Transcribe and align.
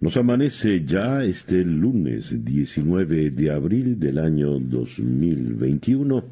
Nos 0.00 0.16
amanece 0.18 0.84
ya 0.84 1.22
este 1.22 1.64
lunes 1.64 2.44
19 2.44 3.30
de 3.30 3.50
abril 3.50 3.98
del 3.98 4.18
año 4.18 4.58
2021 4.58 6.24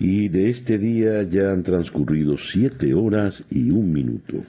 y 0.00 0.28
de 0.28 0.48
este 0.48 0.78
día 0.78 1.22
ya 1.24 1.50
han 1.50 1.62
transcurrido 1.62 2.38
siete 2.38 2.94
horas 2.94 3.44
y 3.50 3.70
un 3.70 3.92
minuto. 3.92 4.42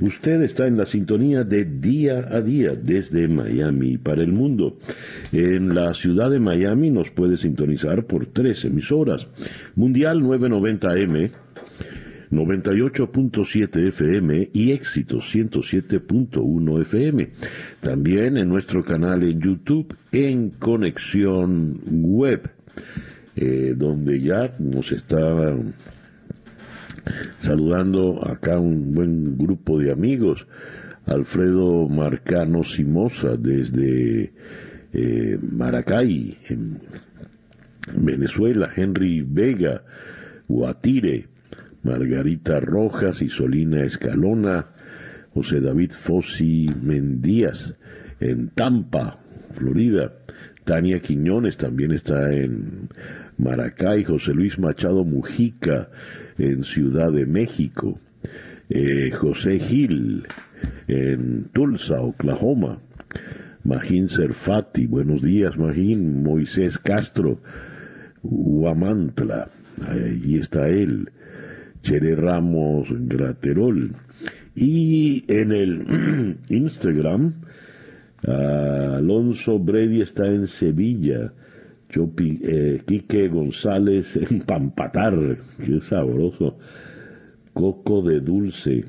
Usted 0.00 0.42
está 0.42 0.66
en 0.66 0.78
la 0.78 0.86
sintonía 0.86 1.44
de 1.44 1.66
día 1.66 2.24
a 2.30 2.40
día 2.40 2.72
desde 2.72 3.28
Miami 3.28 3.98
para 3.98 4.22
el 4.22 4.32
mundo. 4.32 4.78
En 5.30 5.74
la 5.74 5.92
ciudad 5.94 6.30
de 6.30 6.40
Miami 6.40 6.90
nos 6.90 7.10
puede 7.10 7.36
sintonizar 7.36 8.06
por 8.06 8.26
tres 8.26 8.64
emisoras. 8.64 9.28
Mundial 9.76 10.20
990M, 10.20 11.30
98.7 12.30 13.88
FM 13.88 14.50
y 14.52 14.72
Éxito 14.72 15.18
107.1 15.18 16.80
FM. 16.82 17.30
También 17.80 18.36
en 18.36 18.48
nuestro 18.48 18.84
canal 18.84 19.22
en 19.22 19.40
YouTube 19.40 19.94
en 20.12 20.50
Conexión 20.50 21.80
Web, 21.86 22.50
eh, 23.36 23.74
donde 23.76 24.20
ya 24.20 24.52
nos 24.58 24.92
está 24.92 25.18
saludando 27.38 28.26
acá 28.26 28.58
un 28.58 28.94
buen 28.94 29.36
grupo 29.36 29.78
de 29.78 29.92
amigos. 29.92 30.46
Alfredo 31.06 31.88
Marcano 31.88 32.62
Simosa 32.62 33.36
desde 33.36 34.32
eh, 34.92 35.38
Maracay, 35.42 36.38
en 36.48 36.80
Venezuela, 37.96 38.70
Henry 38.74 39.20
Vega, 39.20 39.82
Guatire, 40.48 41.26
Margarita 41.84 42.58
Rojas 42.60 43.22
y 43.22 43.28
Solina 43.28 43.84
Escalona, 43.84 44.66
José 45.32 45.60
David 45.60 45.92
Fossi 45.92 46.70
Mendías, 46.82 47.74
en 48.20 48.48
Tampa, 48.48 49.20
Florida. 49.54 50.12
Tania 50.64 51.00
Quiñones 51.00 51.58
también 51.58 51.92
está 51.92 52.32
en 52.32 52.88
Maracay, 53.36 54.04
José 54.04 54.32
Luis 54.32 54.58
Machado 54.58 55.04
Mujica 55.04 55.90
en 56.38 56.62
Ciudad 56.62 57.12
de 57.12 57.26
México, 57.26 58.00
eh, 58.70 59.10
José 59.10 59.58
Gil 59.58 60.26
en 60.88 61.44
Tulsa, 61.52 62.00
Oklahoma, 62.00 62.80
Magín 63.62 64.08
Serfati, 64.08 64.86
buenos 64.86 65.20
días 65.20 65.58
Magín, 65.58 66.22
Moisés 66.22 66.78
Castro, 66.78 67.40
Huamantla, 68.22 69.50
ahí 69.86 70.36
está 70.36 70.68
él, 70.68 71.10
Chere 71.84 72.16
Ramos 72.16 72.88
Graterol. 72.90 73.94
Y 74.56 75.24
en 75.28 75.52
el 75.52 76.38
Instagram, 76.48 77.34
Alonso 78.26 79.58
Brady 79.58 80.00
está 80.00 80.26
en 80.26 80.46
Sevilla. 80.46 81.32
Chopi, 81.90 82.40
eh, 82.42 82.82
Quique 82.84 83.28
González 83.28 84.16
en 84.30 84.40
Pampatar, 84.40 85.38
qué 85.64 85.80
sabroso. 85.80 86.56
Coco 87.52 88.02
de 88.02 88.18
Dulce, 88.20 88.84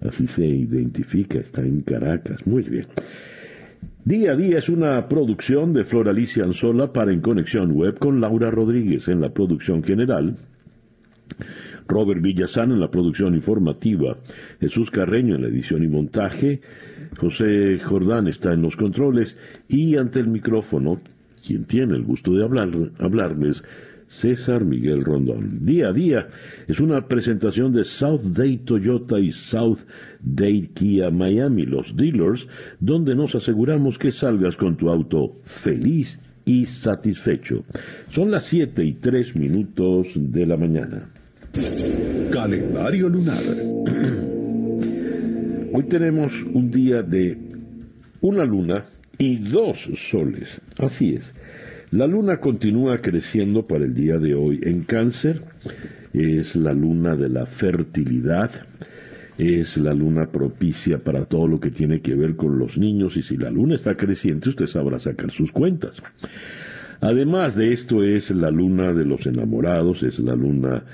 así 0.00 0.26
se 0.26 0.44
identifica, 0.44 1.38
está 1.38 1.60
en 1.60 1.82
Caracas. 1.82 2.44
Muy 2.46 2.62
bien. 2.62 2.86
Día 4.04 4.32
a 4.32 4.36
día 4.36 4.58
es 4.58 4.68
una 4.68 5.08
producción 5.08 5.72
de 5.74 5.84
Flor 5.84 6.08
Alicia 6.08 6.44
Anzola 6.44 6.92
para 6.92 7.12
En 7.12 7.20
Conexión 7.20 7.70
Web 7.72 7.98
con 7.98 8.20
Laura 8.20 8.50
Rodríguez 8.50 9.08
en 9.08 9.20
la 9.20 9.28
producción 9.28 9.84
general. 9.84 10.36
Robert 11.86 12.20
Villazán 12.20 12.72
en 12.72 12.80
la 12.80 12.90
producción 12.90 13.34
informativa, 13.34 14.16
Jesús 14.60 14.90
Carreño 14.90 15.34
en 15.34 15.42
la 15.42 15.48
edición 15.48 15.82
y 15.82 15.88
montaje, 15.88 16.60
José 17.18 17.78
Jordán 17.78 18.28
está 18.28 18.52
en 18.52 18.62
los 18.62 18.76
controles 18.76 19.36
y 19.68 19.96
ante 19.96 20.20
el 20.20 20.28
micrófono, 20.28 21.00
quien 21.46 21.64
tiene 21.64 21.94
el 21.94 22.02
gusto 22.02 22.32
de 22.32 22.44
hablar, 22.44 22.70
hablarles, 22.98 23.62
César 24.06 24.64
Miguel 24.64 25.04
Rondón. 25.04 25.60
Día 25.60 25.88
a 25.88 25.92
día 25.92 26.28
es 26.68 26.80
una 26.80 27.08
presentación 27.08 27.72
de 27.72 27.84
South 27.84 28.20
Day 28.20 28.58
Toyota 28.58 29.18
y 29.18 29.32
South 29.32 29.80
Day 30.20 30.70
Kia 30.74 31.10
Miami, 31.10 31.64
los 31.64 31.96
dealers, 31.96 32.46
donde 32.80 33.14
nos 33.14 33.34
aseguramos 33.34 33.98
que 33.98 34.12
salgas 34.12 34.56
con 34.56 34.76
tu 34.76 34.90
auto 34.90 35.36
feliz 35.42 36.20
y 36.44 36.66
satisfecho. 36.66 37.64
Son 38.10 38.30
las 38.30 38.44
7 38.44 38.84
y 38.84 38.92
3 38.92 39.36
minutos 39.36 40.12
de 40.14 40.46
la 40.46 40.56
mañana. 40.56 41.10
Calendario 42.32 43.08
lunar. 43.08 43.42
Hoy 45.72 45.84
tenemos 45.88 46.32
un 46.52 46.70
día 46.70 47.02
de 47.02 47.38
una 48.20 48.44
luna 48.44 48.84
y 49.18 49.36
dos 49.36 49.88
soles. 49.94 50.60
Así 50.78 51.14
es. 51.14 51.32
La 51.90 52.06
luna 52.06 52.40
continúa 52.40 52.98
creciendo 52.98 53.66
para 53.66 53.84
el 53.84 53.94
día 53.94 54.18
de 54.18 54.34
hoy 54.34 54.60
en 54.64 54.82
cáncer. 54.82 55.42
Es 56.12 56.56
la 56.56 56.72
luna 56.72 57.14
de 57.14 57.28
la 57.28 57.46
fertilidad. 57.46 58.50
Es 59.38 59.76
la 59.76 59.94
luna 59.94 60.26
propicia 60.26 60.98
para 60.98 61.26
todo 61.26 61.46
lo 61.46 61.60
que 61.60 61.70
tiene 61.70 62.00
que 62.00 62.16
ver 62.16 62.34
con 62.34 62.58
los 62.58 62.78
niños. 62.78 63.16
Y 63.16 63.22
si 63.22 63.36
la 63.36 63.50
luna 63.50 63.76
está 63.76 63.96
creciente, 63.96 64.48
usted 64.48 64.66
sabrá 64.66 64.98
sacar 64.98 65.30
sus 65.30 65.52
cuentas. 65.52 66.02
Además 67.00 67.54
de 67.54 67.72
esto 67.72 68.02
es 68.02 68.30
la 68.30 68.50
luna 68.50 68.92
de 68.92 69.04
los 69.04 69.26
enamorados, 69.26 70.02
es 70.02 70.18
la 70.18 70.34
luna 70.34 70.84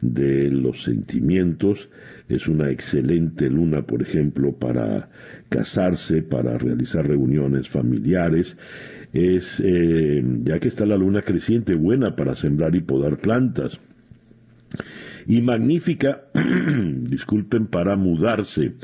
de 0.00 0.50
los 0.50 0.82
sentimientos. 0.82 1.88
Es 2.28 2.48
una 2.48 2.70
excelente 2.70 3.48
luna, 3.48 3.82
por 3.82 4.02
ejemplo, 4.02 4.52
para 4.52 5.10
casarse, 5.48 6.22
para 6.22 6.58
realizar 6.58 7.06
reuniones 7.06 7.68
familiares. 7.68 8.56
Es, 9.12 9.60
eh, 9.64 10.22
ya 10.44 10.58
que 10.58 10.68
está 10.68 10.84
la 10.86 10.96
luna 10.96 11.22
creciente, 11.22 11.74
buena 11.74 12.14
para 12.14 12.34
sembrar 12.34 12.74
y 12.74 12.80
podar 12.80 13.18
plantas. 13.18 13.80
Y 15.26 15.40
magnífica, 15.40 16.24
disculpen, 17.02 17.66
para 17.66 17.96
mudarse 17.96 18.74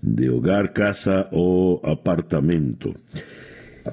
de 0.00 0.30
hogar, 0.30 0.72
casa 0.72 1.28
o 1.32 1.80
apartamento. 1.84 2.94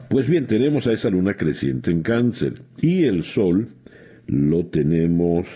Pues 0.09 0.29
bien, 0.29 0.45
tenemos 0.45 0.87
a 0.87 0.93
esa 0.93 1.09
luna 1.09 1.33
creciente 1.33 1.91
en 1.91 2.01
cáncer 2.01 2.61
y 2.81 3.03
el 3.03 3.23
sol 3.23 3.69
lo 4.27 4.65
tenemos 4.65 5.47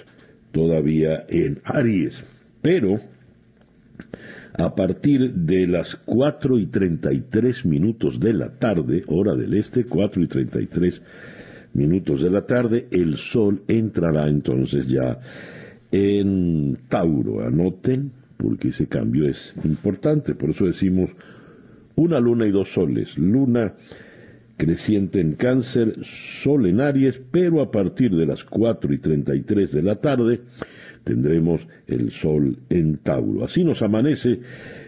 todavía 0.52 1.26
en 1.30 1.60
Aries. 1.64 2.24
Pero 2.62 3.00
a 4.54 4.76
partir 4.76 5.34
de 5.34 5.68
las 5.68 5.96
4 5.96 6.60
y 6.60 6.66
33 6.68 7.66
minutos 7.66 8.20
de 8.20 8.34
la 8.34 8.50
tarde, 8.50 9.04
hora 9.08 9.36
del 9.36 9.54
este, 9.54 9.86
4 9.86 10.22
y 10.22 10.28
33 10.28 11.02
minutos 11.74 12.22
de 12.22 12.30
la 12.30 12.46
tarde, 12.46 12.88
el 12.92 13.18
sol 13.18 13.64
entrará 13.68 14.28
entonces 14.28 14.88
ya 14.88 15.20
en 15.92 16.78
Tauro. 16.90 17.46
Anoten, 17.46 18.12
porque 18.38 18.70
ese 18.70 18.88
cambio 18.88 19.28
es 19.28 19.56
importante, 19.64 20.36
por 20.36 20.50
eso 20.50 20.66
decimos 20.66 21.12
una 21.96 22.20
luna 22.20 22.46
y 22.46 22.52
dos 22.52 22.74
soles. 22.74 23.18
Luna 23.18 23.74
creciente 24.60 25.20
en 25.22 25.34
cáncer, 25.34 25.96
sol 26.04 26.68
en 26.68 26.82
Aries, 26.82 27.20
pero 27.32 27.62
a 27.62 27.72
partir 27.72 28.14
de 28.14 28.26
las 28.26 28.44
4 28.44 28.94
y 28.94 28.98
33 28.98 29.72
de 29.72 29.82
la 29.82 29.96
tarde 29.96 30.42
tendremos 31.06 31.66
el 31.88 32.12
sol 32.12 32.58
en 32.70 32.98
Tauro. 32.98 33.46
Así 33.46 33.64
nos 33.64 33.82
amanece 33.82 34.42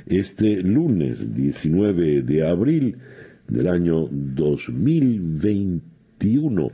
este 0.07 0.57
lunes 0.57 1.33
19 1.33 2.23
de 2.23 2.45
abril 2.45 2.97
del 3.47 3.69
año 3.69 4.09
2021 4.11 6.71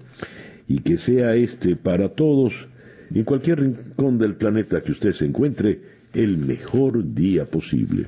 y 0.68 0.80
que 0.80 0.98
sea 0.98 1.36
este 1.36 1.75
para 1.75 2.10
todos, 2.10 2.68
en 3.13 3.25
cualquier 3.25 3.60
rincón 3.60 4.18
del 4.18 4.38
planeta 4.38 4.81
que 4.81 4.94
usted 4.94 5.12
se 5.12 5.25
encuentre, 5.25 5.80
el 6.16 6.39
mejor 6.39 7.13
día 7.13 7.45
posible. 7.45 8.07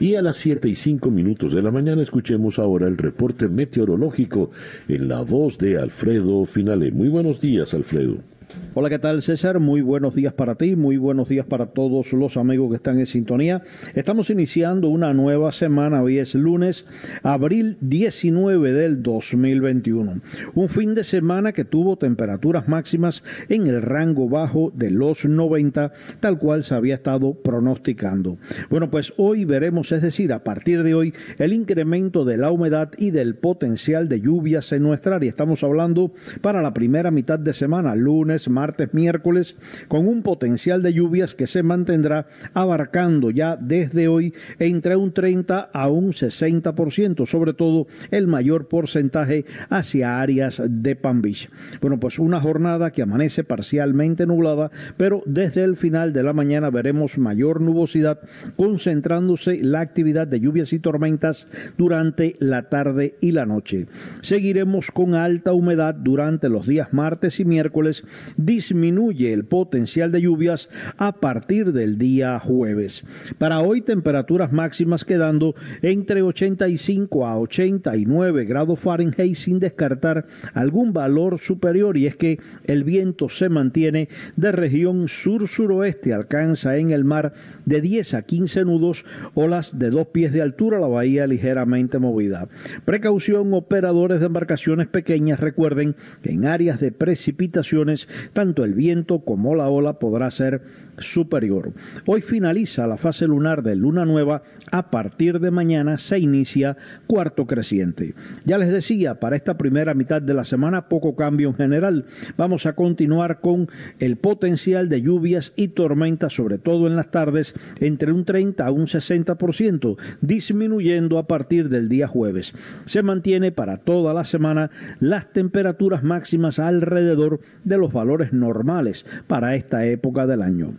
Y 0.00 0.16
a 0.16 0.22
las 0.22 0.36
7 0.36 0.68
y 0.68 0.74
5 0.74 1.10
minutos 1.10 1.52
de 1.52 1.62
la 1.62 1.70
mañana 1.70 2.02
escuchemos 2.02 2.58
ahora 2.58 2.88
el 2.88 2.96
reporte 2.96 3.48
meteorológico 3.48 4.50
en 4.88 5.08
la 5.08 5.22
voz 5.22 5.56
de 5.58 5.78
Alfredo 5.78 6.44
Finale. 6.46 6.90
Muy 6.90 7.08
buenos 7.08 7.40
días, 7.40 7.74
Alfredo. 7.74 8.33
Hola, 8.76 8.90
¿qué 8.90 8.98
tal 8.98 9.22
César? 9.22 9.60
Muy 9.60 9.82
buenos 9.82 10.16
días 10.16 10.32
para 10.32 10.56
ti, 10.56 10.74
muy 10.74 10.96
buenos 10.96 11.28
días 11.28 11.46
para 11.46 11.66
todos 11.66 12.12
los 12.12 12.36
amigos 12.36 12.70
que 12.70 12.76
están 12.76 12.98
en 12.98 13.06
sintonía. 13.06 13.62
Estamos 13.94 14.30
iniciando 14.30 14.88
una 14.88 15.14
nueva 15.14 15.52
semana, 15.52 16.02
hoy 16.02 16.18
es 16.18 16.34
lunes, 16.34 16.84
abril 17.22 17.76
19 17.80 18.72
del 18.72 19.02
2021. 19.02 20.20
Un 20.54 20.68
fin 20.68 20.94
de 20.96 21.04
semana 21.04 21.52
que 21.52 21.64
tuvo 21.64 21.96
temperaturas 21.96 22.66
máximas 22.66 23.22
en 23.48 23.68
el 23.68 23.80
rango 23.80 24.28
bajo 24.28 24.72
de 24.74 24.90
los 24.90 25.24
90, 25.24 25.92
tal 26.18 26.38
cual 26.38 26.64
se 26.64 26.74
había 26.74 26.96
estado 26.96 27.34
pronosticando. 27.34 28.38
Bueno, 28.70 28.90
pues 28.90 29.12
hoy 29.16 29.44
veremos, 29.44 29.92
es 29.92 30.02
decir, 30.02 30.32
a 30.32 30.42
partir 30.42 30.82
de 30.82 30.94
hoy, 30.94 31.14
el 31.38 31.52
incremento 31.52 32.24
de 32.24 32.38
la 32.38 32.50
humedad 32.50 32.90
y 32.98 33.12
del 33.12 33.36
potencial 33.36 34.08
de 34.08 34.20
lluvias 34.20 34.72
en 34.72 34.82
nuestra 34.82 35.14
área. 35.14 35.30
Estamos 35.30 35.62
hablando 35.62 36.12
para 36.40 36.60
la 36.60 36.74
primera 36.74 37.12
mitad 37.12 37.38
de 37.38 37.52
semana, 37.52 37.94
lunes, 37.94 38.43
martes, 38.48 38.92
miércoles, 38.92 39.56
con 39.88 40.08
un 40.08 40.22
potencial 40.22 40.82
de 40.82 40.92
lluvias 40.92 41.34
que 41.34 41.46
se 41.46 41.62
mantendrá 41.62 42.26
abarcando 42.52 43.30
ya 43.30 43.56
desde 43.56 44.08
hoy 44.08 44.34
entre 44.58 44.96
un 44.96 45.12
30 45.12 45.60
a 45.72 45.88
un 45.88 46.12
60%, 46.12 47.26
sobre 47.26 47.54
todo 47.54 47.86
el 48.10 48.26
mayor 48.26 48.68
porcentaje 48.68 49.44
hacia 49.68 50.20
áreas 50.20 50.62
de 50.66 50.96
Palm 50.96 51.22
Beach. 51.22 51.48
Bueno, 51.80 51.98
pues 52.00 52.18
una 52.18 52.40
jornada 52.40 52.90
que 52.90 53.02
amanece 53.02 53.44
parcialmente 53.44 54.26
nublada, 54.26 54.70
pero 54.96 55.22
desde 55.26 55.64
el 55.64 55.76
final 55.76 56.12
de 56.12 56.22
la 56.22 56.32
mañana 56.32 56.70
veremos 56.70 57.18
mayor 57.18 57.60
nubosidad, 57.60 58.20
concentrándose 58.56 59.58
la 59.62 59.80
actividad 59.80 60.26
de 60.26 60.40
lluvias 60.40 60.72
y 60.72 60.78
tormentas 60.78 61.46
durante 61.76 62.34
la 62.38 62.68
tarde 62.68 63.16
y 63.20 63.32
la 63.32 63.46
noche. 63.46 63.86
Seguiremos 64.20 64.90
con 64.90 65.14
alta 65.14 65.52
humedad 65.52 65.94
durante 65.94 66.48
los 66.48 66.66
días 66.66 66.92
martes 66.92 67.40
y 67.40 67.44
miércoles, 67.44 68.04
disminuye 68.36 69.32
el 69.32 69.44
potencial 69.44 70.12
de 70.12 70.22
lluvias 70.22 70.68
a 70.96 71.12
partir 71.12 71.72
del 71.72 71.98
día 71.98 72.38
jueves. 72.38 73.04
Para 73.38 73.60
hoy 73.60 73.80
temperaturas 73.80 74.52
máximas 74.52 75.04
quedando 75.04 75.54
entre 75.82 76.22
85 76.22 77.26
a 77.26 77.38
89 77.38 78.44
grados 78.44 78.80
Fahrenheit 78.80 79.36
sin 79.36 79.58
descartar 79.58 80.26
algún 80.52 80.92
valor 80.92 81.38
superior 81.38 81.96
y 81.96 82.06
es 82.06 82.16
que 82.16 82.38
el 82.64 82.84
viento 82.84 83.28
se 83.28 83.48
mantiene 83.48 84.08
de 84.36 84.52
región 84.52 85.08
sur-suroeste, 85.08 86.12
alcanza 86.12 86.76
en 86.76 86.90
el 86.90 87.04
mar 87.04 87.32
de 87.64 87.80
10 87.80 88.14
a 88.14 88.22
15 88.22 88.64
nudos, 88.64 89.04
olas 89.34 89.78
de 89.78 89.90
dos 89.90 90.08
pies 90.08 90.32
de 90.32 90.42
altura, 90.42 90.78
la 90.78 90.86
bahía 90.86 91.26
ligeramente 91.26 91.98
movida. 91.98 92.48
Precaución, 92.84 93.52
operadores 93.54 94.20
de 94.20 94.26
embarcaciones 94.26 94.86
pequeñas, 94.86 95.40
recuerden 95.40 95.94
que 96.22 96.32
en 96.32 96.46
áreas 96.46 96.80
de 96.80 96.92
precipitaciones 96.92 98.08
tanto 98.32 98.64
el 98.64 98.74
viento 98.74 99.20
como 99.20 99.54
la 99.54 99.68
ola 99.68 99.98
podrá 99.98 100.30
ser 100.30 100.62
superior. 100.98 101.72
Hoy 102.06 102.22
finaliza 102.22 102.86
la 102.86 102.96
fase 102.96 103.26
lunar 103.26 103.62
de 103.62 103.76
luna 103.76 104.04
nueva, 104.04 104.42
a 104.70 104.90
partir 104.90 105.40
de 105.40 105.50
mañana 105.50 105.98
se 105.98 106.18
inicia 106.18 106.76
cuarto 107.06 107.46
creciente. 107.46 108.14
Ya 108.44 108.58
les 108.58 108.70
decía, 108.70 109.20
para 109.20 109.36
esta 109.36 109.56
primera 109.56 109.94
mitad 109.94 110.22
de 110.22 110.34
la 110.34 110.44
semana 110.44 110.88
poco 110.88 111.16
cambio 111.16 111.48
en 111.48 111.54
general. 111.54 112.04
Vamos 112.36 112.66
a 112.66 112.74
continuar 112.74 113.40
con 113.40 113.68
el 113.98 114.16
potencial 114.16 114.88
de 114.88 115.02
lluvias 115.02 115.52
y 115.56 115.68
tormentas, 115.68 116.34
sobre 116.34 116.58
todo 116.58 116.86
en 116.86 116.96
las 116.96 117.10
tardes, 117.10 117.54
entre 117.80 118.12
un 118.12 118.24
30 118.24 118.66
a 118.66 118.70
un 118.70 118.86
60%, 118.86 119.96
disminuyendo 120.20 121.18
a 121.18 121.26
partir 121.26 121.68
del 121.68 121.88
día 121.88 122.06
jueves. 122.06 122.52
Se 122.84 123.02
mantiene 123.02 123.52
para 123.52 123.78
toda 123.78 124.14
la 124.14 124.24
semana 124.24 124.70
las 125.00 125.32
temperaturas 125.32 126.02
máximas 126.02 126.58
alrededor 126.58 127.40
de 127.64 127.78
los 127.78 127.92
valores 127.92 128.03
normales 128.32 129.06
para 129.26 129.54
esta 129.54 129.84
época 129.86 130.26
del 130.26 130.42
año. 130.42 130.72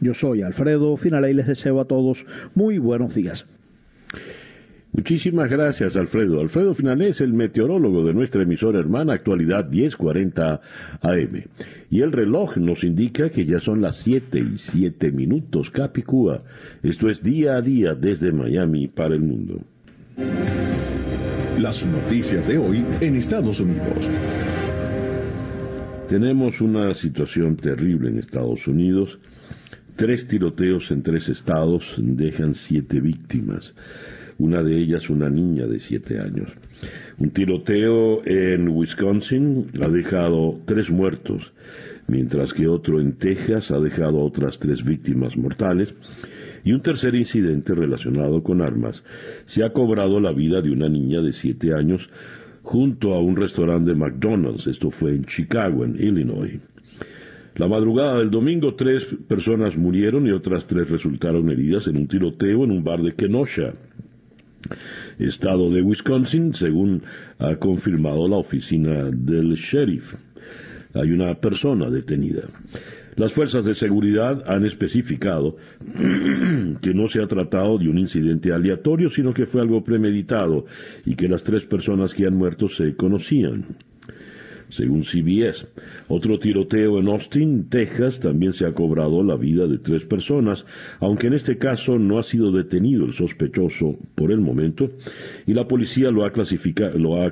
Yo 0.00 0.14
soy 0.14 0.42
Alfredo 0.42 0.96
Finale 0.96 1.30
y 1.30 1.34
les 1.34 1.46
deseo 1.46 1.80
a 1.80 1.86
todos 1.86 2.26
muy 2.54 2.78
buenos 2.78 3.14
días. 3.14 3.46
Muchísimas 4.96 5.50
gracias, 5.50 5.94
Alfredo. 5.96 6.40
Alfredo 6.40 6.74
Finalé 6.74 7.10
es 7.10 7.20
el 7.20 7.34
meteorólogo 7.34 8.02
de 8.02 8.14
nuestra 8.14 8.42
emisora 8.42 8.78
hermana 8.78 9.12
Actualidad 9.12 9.68
1040 9.68 10.60
AM. 11.02 11.42
Y 11.90 12.00
el 12.00 12.12
reloj 12.12 12.56
nos 12.56 12.82
indica 12.82 13.28
que 13.28 13.44
ya 13.44 13.58
son 13.58 13.82
las 13.82 13.96
7 13.96 14.38
y 14.38 14.56
7 14.56 15.12
minutos, 15.12 15.70
Capicúa. 15.70 16.44
Esto 16.82 17.10
es 17.10 17.22
día 17.22 17.56
a 17.56 17.60
día 17.60 17.94
desde 17.94 18.32
Miami 18.32 18.88
para 18.88 19.14
el 19.14 19.20
mundo. 19.20 19.60
Las 21.60 21.84
noticias 21.84 22.48
de 22.48 22.56
hoy 22.56 22.82
en 23.02 23.16
Estados 23.16 23.60
Unidos. 23.60 24.08
Tenemos 26.08 26.60
una 26.60 26.94
situación 26.94 27.56
terrible 27.56 28.08
en 28.08 28.18
Estados 28.18 28.68
Unidos. 28.68 29.18
Tres 29.96 30.28
tiroteos 30.28 30.92
en 30.92 31.02
tres 31.02 31.28
estados 31.28 31.94
dejan 31.98 32.54
siete 32.54 33.00
víctimas. 33.00 33.74
Una 34.38 34.62
de 34.62 34.76
ellas 34.76 35.10
una 35.10 35.28
niña 35.28 35.66
de 35.66 35.80
siete 35.80 36.20
años. 36.20 36.50
Un 37.18 37.30
tiroteo 37.30 38.24
en 38.24 38.68
Wisconsin 38.68 39.66
ha 39.82 39.88
dejado 39.88 40.60
tres 40.64 40.92
muertos, 40.92 41.52
mientras 42.06 42.54
que 42.54 42.68
otro 42.68 43.00
en 43.00 43.14
Texas 43.14 43.72
ha 43.72 43.80
dejado 43.80 44.20
otras 44.20 44.60
tres 44.60 44.84
víctimas 44.84 45.36
mortales. 45.36 45.92
Y 46.62 46.72
un 46.72 46.82
tercer 46.82 47.16
incidente 47.16 47.74
relacionado 47.74 48.44
con 48.44 48.62
armas 48.62 49.02
se 49.44 49.64
ha 49.64 49.72
cobrado 49.72 50.20
la 50.20 50.32
vida 50.32 50.60
de 50.60 50.70
una 50.70 50.88
niña 50.88 51.20
de 51.20 51.32
siete 51.32 51.74
años 51.74 52.10
junto 52.66 53.14
a 53.14 53.20
un 53.20 53.36
restaurante 53.36 53.90
de 53.90 53.96
McDonald's. 53.96 54.66
Esto 54.66 54.90
fue 54.90 55.12
en 55.12 55.24
Chicago, 55.24 55.84
en 55.84 55.94
Illinois. 55.94 56.58
La 57.54 57.68
madrugada 57.68 58.18
del 58.18 58.28
domingo, 58.28 58.74
tres 58.74 59.06
personas 59.28 59.76
murieron 59.76 60.26
y 60.26 60.32
otras 60.32 60.66
tres 60.66 60.90
resultaron 60.90 61.48
heridas 61.48 61.86
en 61.86 61.96
un 61.96 62.08
tiroteo 62.08 62.64
en 62.64 62.72
un 62.72 62.82
bar 62.82 63.02
de 63.02 63.14
Kenosha, 63.14 63.72
estado 65.16 65.70
de 65.70 65.80
Wisconsin, 65.80 66.54
según 66.54 67.04
ha 67.38 67.54
confirmado 67.54 68.26
la 68.26 68.36
oficina 68.36 69.04
del 69.12 69.54
sheriff. 69.54 70.14
Hay 70.92 71.12
una 71.12 71.34
persona 71.36 71.88
detenida. 71.88 72.48
Las 73.16 73.32
fuerzas 73.32 73.64
de 73.64 73.74
seguridad 73.74 74.44
han 74.46 74.66
especificado 74.66 75.56
que 76.82 76.92
no 76.92 77.08
se 77.08 77.22
ha 77.22 77.26
tratado 77.26 77.78
de 77.78 77.88
un 77.88 77.98
incidente 77.98 78.52
aleatorio, 78.52 79.08
sino 79.08 79.32
que 79.32 79.46
fue 79.46 79.62
algo 79.62 79.82
premeditado 79.82 80.66
y 81.06 81.14
que 81.14 81.28
las 81.28 81.42
tres 81.42 81.64
personas 81.64 82.12
que 82.12 82.26
han 82.26 82.36
muerto 82.36 82.68
se 82.68 82.94
conocían. 82.94 83.76
Según 84.68 85.04
CBS, 85.04 85.68
otro 86.08 86.40
tiroteo 86.40 86.98
en 86.98 87.06
Austin, 87.06 87.68
Texas, 87.68 88.18
también 88.18 88.52
se 88.52 88.66
ha 88.66 88.74
cobrado 88.74 89.22
la 89.22 89.36
vida 89.36 89.68
de 89.68 89.78
tres 89.78 90.04
personas, 90.04 90.66
aunque 90.98 91.28
en 91.28 91.34
este 91.34 91.56
caso 91.56 91.98
no 92.00 92.18
ha 92.18 92.24
sido 92.24 92.50
detenido 92.50 93.06
el 93.06 93.12
sospechoso 93.12 93.96
por 94.16 94.32
el 94.32 94.40
momento, 94.40 94.90
y 95.46 95.54
la 95.54 95.68
policía 95.68 96.10
lo 96.10 96.24
ha, 96.24 96.32
lo 96.96 97.22
ha 97.22 97.30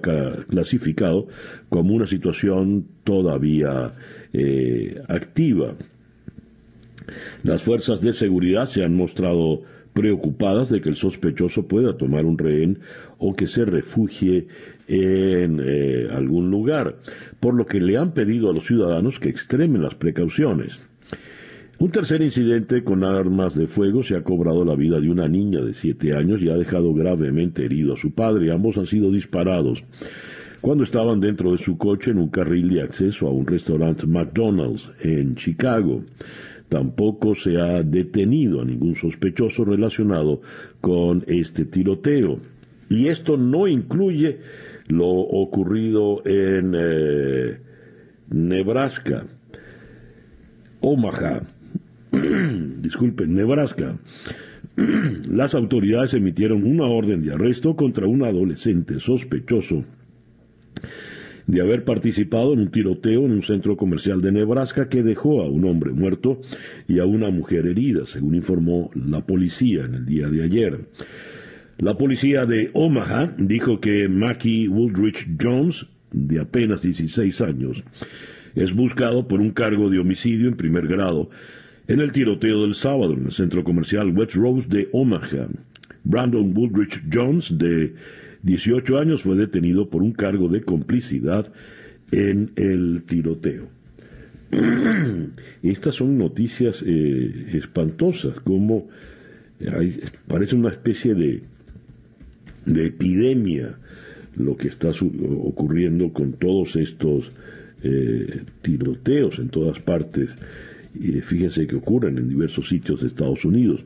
clasificado 0.49 1.27
como 1.69 1.95
una 1.95 2.07
situación 2.07 2.87
todavía 3.03 3.93
eh, 4.35 5.01
activa. 5.09 5.75
Las 7.43 7.63
fuerzas 7.63 8.01
de 8.01 8.13
seguridad 8.13 8.67
se 8.67 8.83
han 8.85 8.95
mostrado 8.97 9.63
preocupadas 9.93 10.69
de 10.71 10.81
que 10.81 10.89
el 10.89 10.97
sospechoso 10.97 11.69
pueda 11.69 11.97
tomar 11.97 12.27
un 12.27 12.37
rehén 12.37 12.81
o 13.19 13.35
que 13.37 13.47
se 13.47 13.65
refugie 13.65 14.49
en 14.89 15.63
eh, 15.65 16.09
algún 16.11 16.51
lugar, 16.51 16.97
por 17.39 17.55
lo 17.55 17.65
que 17.65 17.81
le 17.81 17.97
han 17.97 18.13
pedido 18.13 18.51
a 18.51 18.53
los 18.53 18.67
ciudadanos 18.67 19.21
que 19.21 19.29
extremen 19.29 19.83
las 19.83 19.95
precauciones. 19.95 20.81
Un 21.79 21.91
tercer 21.91 22.23
incidente 22.23 22.83
con 22.83 23.05
armas 23.05 23.55
de 23.55 23.67
fuego 23.67 24.03
se 24.03 24.17
ha 24.17 24.25
cobrado 24.25 24.65
la 24.65 24.75
vida 24.75 25.01
de 25.01 25.11
una 25.11 25.29
niña 25.29 25.61
de 25.61 25.73
siete 25.73 26.15
años 26.15 26.43
y 26.43 26.49
ha 26.49 26.57
dejado 26.57 26.93
gravemente 26.93 27.65
herido 27.65 27.95
a 27.95 27.97
su 27.97 28.13
padre. 28.13 28.53
Ambos 28.53 28.79
han 28.79 28.87
sido 28.87 29.11
disparados 29.11 29.85
cuando 30.65 30.83
estaban 30.83 31.21
dentro 31.21 31.53
de 31.53 31.59
su 31.59 31.77
coche 31.77 32.13
en 32.13 32.17
un 32.17 32.31
carril 32.31 32.71
de 32.71 32.81
acceso 32.81 33.29
a 33.29 33.31
un 33.31 33.47
restaurante 33.47 34.07
McDonald's 34.07 34.91
en 35.01 35.35
Chicago. 35.35 36.03
Tampoco 36.71 37.35
se 37.35 37.61
ha 37.61 37.83
detenido 37.83 38.63
a 38.63 38.65
ningún 38.65 38.95
sospechoso 38.95 39.67
relacionado 39.67 40.41
con 40.81 41.23
este 41.27 41.67
tiroteo. 41.67 42.41
Y 42.89 43.09
esto 43.09 43.37
no 43.37 43.69
incluye 43.69 44.39
lo 44.89 45.07
ocurrido 45.07 46.23
en 46.25 46.73
eh, 46.75 47.59
Nebraska, 48.31 49.27
Omaha, 50.81 51.43
disculpen, 52.81 53.35
Nebraska. 53.35 53.99
Las 55.29 55.55
autoridades 55.55 56.15
emitieron 56.15 56.65
una 56.65 56.87
orden 56.87 57.23
de 57.23 57.35
arresto 57.35 57.77
contra 57.77 58.07
un 58.07 58.25
adolescente 58.25 58.99
sospechoso 58.99 59.85
de 61.47 61.61
haber 61.61 61.85
participado 61.85 62.53
en 62.53 62.61
un 62.61 62.71
tiroteo 62.71 63.25
en 63.27 63.33
un 63.33 63.43
centro 63.43 63.77
comercial 63.77 64.21
de 64.23 64.33
Nebraska 64.33 64.89
que 64.89 65.03
dejó 65.03 65.43
a 65.43 65.49
un 65.49 65.65
hombre 65.65 65.93
muerto 65.93 66.41
y 66.89 66.99
a 66.99 67.05
una 67.05 67.31
mujer 67.31 67.67
herida, 67.67 68.07
según 68.07 68.35
informó 68.35 68.91
la 68.95 69.27
policía 69.27 69.85
en 69.85 69.95
el 69.95 70.07
día 70.07 70.29
de 70.29 70.43
ayer. 70.43 70.81
La 71.79 71.99
policía 71.99 72.47
de 72.47 72.71
Omaha 72.73 73.35
dijo 73.37 73.81
que 73.81 74.09
Mackie 74.09 74.69
Woodridge 74.69 75.29
Jones, 75.41 75.87
de 76.13 76.41
apenas 76.41 76.83
16 76.83 77.41
años, 77.41 77.85
es 78.55 78.73
buscado 78.73 79.27
por 79.27 79.41
un 79.41 79.51
cargo 79.51 79.91
de 79.91 79.99
homicidio 79.99 80.49
en 80.49 80.57
primer 80.57 80.87
grado 80.87 81.31
en 81.89 82.01
el 82.01 82.13
tiroteo 82.13 82.63
del 82.63 82.75
sábado 82.75 83.13
en 83.13 83.27
el 83.27 83.33
centro 83.33 83.65
comercial 83.65 84.17
West 84.17 84.35
Rose 84.35 84.69
de 84.69 84.89
Omaha. 84.93 85.49
Brandon 86.05 86.53
Woodridge 86.57 87.03
Jones, 87.13 87.57
de 87.59 87.95
18 88.45 88.99
años, 88.99 89.23
fue 89.23 89.37
detenido 89.37 89.89
por 89.89 90.03
un 90.03 90.13
cargo 90.13 90.49
de 90.49 90.63
complicidad 90.63 91.53
en 92.13 92.53
el 92.57 93.03
tiroteo. 93.07 93.69
Estas 95.63 95.97
son 95.97 96.17
noticias 96.19 96.83
eh, 96.87 97.51
espantosas, 97.55 98.39
como 98.41 98.89
parece 100.29 100.57
una 100.57 100.69
especie 100.69 101.15
de, 101.15 101.43
de 102.67 102.87
epidemia 102.87 103.79
lo 104.37 104.57
que 104.57 104.69
está 104.69 104.91
ocurriendo 104.91 106.13
con 106.13 106.33
todos 106.33 106.77
estos 106.77 107.31
eh, 107.83 108.43
tiroteos 108.63 109.39
en 109.39 109.49
todas 109.49 109.79
partes. 109.79 110.37
Y 110.95 111.13
fíjense 111.21 111.67
que 111.67 111.77
ocurren 111.77 112.19
en 112.19 112.29
diversos 112.29 112.69
sitios 112.69 113.01
de 113.01 113.09
Estados 113.09 113.45
Unidos. 113.45 113.85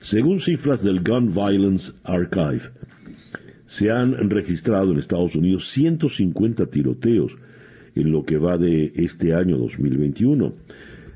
Según 0.00 0.40
cifras 0.40 0.82
del 0.82 1.00
Gun 1.00 1.32
Violence 1.32 1.92
Archive, 2.02 2.70
se 3.66 3.90
han 3.90 4.30
registrado 4.30 4.92
en 4.92 4.98
Estados 4.98 5.34
Unidos 5.34 5.68
150 5.70 6.66
tiroteos 6.66 7.36
en 7.94 8.10
lo 8.10 8.24
que 8.24 8.38
va 8.38 8.58
de 8.58 8.92
este 8.96 9.34
año 9.34 9.56
2021, 9.56 10.52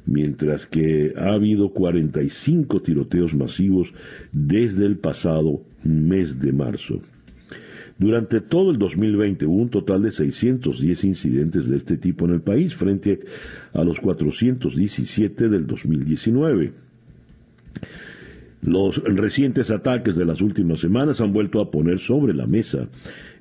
mientras 0.07 0.67
que 0.67 1.13
ha 1.17 1.33
habido 1.33 1.71
45 1.71 2.81
tiroteos 2.81 3.35
masivos 3.35 3.93
desde 4.33 4.87
el 4.87 4.97
pasado 4.97 5.63
mes 5.83 6.39
de 6.39 6.53
marzo. 6.53 7.01
Durante 7.99 8.41
todo 8.41 8.71
el 8.71 8.79
2020 8.79 9.45
hubo 9.47 9.57
un 9.57 9.71
total 9.71 10.03
de 10.03 10.13
610 10.13 11.05
incidentes 11.05 11.69
de 11.69 11.77
este 11.77 11.97
tipo 11.97 12.27
en 12.27 12.35
el 12.35 12.41
país 12.41 12.75
frente 12.75 13.21
a 13.73 13.83
los 13.83 13.99
417 13.99 15.49
del 15.49 15.67
2019. 15.67 16.88
Los 18.63 19.03
recientes 19.05 19.71
ataques 19.71 20.17
de 20.17 20.25
las 20.25 20.41
últimas 20.41 20.81
semanas 20.81 21.21
han 21.21 21.33
vuelto 21.33 21.61
a 21.61 21.71
poner 21.71 21.99
sobre 21.99 22.35
la 22.35 22.47
mesa 22.47 22.89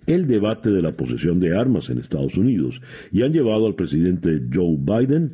el 0.05 0.27
debate 0.27 0.69
de 0.69 0.81
la 0.81 0.93
posesión 0.93 1.39
de 1.39 1.57
armas 1.57 1.89
en 1.89 1.97
Estados 1.97 2.37
Unidos 2.37 2.81
y 3.11 3.23
han 3.23 3.33
llevado 3.33 3.67
al 3.67 3.75
presidente 3.75 4.41
Joe 4.53 4.77
Biden 4.77 5.33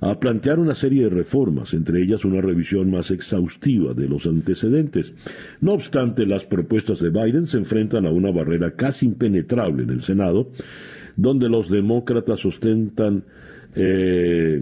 a 0.00 0.18
plantear 0.20 0.58
una 0.58 0.74
serie 0.74 1.04
de 1.04 1.10
reformas, 1.10 1.74
entre 1.74 2.02
ellas 2.02 2.24
una 2.24 2.40
revisión 2.40 2.90
más 2.90 3.10
exhaustiva 3.10 3.94
de 3.94 4.08
los 4.08 4.26
antecedentes. 4.26 5.14
No 5.60 5.72
obstante, 5.72 6.26
las 6.26 6.44
propuestas 6.44 7.00
de 7.00 7.10
Biden 7.10 7.46
se 7.46 7.58
enfrentan 7.58 8.06
a 8.06 8.10
una 8.10 8.30
barrera 8.30 8.72
casi 8.72 9.06
impenetrable 9.06 9.84
en 9.84 9.90
el 9.90 10.02
Senado, 10.02 10.50
donde 11.16 11.48
los 11.48 11.70
demócratas 11.70 12.44
ostentan 12.44 13.24
eh, 13.74 14.60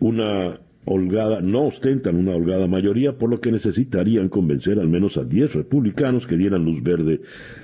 una 0.00 0.58
holgada, 0.84 1.40
no 1.40 1.66
ostentan 1.66 2.16
una 2.16 2.34
holgada 2.34 2.66
mayoría, 2.66 3.16
por 3.16 3.30
lo 3.30 3.40
que 3.40 3.52
necesitarían 3.52 4.28
convencer 4.28 4.78
al 4.78 4.88
menos 4.88 5.16
a 5.16 5.24
10 5.24 5.54
republicanos 5.54 6.26
que 6.26 6.36
dieran 6.36 6.64
luz 6.64 6.82
verde 6.82 7.20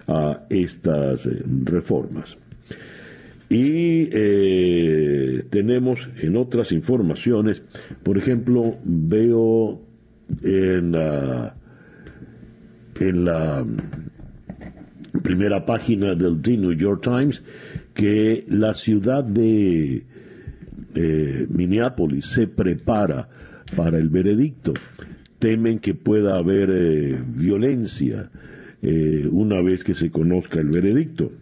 a 0.06 0.44
estas 0.48 1.26
eh, 1.26 1.42
reformas. 1.64 2.36
Y 3.50 4.08
eh, 4.12 5.44
tenemos 5.48 6.06
en 6.20 6.36
otras 6.36 6.70
informaciones, 6.70 7.62
por 8.02 8.18
ejemplo, 8.18 8.76
veo 8.84 9.80
en 10.42 10.92
la, 10.92 11.56
en 13.00 13.24
la 13.24 13.66
primera 15.22 15.64
página 15.64 16.14
del 16.14 16.42
The 16.42 16.56
New 16.58 16.74
York 16.74 17.02
Times 17.02 17.42
que 17.94 18.44
la 18.48 18.74
ciudad 18.74 19.24
de 19.24 20.04
eh, 21.00 21.46
Minneapolis 21.48 22.26
se 22.26 22.46
prepara 22.48 23.28
para 23.76 23.98
el 23.98 24.08
veredicto. 24.08 24.74
Temen 25.38 25.78
que 25.78 25.94
pueda 25.94 26.36
haber 26.36 26.70
eh, 26.70 27.18
violencia 27.26 28.30
una 28.80 29.60
vez 29.60 29.82
que 29.82 29.92
se 29.92 30.08
conozca 30.08 30.60
el 30.60 30.68
veredicto. 30.68 31.32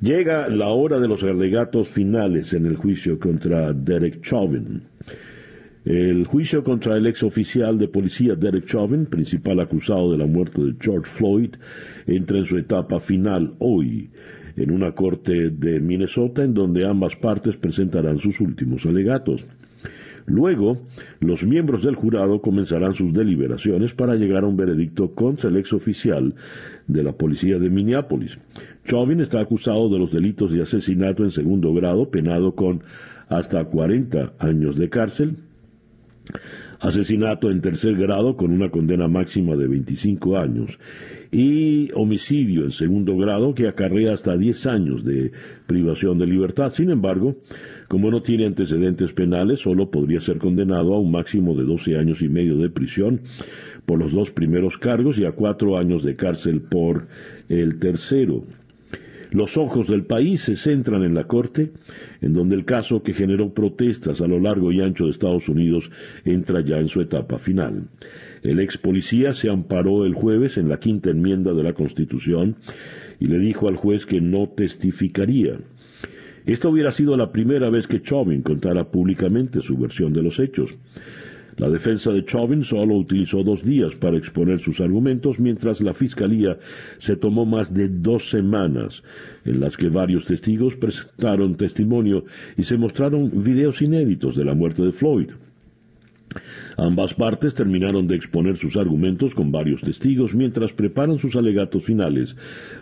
Llega 0.00 0.48
la 0.48 0.68
hora 0.68 0.98
de 0.98 1.06
los 1.06 1.22
alegatos 1.22 1.88
finales 1.88 2.52
en 2.54 2.66
el 2.66 2.76
juicio 2.76 3.20
contra 3.20 3.72
Derek 3.72 4.20
Chauvin. 4.20 4.82
El 5.86 6.26
juicio 6.26 6.64
contra 6.64 6.96
el 6.96 7.06
ex 7.06 7.22
oficial 7.22 7.78
de 7.78 7.86
policía 7.86 8.34
Derek 8.34 8.66
Chauvin, 8.66 9.06
principal 9.06 9.60
acusado 9.60 10.10
de 10.10 10.18
la 10.18 10.26
muerte 10.26 10.60
de 10.60 10.74
George 10.80 11.08
Floyd, 11.08 11.50
entra 12.08 12.38
en 12.38 12.44
su 12.44 12.58
etapa 12.58 12.98
final 12.98 13.54
hoy 13.60 14.10
en 14.56 14.70
una 14.70 14.92
corte 14.92 15.50
de 15.50 15.80
Minnesota 15.80 16.42
en 16.42 16.54
donde 16.54 16.86
ambas 16.86 17.16
partes 17.16 17.56
presentarán 17.56 18.18
sus 18.18 18.40
últimos 18.40 18.86
alegatos. 18.86 19.46
Luego, 20.26 20.82
los 21.20 21.44
miembros 21.44 21.84
del 21.84 21.94
jurado 21.94 22.42
comenzarán 22.42 22.94
sus 22.94 23.12
deliberaciones 23.12 23.94
para 23.94 24.16
llegar 24.16 24.42
a 24.42 24.48
un 24.48 24.56
veredicto 24.56 25.14
contra 25.14 25.48
el 25.50 25.56
ex 25.56 25.72
oficial 25.72 26.34
de 26.88 27.02
la 27.04 27.12
policía 27.12 27.60
de 27.60 27.70
Minneapolis. 27.70 28.38
Chauvin 28.84 29.20
está 29.20 29.40
acusado 29.40 29.88
de 29.88 29.98
los 29.98 30.10
delitos 30.10 30.52
de 30.52 30.62
asesinato 30.62 31.22
en 31.22 31.30
segundo 31.30 31.72
grado, 31.72 32.10
penado 32.10 32.56
con 32.56 32.82
hasta 33.28 33.64
40 33.64 34.34
años 34.40 34.76
de 34.76 34.88
cárcel, 34.88 35.36
asesinato 36.80 37.50
en 37.50 37.60
tercer 37.60 37.94
grado 37.94 38.36
con 38.36 38.50
una 38.50 38.70
condena 38.70 39.06
máxima 39.06 39.54
de 39.54 39.68
25 39.68 40.36
años 40.36 40.78
y 41.30 41.90
homicidio 41.94 42.64
en 42.64 42.70
segundo 42.70 43.16
grado 43.16 43.54
que 43.54 43.68
acarrea 43.68 44.12
hasta 44.12 44.36
10 44.36 44.66
años 44.66 45.04
de 45.04 45.32
privación 45.66 46.18
de 46.18 46.26
libertad. 46.26 46.70
Sin 46.70 46.90
embargo, 46.90 47.36
como 47.88 48.10
no 48.10 48.22
tiene 48.22 48.46
antecedentes 48.46 49.12
penales, 49.12 49.60
solo 49.60 49.90
podría 49.90 50.20
ser 50.20 50.38
condenado 50.38 50.94
a 50.94 51.00
un 51.00 51.10
máximo 51.10 51.54
de 51.54 51.64
12 51.64 51.96
años 51.96 52.22
y 52.22 52.28
medio 52.28 52.56
de 52.56 52.70
prisión 52.70 53.20
por 53.84 53.98
los 53.98 54.12
dos 54.12 54.30
primeros 54.30 54.78
cargos 54.78 55.18
y 55.18 55.24
a 55.24 55.32
cuatro 55.32 55.78
años 55.78 56.02
de 56.02 56.16
cárcel 56.16 56.60
por 56.60 57.06
el 57.48 57.78
tercero. 57.78 58.44
Los 59.30 59.56
ojos 59.56 59.88
del 59.88 60.04
país 60.04 60.42
se 60.42 60.56
centran 60.56 61.02
en 61.04 61.14
la 61.14 61.24
Corte, 61.24 61.72
en 62.20 62.32
donde 62.32 62.54
el 62.54 62.64
caso 62.64 63.02
que 63.02 63.12
generó 63.12 63.52
protestas 63.52 64.20
a 64.20 64.26
lo 64.26 64.38
largo 64.38 64.72
y 64.72 64.80
ancho 64.80 65.04
de 65.04 65.10
Estados 65.10 65.48
Unidos 65.48 65.90
entra 66.24 66.60
ya 66.60 66.78
en 66.78 66.88
su 66.88 67.00
etapa 67.00 67.38
final. 67.38 67.88
El 68.46 68.60
ex 68.60 68.78
policía 68.78 69.32
se 69.32 69.50
amparó 69.50 70.04
el 70.04 70.14
jueves 70.14 70.56
en 70.56 70.68
la 70.68 70.78
quinta 70.78 71.10
enmienda 71.10 71.52
de 71.52 71.64
la 71.64 71.72
Constitución 71.72 72.54
y 73.18 73.26
le 73.26 73.40
dijo 73.40 73.66
al 73.66 73.74
juez 73.74 74.06
que 74.06 74.20
no 74.20 74.48
testificaría. 74.48 75.58
Esta 76.44 76.68
hubiera 76.68 76.92
sido 76.92 77.16
la 77.16 77.32
primera 77.32 77.70
vez 77.70 77.88
que 77.88 78.00
Chauvin 78.00 78.42
contara 78.42 78.88
públicamente 78.92 79.62
su 79.62 79.76
versión 79.76 80.12
de 80.12 80.22
los 80.22 80.38
hechos. 80.38 80.76
La 81.56 81.68
defensa 81.68 82.12
de 82.12 82.24
Chauvin 82.24 82.62
solo 82.62 82.94
utilizó 82.94 83.42
dos 83.42 83.64
días 83.64 83.96
para 83.96 84.16
exponer 84.16 84.60
sus 84.60 84.80
argumentos, 84.80 85.40
mientras 85.40 85.80
la 85.80 85.92
Fiscalía 85.92 86.56
se 86.98 87.16
tomó 87.16 87.46
más 87.46 87.74
de 87.74 87.88
dos 87.88 88.30
semanas 88.30 89.02
en 89.44 89.58
las 89.58 89.76
que 89.76 89.88
varios 89.88 90.24
testigos 90.24 90.76
prestaron 90.76 91.56
testimonio 91.56 92.26
y 92.56 92.62
se 92.62 92.78
mostraron 92.78 93.42
videos 93.42 93.82
inéditos 93.82 94.36
de 94.36 94.44
la 94.44 94.54
muerte 94.54 94.82
de 94.82 94.92
Floyd. 94.92 95.30
Ambas 96.76 97.14
partes 97.14 97.54
terminaron 97.54 98.06
de 98.06 98.16
exponer 98.16 98.56
sus 98.56 98.76
argumentos 98.76 99.34
con 99.34 99.50
varios 99.50 99.80
testigos 99.80 100.34
mientras 100.34 100.72
preparan 100.72 101.18
sus 101.18 101.36
alegatos 101.36 101.84
finales 101.84 102.36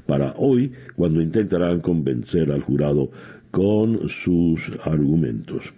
para 0.06 0.34
hoy, 0.37 0.73
cuando 0.96 1.20
intentarán 1.20 1.80
convencer 1.80 2.50
al 2.50 2.62
jurado 2.62 3.11
con 3.50 4.08
sus 4.08 4.73
argumentos. 4.84 5.73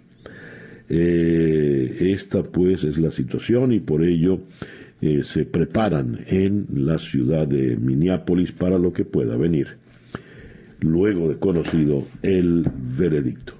Eh, 0.89 2.11
esta 2.11 2.43
pues 2.43 2.83
es 2.83 2.97
la 2.97 3.11
situación 3.11 3.73
y 3.73 3.79
por 3.79 4.03
ello 4.03 4.39
eh, 5.01 5.21
se 5.23 5.45
preparan 5.45 6.19
en 6.27 6.65
la 6.73 6.97
ciudad 6.97 7.47
de 7.47 7.75
Minneapolis 7.75 8.51
para 8.51 8.79
lo 8.79 8.93
que 8.93 9.05
pueda 9.05 9.37
venir, 9.37 9.77
luego 10.79 11.29
de 11.29 11.37
conocido 11.37 12.07
el 12.23 12.65
veredicto. 12.97 13.53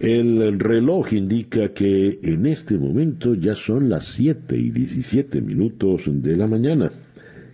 El 0.00 0.60
reloj 0.60 1.12
indica 1.12 1.74
que 1.74 2.20
en 2.22 2.46
este 2.46 2.78
momento 2.78 3.34
ya 3.34 3.56
son 3.56 3.88
las 3.88 4.04
7 4.06 4.56
y 4.56 4.70
17 4.70 5.40
minutos 5.40 6.02
de 6.06 6.36
la 6.36 6.46
mañana. 6.46 6.92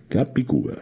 Capicúa. 0.07 0.77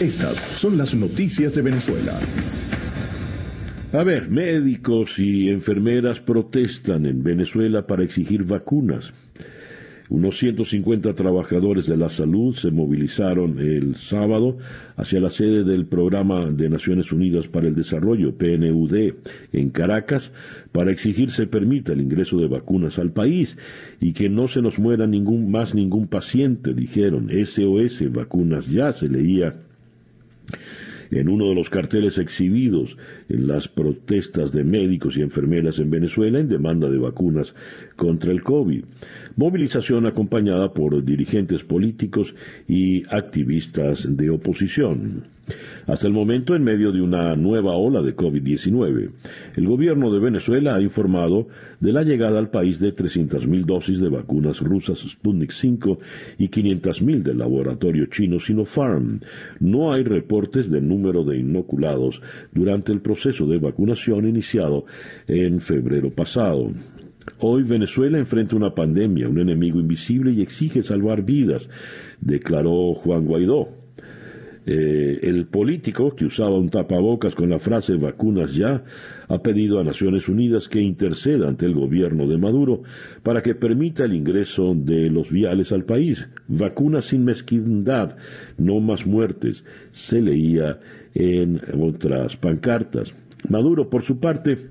Estas 0.00 0.38
son 0.56 0.76
las 0.76 0.92
noticias 0.92 1.54
de 1.54 1.62
Venezuela. 1.62 2.18
A 3.92 4.02
ver, 4.02 4.28
médicos 4.28 5.20
y 5.20 5.50
enfermeras 5.50 6.18
protestan 6.18 7.06
en 7.06 7.22
Venezuela 7.22 7.86
para 7.86 8.02
exigir 8.02 8.42
vacunas. 8.42 9.12
Unos 10.10 10.36
150 10.36 11.14
trabajadores 11.14 11.86
de 11.86 11.96
la 11.96 12.10
salud 12.10 12.54
se 12.54 12.70
movilizaron 12.70 13.58
el 13.58 13.96
sábado 13.96 14.58
hacia 14.96 15.18
la 15.18 15.30
sede 15.30 15.64
del 15.64 15.86
Programa 15.86 16.50
de 16.50 16.68
Naciones 16.68 17.10
Unidas 17.10 17.48
para 17.48 17.68
el 17.68 17.74
Desarrollo, 17.74 18.36
PNUD, 18.36 19.14
en 19.54 19.70
Caracas, 19.70 20.30
para 20.72 20.92
exigir 20.92 21.30
se 21.30 21.46
permita 21.46 21.94
el 21.94 22.02
ingreso 22.02 22.38
de 22.38 22.48
vacunas 22.48 22.98
al 22.98 23.12
país 23.12 23.56
y 23.98 24.12
que 24.12 24.28
no 24.28 24.46
se 24.46 24.60
nos 24.60 24.78
muera 24.78 25.06
ningún, 25.06 25.50
más 25.50 25.74
ningún 25.74 26.06
paciente, 26.06 26.74
dijeron. 26.74 27.30
SOS, 27.30 28.12
vacunas 28.12 28.68
ya, 28.68 28.92
se 28.92 29.08
leía 29.08 29.56
en 31.10 31.28
uno 31.28 31.48
de 31.48 31.54
los 31.54 31.70
carteles 31.70 32.18
exhibidos 32.18 32.96
en 33.28 33.46
las 33.46 33.68
protestas 33.68 34.52
de 34.52 34.64
médicos 34.64 35.16
y 35.16 35.22
enfermeras 35.22 35.78
en 35.78 35.90
Venezuela 35.90 36.38
en 36.38 36.48
demanda 36.48 36.90
de 36.90 36.98
vacunas 36.98 37.54
contra 37.96 38.32
el 38.32 38.42
COVID. 38.42 38.84
Movilización 39.36 40.06
acompañada 40.06 40.72
por 40.72 41.04
dirigentes 41.04 41.64
políticos 41.64 42.34
y 42.68 43.02
activistas 43.12 44.06
de 44.16 44.30
oposición. 44.30 45.24
Hasta 45.86 46.06
el 46.06 46.14
momento, 46.14 46.54
en 46.54 46.64
medio 46.64 46.92
de 46.92 47.02
una 47.02 47.36
nueva 47.36 47.72
ola 47.72 48.00
de 48.00 48.16
COVID-19, 48.16 49.10
el 49.56 49.66
gobierno 49.66 50.10
de 50.10 50.20
Venezuela 50.20 50.76
ha 50.76 50.80
informado 50.80 51.48
de 51.80 51.92
la 51.92 52.02
llegada 52.02 52.38
al 52.38 52.48
país 52.48 52.78
de 52.78 52.94
300.000 52.94 53.64
dosis 53.64 54.00
de 54.00 54.08
vacunas 54.08 54.60
rusas 54.60 55.00
Sputnik 55.00 55.50
5 55.50 55.98
y 56.38 56.48
500.000 56.48 57.22
del 57.22 57.38
laboratorio 57.38 58.06
chino 58.06 58.40
Sinopharm. 58.40 59.20
No 59.60 59.92
hay 59.92 60.04
reportes 60.04 60.70
del 60.70 60.88
número 60.88 61.24
de 61.24 61.38
inoculados 61.38 62.22
durante 62.52 62.92
el 62.92 63.00
proceso 63.00 63.46
de 63.46 63.58
vacunación 63.58 64.26
iniciado 64.26 64.86
en 65.26 65.60
febrero 65.60 66.10
pasado. 66.10 66.70
Hoy 67.38 67.62
Venezuela 67.62 68.18
enfrenta 68.18 68.56
una 68.56 68.74
pandemia, 68.74 69.28
un 69.28 69.38
enemigo 69.38 69.80
invisible 69.80 70.32
y 70.32 70.42
exige 70.42 70.82
salvar 70.82 71.22
vidas, 71.22 71.68
declaró 72.20 72.94
Juan 72.94 73.24
Guaidó. 73.26 73.68
Eh, 74.66 75.20
el 75.22 75.46
político 75.46 76.14
que 76.16 76.24
usaba 76.24 76.56
un 76.56 76.70
tapabocas 76.70 77.34
con 77.34 77.50
la 77.50 77.58
frase 77.58 77.96
vacunas 77.96 78.54
ya 78.54 78.82
ha 79.28 79.38
pedido 79.42 79.78
a 79.78 79.84
Naciones 79.84 80.26
Unidas 80.26 80.70
que 80.70 80.80
interceda 80.80 81.48
ante 81.48 81.66
el 81.66 81.74
gobierno 81.74 82.26
de 82.26 82.38
Maduro 82.38 82.82
para 83.22 83.42
que 83.42 83.54
permita 83.54 84.04
el 84.04 84.14
ingreso 84.14 84.72
de 84.74 85.10
los 85.10 85.30
viales 85.30 85.70
al 85.70 85.84
país. 85.84 86.26
Vacunas 86.48 87.06
sin 87.06 87.26
mezquindad, 87.26 88.16
no 88.56 88.80
más 88.80 89.06
muertes, 89.06 89.66
se 89.90 90.22
leía 90.22 90.78
en 91.12 91.60
otras 91.78 92.38
pancartas. 92.38 93.14
Maduro, 93.50 93.90
por 93.90 94.00
su 94.00 94.18
parte, 94.18 94.70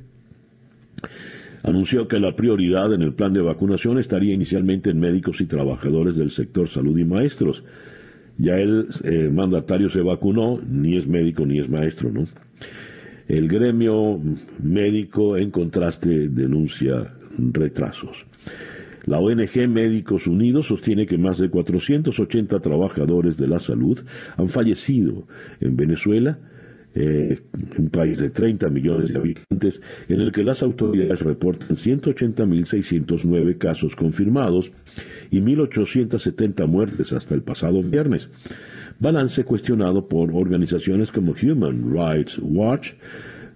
anunció 1.63 2.07
que 2.07 2.19
la 2.19 2.35
prioridad 2.35 2.93
en 2.93 3.01
el 3.01 3.13
plan 3.13 3.33
de 3.33 3.41
vacunación 3.41 3.97
estaría 3.97 4.33
inicialmente 4.33 4.89
en 4.89 4.99
médicos 4.99 5.41
y 5.41 5.45
trabajadores 5.45 6.17
del 6.17 6.29
sector 6.29 6.67
salud 6.67 6.97
y 6.97 7.05
maestros. 7.05 7.63
Ya 8.37 8.57
el 8.59 8.87
eh, 9.03 9.29
mandatario 9.31 9.89
se 9.89 10.01
vacunó, 10.01 10.59
ni 10.69 10.97
es 10.97 11.07
médico 11.07 11.45
ni 11.45 11.59
es 11.59 11.69
maestro, 11.69 12.11
¿no? 12.11 12.27
El 13.27 13.47
gremio 13.47 14.19
médico, 14.61 15.37
en 15.37 15.49
contraste, 15.49 16.27
denuncia 16.27 17.13
retrasos. 17.37 18.25
La 19.05 19.19
ONG 19.19 19.67
Médicos 19.69 20.27
Unidos 20.27 20.67
sostiene 20.67 21.05
que 21.05 21.17
más 21.17 21.37
de 21.37 21.49
480 21.49 22.59
trabajadores 22.59 23.37
de 23.37 23.47
la 23.47 23.59
salud 23.59 23.99
han 24.37 24.49
fallecido 24.49 25.25
en 25.59 25.75
Venezuela 25.75 26.37
eh, 26.95 27.41
un 27.77 27.89
país 27.89 28.19
de 28.19 28.29
30 28.29 28.69
millones 28.69 29.11
de 29.11 29.19
habitantes, 29.19 29.81
en 30.07 30.21
el 30.21 30.31
que 30.31 30.43
las 30.43 30.61
autoridades 30.61 31.21
reportan 31.21 31.69
180.609 31.69 33.57
casos 33.57 33.95
confirmados 33.95 34.71
y 35.31 35.39
1.870 35.41 36.67
muertes 36.67 37.11
hasta 37.13 37.33
el 37.33 37.41
pasado 37.41 37.81
viernes. 37.81 38.29
Balance 38.99 39.43
cuestionado 39.43 40.07
por 40.07 40.31
organizaciones 40.31 41.11
como 41.11 41.33
Human 41.41 41.91
Rights 41.91 42.39
Watch 42.41 42.93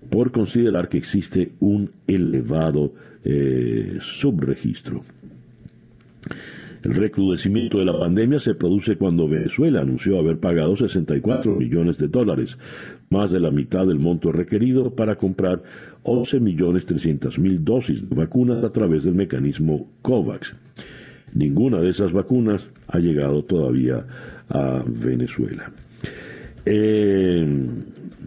por 0.10 0.32
considerar 0.32 0.89
que 0.89 0.98
existe 0.98 1.51
un 1.60 1.91
elevado 2.08 2.94
eh, 3.24 3.98
subregistro. 4.01 5.03
El 6.84 6.93
recrudecimiento 6.93 7.79
de 7.79 7.86
la 7.86 7.98
pandemia 7.98 8.39
se 8.39 8.55
produce 8.55 8.98
cuando 8.98 9.27
Venezuela 9.27 9.81
anunció 9.81 10.19
haber 10.19 10.39
pagado 10.39 10.75
64 10.75 11.55
millones 11.55 11.98
de 11.98 12.07
dólares, 12.07 12.57
más 13.10 13.31
de 13.31 13.39
la 13.39 13.51
mitad 13.51 13.88
del 13.88 14.00
monto 14.00 14.31
requerido 14.31 14.96
para 14.96 15.15
comprar 15.17 15.63
11 16.03 16.39
millones 16.39 16.86
300 16.86 17.39
mil 17.39 17.63
dosis 17.63 18.10
de 18.10 18.15
vacunas 18.15 18.63
a 18.63 18.72
través 18.72 19.03
del 19.03 19.15
mecanismo 19.15 19.88
COVAX. 20.01 20.55
Ninguna 21.34 21.81
de 21.81 21.89
esas 21.89 22.12
vacunas 22.12 22.69
ha 22.88 23.00
llegado 23.00 23.43
todavía 23.43 24.05
a 24.50 24.84
Venezuela. 24.86 25.72
Eh, 26.65 27.46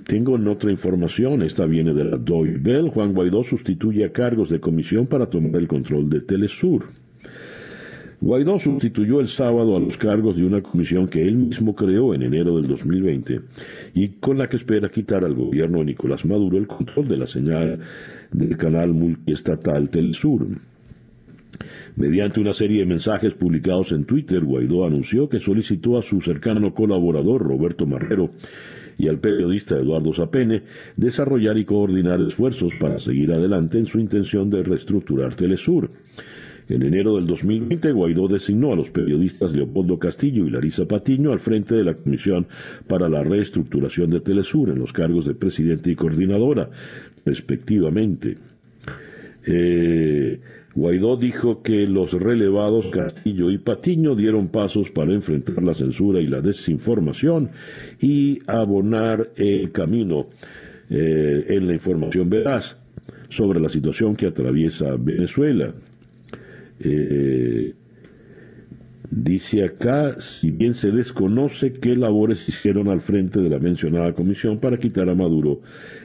tengo 0.07 0.35
otra 0.51 0.73
información, 0.73 1.43
esta 1.43 1.67
viene 1.67 1.95
de 1.95 2.05
la 2.05 2.17
Deutsche 2.17 2.59
Bell. 2.59 2.89
Juan 2.89 3.13
Guaidó 3.13 3.45
sustituye 3.45 4.05
a 4.05 4.13
cargos 4.13 4.49
de 4.49 4.59
comisión 4.59 5.07
para 5.07 5.27
tomar 5.27 5.55
el 5.57 5.69
control 5.69 6.11
de 6.11 6.21
Telesur. 6.21 6.87
Guaidó 8.21 8.59
sustituyó 8.59 9.21
el 9.21 9.29
sábado 9.29 9.77
a 9.77 9.81
los 9.81 9.97
cargos 9.97 10.37
de 10.37 10.45
una 10.45 10.61
comisión 10.61 11.09
que 11.09 11.27
él 11.27 11.37
mismo 11.37 11.75
creó 11.75 12.13
en 12.13 12.23
enero 12.23 12.57
del 12.57 12.69
2020 12.69 13.41
y 13.95 14.09
con 14.09 14.37
la 14.37 14.47
que 14.47 14.57
espera 14.57 14.91
quitar 14.91 15.25
al 15.25 15.33
gobierno 15.33 15.79
de 15.79 15.87
Nicolás 15.87 16.27
Maduro 16.27 16.59
el 16.59 16.67
control 16.67 17.09
de 17.09 17.17
la 17.17 17.27
señal 17.27 17.81
del 18.31 18.59
canal 18.59 18.93
multiestatal 18.93 19.89
Telesur. 19.89 20.47
Mediante 21.97 22.41
una 22.41 22.53
serie 22.53 22.81
de 22.81 22.87
mensajes 22.87 23.33
publicados 23.33 23.93
en 23.93 24.05
Twitter, 24.05 24.45
Guaidó 24.45 24.85
anunció 24.85 25.29
que 25.29 25.41
solicitó 25.41 25.97
a 25.97 26.03
su 26.03 26.21
cercano 26.21 26.75
colaborador 26.75 27.43
Roberto 27.43 27.87
Marrero 27.87 28.31
y 28.99 29.09
al 29.09 29.19
periodista 29.19 29.77
Eduardo 29.77 30.13
Zapene 30.13 30.63
desarrollar 30.95 31.57
y 31.57 31.65
coordinar 31.65 32.21
esfuerzos 32.21 32.75
para 32.79 32.99
seguir 32.99 33.33
adelante 33.33 33.79
en 33.79 33.87
su 33.87 33.99
intención 33.99 34.51
de 34.51 34.63
reestructurar 34.63 35.35
Telesur. 35.35 35.91
En 36.71 36.83
enero 36.83 37.17
del 37.17 37.27
2020, 37.27 37.91
Guaidó 37.91 38.29
designó 38.29 38.73
a 38.73 38.77
los 38.77 38.91
periodistas 38.91 39.53
Leopoldo 39.53 39.99
Castillo 39.99 40.47
y 40.47 40.51
Larisa 40.51 40.87
Patiño 40.87 41.33
al 41.33 41.41
frente 41.41 41.75
de 41.75 41.83
la 41.83 41.95
Comisión 41.95 42.47
para 42.87 43.09
la 43.09 43.25
Reestructuración 43.25 44.11
de 44.11 44.21
Telesur 44.21 44.71
en 44.71 44.79
los 44.79 44.93
cargos 44.93 45.27
de 45.27 45.35
presidente 45.35 45.91
y 45.91 45.97
coordinadora, 45.97 46.71
respectivamente. 47.27 48.39
Eh, 49.45 50.41
Guaidó 50.73 51.17
dijo 51.17 51.61
que 51.61 51.89
los 51.89 52.13
relevados 52.13 52.87
Castillo 52.87 53.51
y 53.51 53.59
Patiño 53.59 54.15
dieron 54.15 54.47
pasos 54.47 54.93
para 54.93 55.13
enfrentar 55.13 55.65
la 55.65 55.75
censura 55.75 56.21
y 56.21 56.29
la 56.29 56.41
desinformación 56.41 57.51
y 58.01 58.39
abonar 58.47 59.31
el 59.35 59.73
camino 59.73 60.29
eh, 60.89 61.47
en 61.49 61.67
la 61.67 61.75
información 61.75 62.31
veraz 62.31 62.77
sobre 63.29 63.59
la 63.59 63.69
situación 63.69 64.15
que 64.15 64.27
atraviesa 64.27 64.95
Venezuela. 64.97 65.75
Eh, 66.83 67.75
dice 69.11 69.65
acá, 69.65 70.19
si 70.19 70.51
bien 70.51 70.75
se 70.75 70.91
desconoce 70.91 71.73
qué 71.73 71.95
labores 71.95 72.49
hicieron 72.49 72.89
al 72.89 73.01
frente 73.01 73.41
de 73.41 73.51
la 73.51 73.59
mencionada 73.59 74.13
comisión 74.15 74.59
para 74.59 74.79
quitar 74.79 75.09
a 75.09 75.15
Maduro 75.15 75.61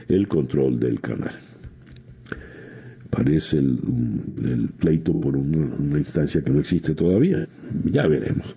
el 0.08 0.28
control 0.28 0.80
del 0.80 1.00
canal. 1.00 1.36
Parece 3.10 3.60
el, 3.60 4.70
pleito 4.78 5.18
por 5.20 5.38
una, 5.38 5.98
instancia 5.98 6.42
que 6.42 6.52
no 6.52 6.60
existe 6.60 6.94
todavía. 6.94 7.48
Ya 7.86 8.08
veremos. 8.08 8.56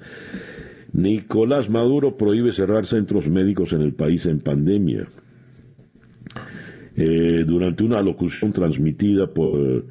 Nicolás 0.93 1.71
Maduro 1.71 2.17
prohíbe 2.17 2.53
cerrar 2.53 2.87
centros 2.87 3.29
médicos 3.29 3.73
en 3.73 3.83
el 3.83 3.93
país 3.93 4.27
en 4.27 4.41
pandemia. 4.41 5.07
Eh, 6.97 7.45
durante 7.47 7.85
una 7.85 8.03
locución 8.03 8.53
transmitida 8.53 9.29
por 9.33 9.85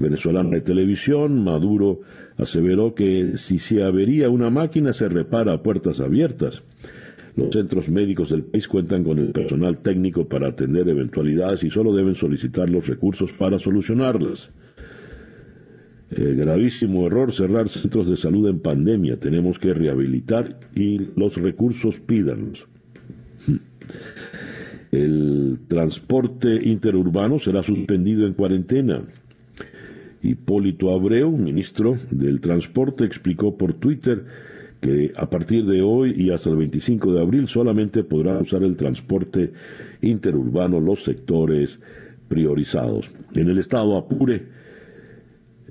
venezolana 0.00 0.50
de 0.50 0.60
televisión, 0.60 1.44
Maduro 1.44 2.00
aseveró 2.36 2.94
que 2.94 3.36
si 3.36 3.58
se 3.58 3.82
avería 3.82 4.30
una 4.30 4.50
máquina 4.50 4.92
se 4.92 5.08
repara 5.08 5.52
a 5.52 5.62
puertas 5.62 6.00
abiertas. 6.00 6.62
Los 7.36 7.52
centros 7.52 7.88
médicos 7.88 8.30
del 8.30 8.42
país 8.42 8.66
cuentan 8.66 9.04
con 9.04 9.18
el 9.18 9.30
personal 9.30 9.78
técnico 9.78 10.26
para 10.26 10.48
atender 10.48 10.88
eventualidades 10.88 11.62
y 11.62 11.70
solo 11.70 11.94
deben 11.94 12.14
solicitar 12.14 12.68
los 12.68 12.86
recursos 12.88 13.32
para 13.32 13.58
solucionarlas. 13.58 14.50
Gravísimo 16.10 17.06
error 17.06 17.32
cerrar 17.32 17.68
centros 17.68 18.10
de 18.10 18.16
salud 18.16 18.48
en 18.48 18.58
pandemia. 18.58 19.16
Tenemos 19.16 19.60
que 19.60 19.72
rehabilitar 19.72 20.58
y 20.74 20.98
los 21.14 21.36
recursos 21.36 22.00
pídanos. 22.00 22.66
El 24.90 25.60
transporte 25.68 26.68
interurbano 26.68 27.38
será 27.38 27.62
suspendido 27.62 28.26
en 28.26 28.32
cuarentena. 28.32 29.02
Hipólito 30.22 30.92
Abreu, 30.92 31.30
ministro 31.30 31.96
del 32.10 32.40
Transporte, 32.40 33.04
explicó 33.04 33.56
por 33.56 33.74
Twitter 33.74 34.24
que 34.80 35.12
a 35.16 35.28
partir 35.28 35.66
de 35.66 35.82
hoy 35.82 36.14
y 36.16 36.30
hasta 36.30 36.50
el 36.50 36.56
25 36.56 37.12
de 37.12 37.20
abril 37.20 37.48
solamente 37.48 38.02
podrán 38.02 38.38
usar 38.38 38.62
el 38.62 38.76
transporte 38.76 39.52
interurbano 40.00 40.80
los 40.80 41.04
sectores 41.04 41.78
priorizados. 42.28 43.10
En 43.34 43.48
el 43.48 43.58
estado 43.58 43.96
Apure, 43.96 44.60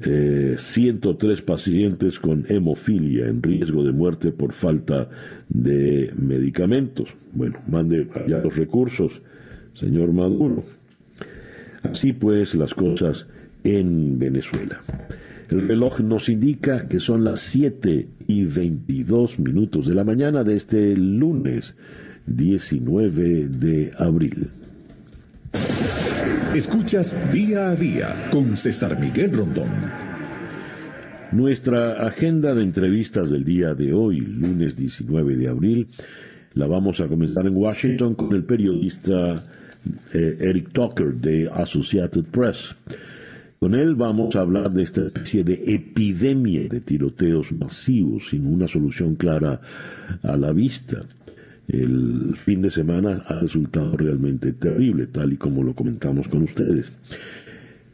103 0.02 1.40
eh, 1.40 1.42
pacientes 1.44 2.20
con 2.20 2.46
hemofilia 2.48 3.28
en 3.28 3.44
riesgo 3.44 3.84
de 3.84 3.92
muerte 3.92 4.32
por 4.32 4.54
falta 4.54 5.10
de 5.50 6.14
medicamentos. 6.16 7.10
Bueno, 7.34 7.60
mande 7.68 8.08
allá 8.14 8.42
los 8.44 8.56
recursos, 8.56 9.22
señor 9.74 10.14
Maduro. 10.14 10.64
Así 11.84 12.14
pues, 12.14 12.56
las 12.56 12.74
cosas 12.74 13.28
en 13.64 14.20
Venezuela. 14.20 14.82
El 15.50 15.68
reloj 15.68 16.00
nos 16.02 16.30
indica 16.30 16.88
que 16.88 17.00
son 17.00 17.24
las 17.24 17.42
7 17.42 18.08
y 18.28 18.44
22 18.44 19.40
minutos 19.40 19.88
de 19.88 19.96
la 19.96 20.04
mañana 20.04 20.44
de 20.44 20.56
este 20.56 20.96
lunes 20.96 21.76
19 22.28 23.48
de 23.48 23.92
abril. 23.98 24.50
Escuchas 26.56 27.16
día 27.32 27.70
a 27.70 27.76
día 27.76 28.30
con 28.32 28.58
César 28.58 29.00
Miguel 29.00 29.34
Rondón. 29.34 29.70
Nuestra 31.32 32.08
agenda 32.08 32.54
de 32.54 32.64
entrevistas 32.64 33.30
del 33.30 33.44
día 33.44 33.76
de 33.76 33.94
hoy, 33.94 34.20
lunes 34.20 34.76
19 34.76 35.36
de 35.36 35.48
abril, 35.48 35.88
la 36.54 36.68
vamos 36.68 37.00
a 37.02 37.08
comenzar 37.08 37.46
en 37.46 37.56
Washington 37.56 38.16
con 38.16 38.36
el 38.36 38.44
periodista 38.44 39.44
eh, 40.14 40.38
Eric 40.40 40.72
Tucker 40.72 41.14
de 41.14 41.50
Associated 41.54 42.24
Press. 42.26 42.76
Con 43.60 43.76
él 43.76 43.96
vamos 43.96 44.36
a 44.36 44.42
hablar 44.42 44.72
de 44.72 44.84
esta 44.84 45.02
especie 45.08 45.44
de 45.44 45.62
epidemia 45.68 46.70
de 46.70 46.80
tiroteos 46.80 47.52
masivos 47.52 48.30
sin 48.30 48.48
una 48.48 48.70
solución 48.70 49.16
clara 49.16 49.60
a 50.24 50.38
la 50.38 50.54
vista. 50.54 51.04
El 51.68 52.36
fin 52.38 52.62
de 52.62 52.72
semana 52.72 53.22
ha 53.28 53.34
resultado 53.36 53.98
realmente 53.98 54.54
terrible, 54.54 55.08
tal 55.08 55.34
y 55.34 55.38
como 55.38 55.62
lo 55.62 55.76
comentamos 55.76 56.30
con 56.30 56.44
ustedes. 56.44 56.92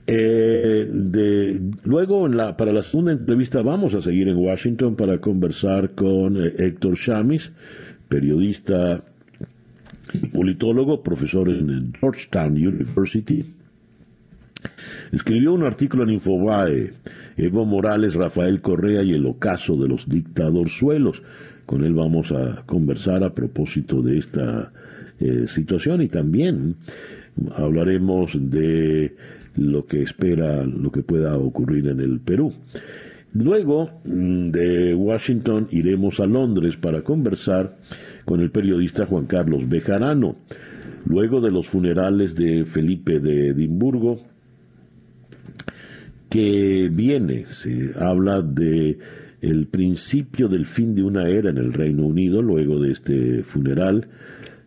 Eh, 0.07 1.59
luego, 1.83 2.29
para 2.55 2.71
la 2.71 2.83
segunda 2.83 3.11
entrevista, 3.13 3.63
vamos 3.63 3.95
a 3.95 4.01
seguir 4.03 4.27
en 4.27 4.37
Washington 4.37 4.95
para 4.95 5.17
conversar 5.17 5.91
con 5.95 6.37
eh, 6.37 6.53
Héctor 6.59 6.95
Chamis, 6.95 7.51
periodista 8.07 9.03
politólogo, 10.31 11.01
profesor 11.01 11.49
en 11.49 11.91
Georgetown 11.99 12.53
University. 12.53 13.54
Escribió 15.11 15.53
un 15.53 15.63
artículo 15.63 16.03
en 16.03 16.11
Infobae, 16.11 16.93
Evo 17.37 17.65
Morales, 17.65 18.15
Rafael 18.15 18.61
Correa 18.61 19.03
y 19.03 19.13
el 19.13 19.25
ocaso 19.25 19.75
de 19.75 19.87
los 19.87 20.07
dictadorzuelos. 20.07 21.21
Con 21.65 21.83
él 21.83 21.93
vamos 21.93 22.31
a 22.31 22.63
conversar 22.65 23.23
a 23.23 23.33
propósito 23.33 24.01
de 24.01 24.17
esta 24.17 24.71
eh, 25.19 25.47
situación 25.47 26.01
y 26.01 26.07
también 26.07 26.75
hablaremos 27.55 28.31
de 28.33 29.15
lo 29.55 29.85
que 29.85 30.01
espera, 30.01 30.63
lo 30.65 30.91
que 30.91 31.03
pueda 31.03 31.37
ocurrir 31.37 31.87
en 31.87 31.99
el 31.99 32.19
Perú. 32.19 32.53
Luego 33.33 33.89
mm, 34.05 34.51
de 34.51 34.95
Washington 34.95 35.67
iremos 35.71 36.19
a 36.19 36.25
Londres 36.25 36.77
para 36.77 37.01
conversar 37.01 37.77
con 38.23 38.41
el 38.41 38.51
periodista 38.51 39.05
Juan 39.05 39.25
Carlos 39.25 39.67
Bejarano. 39.67 40.37
Luego 41.05 41.41
de 41.41 41.51
los 41.51 41.67
funerales 41.67 42.35
de 42.35 42.65
Felipe 42.65 43.19
de 43.19 43.49
Edimburgo, 43.49 44.21
que 46.29 46.89
viene, 46.91 47.45
se 47.45 47.91
habla 47.97 48.41
de 48.41 48.97
el 49.41 49.67
principio 49.67 50.47
del 50.47 50.65
fin 50.65 50.95
de 50.95 51.03
una 51.03 51.27
era 51.27 51.49
en 51.51 51.57
el 51.57 51.73
Reino 51.73 52.05
Unido 52.05 52.41
luego 52.41 52.79
de 52.79 52.91
este 52.91 53.43
funeral 53.43 54.07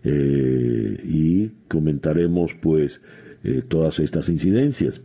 eh, 0.05 1.01
y 1.05 1.49
comentaremos 1.66 2.53
pues 2.61 3.01
eh, 3.42 3.62
todas 3.66 3.99
estas 3.99 4.29
incidencias. 4.29 5.01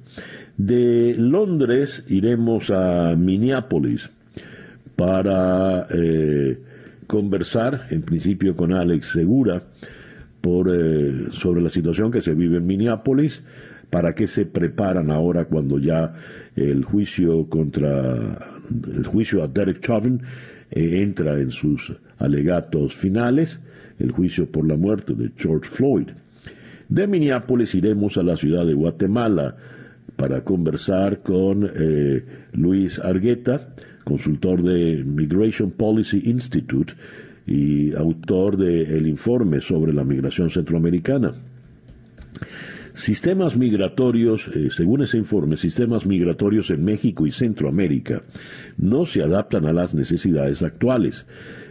De 0.58 1.16
Londres 1.18 2.04
iremos 2.08 2.70
a 2.70 3.16
Minneapolis 3.16 4.10
para 4.96 5.88
eh, 5.90 6.60
conversar, 7.08 7.88
en 7.90 8.04
principio 8.04 8.56
con 8.56 8.74
Alex 8.74 9.08
Segura, 9.08 9.64
sobre 11.32 11.62
la 11.62 11.70
situación 11.70 12.12
que 12.12 12.22
se 12.22 12.34
vive 12.34 12.58
en 12.58 12.66
Minneapolis, 12.66 13.44
para 13.94 14.16
qué 14.16 14.26
se 14.26 14.48
preparan 14.48 15.12
ahora 15.12 15.46
cuando 15.46 15.78
ya 15.78 16.16
el 16.56 16.84
juicio 16.84 17.48
contra 17.48 18.40
el 18.92 19.06
juicio 19.06 19.44
a 19.44 19.48
Derek 19.48 19.82
Chauvin 19.82 20.20
eh, 20.72 21.04
entra 21.04 21.40
en 21.40 21.52
sus 21.52 21.94
alegatos 22.18 22.96
finales, 22.96 23.62
el 24.00 24.10
juicio 24.10 24.48
por 24.48 24.68
la 24.68 24.78
muerte 24.78 25.14
de 25.14 25.30
George 25.38 25.70
Floyd. 25.70 26.08
De 26.90 27.06
Minneapolis 27.06 27.76
iremos 27.76 28.18
a 28.18 28.24
la 28.24 28.36
ciudad 28.36 28.66
de 28.66 28.74
Guatemala 28.74 29.58
para 30.16 30.44
conversar 30.44 31.20
con 31.20 31.70
eh, 31.76 32.24
Luis 32.54 32.98
Argueta, 32.98 33.76
consultor 34.04 34.64
de 34.64 35.04
Migration 35.04 35.70
Policy 35.70 36.24
Institute 36.26 36.94
y 37.46 37.94
autor 37.94 38.58
del 38.58 39.06
informe 39.06 39.62
sobre 39.62 39.94
la 39.94 40.04
migración 40.04 40.50
centroamericana. 40.50 41.36
Sistemas 42.94 43.58
migratorios, 43.58 44.48
eh, 44.50 44.70
según 44.70 45.02
ese 45.02 45.18
informe, 45.18 45.58
sistemas 45.58 46.06
migratorios 46.06 46.70
en 46.70 46.86
México 46.86 47.26
y 47.26 47.32
Centroamérica 47.32 48.22
no 48.78 49.08
se 49.08 49.24
adaptan 49.24 49.66
a 49.66 49.74
las 49.74 49.96
necesidades 49.96 50.62
actuales. 50.62 51.26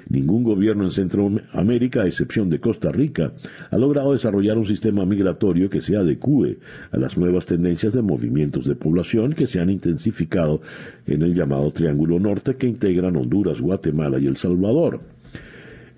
Ningún 0.09 0.43
gobierno 0.43 0.83
en 0.83 0.91
Centroamérica, 0.91 2.03
a 2.03 2.09
excepción 2.09 2.51
de 2.51 2.59
Costa 2.59 2.91
Rica, 2.91 3.31
ha 3.71 3.79
logrado 3.79 4.13
desarrollar 4.13 4.59
un 4.59 4.67
sistema 4.67 5.07
migratorio 5.07 5.71
que 5.71 5.81
se 5.81 5.97
adecue 5.97 6.59
a 6.91 6.99
las 6.99 7.17
nuevas 7.17 7.47
tendencias 7.47 7.93
de 7.93 8.03
movimientos 8.03 8.65
de 8.65 8.75
población 8.75 9.33
que 9.33 9.47
se 9.47 9.61
han 9.61 9.71
intensificado 9.71 10.61
en 11.07 11.23
el 11.23 11.35
llamado 11.35 11.71
Triángulo 11.71 12.19
Norte 12.19 12.57
que 12.57 12.67
integran 12.67 13.17
Honduras, 13.17 13.61
Guatemala 13.61 14.19
y 14.19 14.27
El 14.27 14.37
Salvador. 14.37 15.01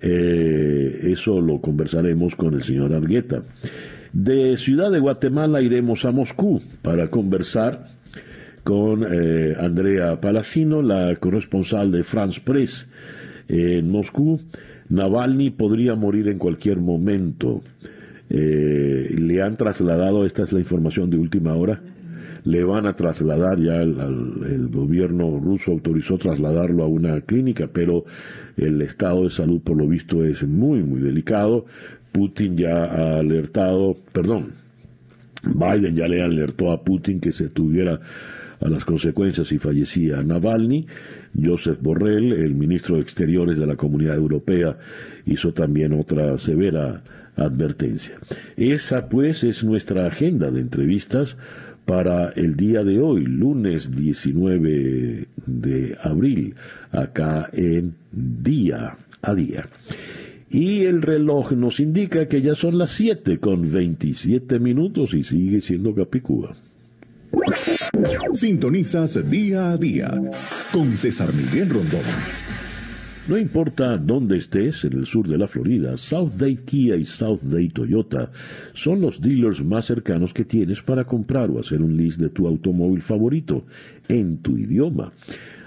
Eh, 0.01 0.99
eso 1.09 1.41
lo 1.41 1.59
conversaremos 1.59 2.35
con 2.35 2.53
el 2.53 2.61
señor 2.61 2.93
Argueta. 2.93 3.41
De 4.15 4.55
Ciudad 4.55 4.91
de 4.91 4.99
Guatemala 4.99 5.61
iremos 5.61 6.05
a 6.05 6.11
Moscú 6.11 6.61
para 6.81 7.09
conversar 7.09 7.87
con 8.63 9.03
eh, 9.03 9.57
Andrea 9.59 10.21
Palacino, 10.21 10.81
la 10.81 11.13
corresponsal 11.17 11.91
de 11.91 12.05
France 12.05 12.39
Press 12.41 12.87
en 13.49 13.91
Moscú. 13.91 14.39
Navalny 14.87 15.49
podría 15.49 15.95
morir 15.95 16.29
en 16.29 16.37
cualquier 16.37 16.77
momento. 16.77 17.61
Eh, 18.29 19.13
le 19.19 19.41
han 19.41 19.57
trasladado, 19.57 20.25
esta 20.25 20.43
es 20.43 20.53
la 20.53 20.59
información 20.59 21.09
de 21.09 21.17
última 21.17 21.53
hora, 21.53 21.81
le 22.45 22.63
van 22.63 22.85
a 22.85 22.93
trasladar, 22.93 23.59
ya 23.59 23.81
el, 23.81 24.69
gobierno 24.71 25.41
ruso 25.43 25.71
autorizó 25.71 26.17
trasladarlo 26.17 26.85
a 26.85 26.87
una 26.87 27.19
clínica, 27.19 27.67
pero 27.67 28.05
el 28.55 28.81
estado 28.81 29.23
de 29.23 29.29
salud 29.29 29.59
por 29.59 29.75
lo 29.75 29.87
visto 29.87 30.23
es 30.23 30.47
muy, 30.47 30.83
muy 30.83 31.01
delicado. 31.01 31.65
Putin 32.15 32.55
ya 32.55 32.85
ha 32.85 33.19
alertado, 33.19 33.97
perdón, 34.13 34.53
Biden 35.43 35.97
ya 35.97 36.07
le 36.07 36.21
alertó 36.21 36.71
a 36.71 36.81
Putin 36.81 37.19
que 37.19 37.33
se 37.33 37.49
tuviera 37.49 37.99
a 38.61 38.69
las 38.69 38.85
consecuencias 38.85 39.49
si 39.49 39.59
fallecía 39.59 40.23
Navalny. 40.23 40.87
Joseph 41.37 41.79
Borrell, 41.81 42.31
el 42.31 42.55
ministro 42.55 42.95
de 42.95 43.01
Exteriores 43.01 43.59
de 43.59 43.67
la 43.67 43.75
Comunidad 43.75 44.15
Europea, 44.15 44.77
hizo 45.25 45.51
también 45.51 45.91
otra 45.91 46.37
severa 46.37 47.03
advertencia. 47.35 48.15
Esa 48.55 49.09
pues 49.09 49.43
es 49.43 49.65
nuestra 49.65 50.07
agenda 50.07 50.51
de 50.51 50.61
entrevistas 50.61 51.35
para 51.83 52.29
el 52.29 52.55
día 52.55 52.85
de 52.85 53.01
hoy, 53.01 53.25
lunes 53.25 53.93
19 53.93 55.27
de 55.45 55.97
abril, 56.01 56.55
acá 56.93 57.49
en 57.51 57.95
Día 58.13 58.95
a 59.21 59.35
Día. 59.35 59.67
Y 60.49 60.85
el 60.85 61.01
reloj 61.01 61.53
nos 61.53 61.79
indica 61.79 62.27
que 62.27 62.41
ya 62.41 62.55
son 62.55 62.77
las 62.77 62.91
7 62.91 63.39
con 63.39 63.71
27 63.71 64.59
minutos 64.59 65.13
y 65.13 65.23
sigue 65.23 65.59
siendo 65.61 65.93
Capicúa. 65.93 66.55
Sintonizas 68.33 69.29
día 69.29 69.71
a 69.71 69.77
día 69.77 70.09
con 70.71 70.95
César 70.97 71.33
Miguel 71.33 71.69
Rondón. 71.69 72.01
No 73.27 73.39
importa 73.39 73.97
dónde 73.97 74.37
estés 74.37 74.83
en 74.85 74.93
el 74.93 75.07
sur 75.07 75.27
de 75.27 75.39
la 75.39 75.47
Florida, 75.47 75.97
South 75.97 76.33
Day 76.37 76.57
Kia 76.57 76.95
y 76.95 77.07
South 77.07 77.41
Day 77.41 77.69
Toyota 77.69 78.31
son 78.73 79.01
los 79.01 79.19
dealers 79.19 79.63
más 79.63 79.85
cercanos 79.85 80.31
que 80.31 80.45
tienes 80.45 80.83
para 80.83 81.05
comprar 81.05 81.49
o 81.49 81.59
hacer 81.59 81.81
un 81.81 81.97
list 81.97 82.19
de 82.19 82.29
tu 82.29 82.47
automóvil 82.47 83.01
favorito 83.01 83.65
en 84.07 84.37
tu 84.37 84.57
idioma. 84.57 85.11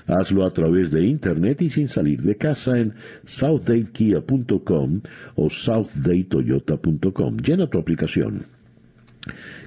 Hazlo 0.09 0.45
a 0.45 0.51
través 0.51 0.91
de 0.91 1.05
internet 1.05 1.63
y 1.63 1.71
sin 1.71 1.87
salir 1.87 2.23
de 2.23 2.37
casa 2.37 2.79
en 2.79 2.95
southdatekia.com 3.25 5.01
o 5.37 5.51
southdaytoyota.com. 5.51 7.37
Llena 7.37 7.69
tu 7.69 7.79
aplicación. 7.79 8.47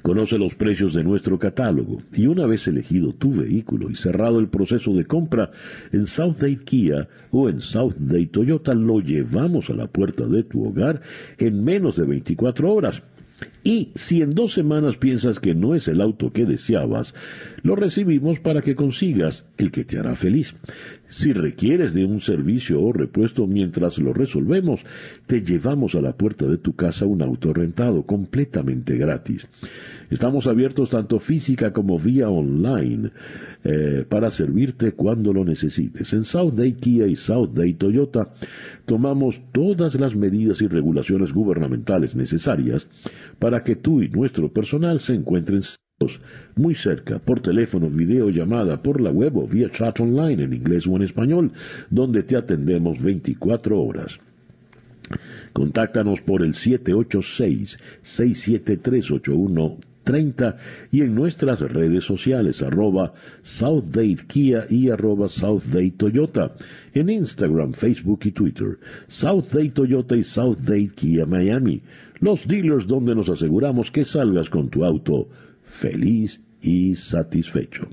Conoce 0.02 0.40
los 0.40 0.56
precios 0.56 0.94
de 0.94 1.04
nuestro 1.04 1.38
catálogo 1.38 2.00
y 2.14 2.26
una 2.26 2.48
vez 2.48 2.68
elegido 2.68 3.14
tu 3.14 3.32
vehículo 3.34 3.90
y 3.90 3.96
cerrado 3.96 4.40
el 4.40 4.48
proceso 4.48 4.94
de 4.94 5.06
compra 5.06 5.52
en 5.92 6.08
Southdate 6.08 6.64
Kia 6.64 7.08
o 7.30 7.50
en 7.50 7.62
Southdate 7.62 8.28
Toyota 8.28 8.74
lo 8.74 9.00
llevamos 9.00 9.70
a 9.70 9.74
la 9.74 9.88
puerta 9.88 10.26
de 10.26 10.44
tu 10.44 10.66
hogar 10.66 11.02
en 11.38 11.64
menos 11.64 11.98
de 11.98 12.06
24 12.06 12.74
horas 12.74 13.04
y 13.64 13.92
si 13.94 14.22
en 14.22 14.34
dos 14.34 14.54
semanas 14.54 14.98
piensas 14.98 15.40
que 15.40 15.54
no 15.54 15.76
es 15.76 15.88
el 15.88 16.02
auto 16.02 16.32
que 16.34 16.46
deseabas, 16.46 17.14
lo 17.62 17.76
recibimos 17.76 18.40
para 18.40 18.62
que 18.62 18.76
consigas 18.76 19.46
el 19.58 19.72
que 19.72 19.84
te 19.84 20.00
hará 20.00 20.16
feliz. 20.16 20.56
Si 21.06 21.32
requieres 21.34 21.94
de 21.94 22.06
un 22.06 22.22
servicio 22.22 22.82
o 22.82 22.92
repuesto 22.92 23.46
mientras 23.46 24.00
lo 24.00 24.14
resolvemos, 24.14 24.82
te 25.28 25.42
llevamos 25.44 25.94
a 25.96 26.02
la 26.02 26.18
puerta 26.18 26.46
de 26.46 26.58
tu 26.58 26.74
casa 26.74 27.06
un 27.06 27.22
auto 27.22 27.54
rentado 27.54 28.04
completamente 28.04 28.98
gratis. 28.98 29.48
Estamos 30.10 30.48
abiertos 30.48 30.90
tanto 30.90 31.20
física 31.20 31.72
como 31.72 32.00
vía 32.00 32.30
online 32.30 33.12
eh, 33.64 34.06
para 34.08 34.32
servirte 34.32 34.94
cuando 34.94 35.34
lo 35.34 35.46
necesites. 35.46 36.14
En 36.14 36.24
South 36.24 36.54
Day 36.54 36.74
Kia 36.74 37.06
y 37.08 37.16
South 37.16 37.50
Day 37.54 37.74
Toyota 37.74 38.30
tomamos 38.86 39.42
todas 39.52 39.96
las 39.96 40.16
medidas 40.16 40.62
y 40.62 40.68
regulaciones 40.68 41.32
gubernamentales 41.32 42.16
necesarias 42.16 42.88
para 43.38 43.64
que 43.64 43.76
tú 43.76 44.02
y 44.02 44.10
nuestro 44.10 44.52
personal 44.52 45.00
se 45.00 45.14
encuentren 45.14 45.62
muy 46.56 46.76
cerca, 46.76 47.20
por 47.20 47.42
teléfono, 47.42 47.90
video, 47.90 48.30
llamada, 48.30 48.82
por 48.82 49.00
la 49.02 49.12
web 49.12 49.38
o 49.38 49.48
vía 49.48 49.70
chat 49.70 50.00
online 50.00 50.44
en 50.44 50.54
inglés 50.54 50.88
o 50.88 50.96
en 50.96 51.04
español, 51.04 51.52
donde 51.90 52.24
te 52.24 52.36
atendemos 52.36 53.02
24 53.02 53.80
horas. 53.80 54.20
Contáctanos 55.54 56.22
por 56.22 56.42
el 56.42 56.56
786-673-8130 60.06 60.56
y 60.92 61.02
en 61.02 61.16
nuestras 61.16 61.62
redes 61.62 62.04
sociales 62.04 62.62
arroba 62.62 63.14
Southgate 63.42 64.26
Kia 64.28 64.66
y 64.70 64.90
arroba 64.90 65.30
Southgate 65.30 65.94
Toyota, 65.98 66.54
en 66.94 67.10
Instagram, 67.10 67.74
Facebook 67.74 68.22
y 68.26 68.32
Twitter, 68.32 68.78
Southgate 69.08 69.70
Toyota 69.70 70.16
y 70.16 70.24
Southgate 70.24 70.92
Kia 70.96 71.26
Miami, 71.26 71.82
los 72.20 72.48
dealers 72.48 72.88
donde 72.88 73.16
nos 73.16 73.30
aseguramos 73.30 73.92
que 73.92 74.06
salgas 74.06 74.50
con 74.50 74.70
tu 74.70 74.84
auto 74.84 75.28
feliz 75.64 76.42
y 76.62 76.96
satisfecho. 76.96 77.88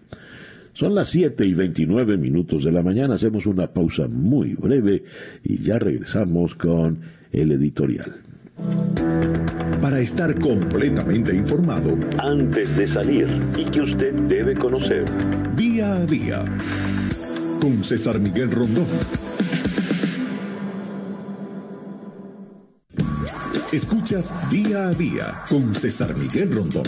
Son 0.74 0.94
las 0.94 1.08
7 1.08 1.44
y 1.44 1.54
29 1.54 2.16
minutos 2.18 2.62
de 2.62 2.70
la 2.70 2.82
mañana, 2.82 3.14
hacemos 3.14 3.46
una 3.46 3.66
pausa 3.66 4.06
muy 4.06 4.54
breve 4.54 5.02
y 5.42 5.58
ya 5.58 5.78
regresamos 5.78 6.54
con 6.54 7.00
el 7.32 7.52
editorial. 7.52 8.12
Para 9.88 10.00
estar 10.00 10.38
completamente 10.38 11.34
informado, 11.34 11.96
antes 12.18 12.76
de 12.76 12.86
salir 12.86 13.26
y 13.56 13.64
que 13.64 13.80
usted 13.80 14.12
debe 14.12 14.54
conocer, 14.54 15.06
día 15.56 15.94
a 15.94 16.04
día, 16.04 16.44
con 17.58 17.82
César 17.82 18.20
Miguel 18.20 18.50
Rondón. 18.50 18.84
Escuchas 23.72 24.34
día 24.50 24.88
a 24.88 24.92
día 24.92 25.42
con 25.48 25.74
César 25.74 26.14
Miguel 26.18 26.52
Rondón. 26.52 26.84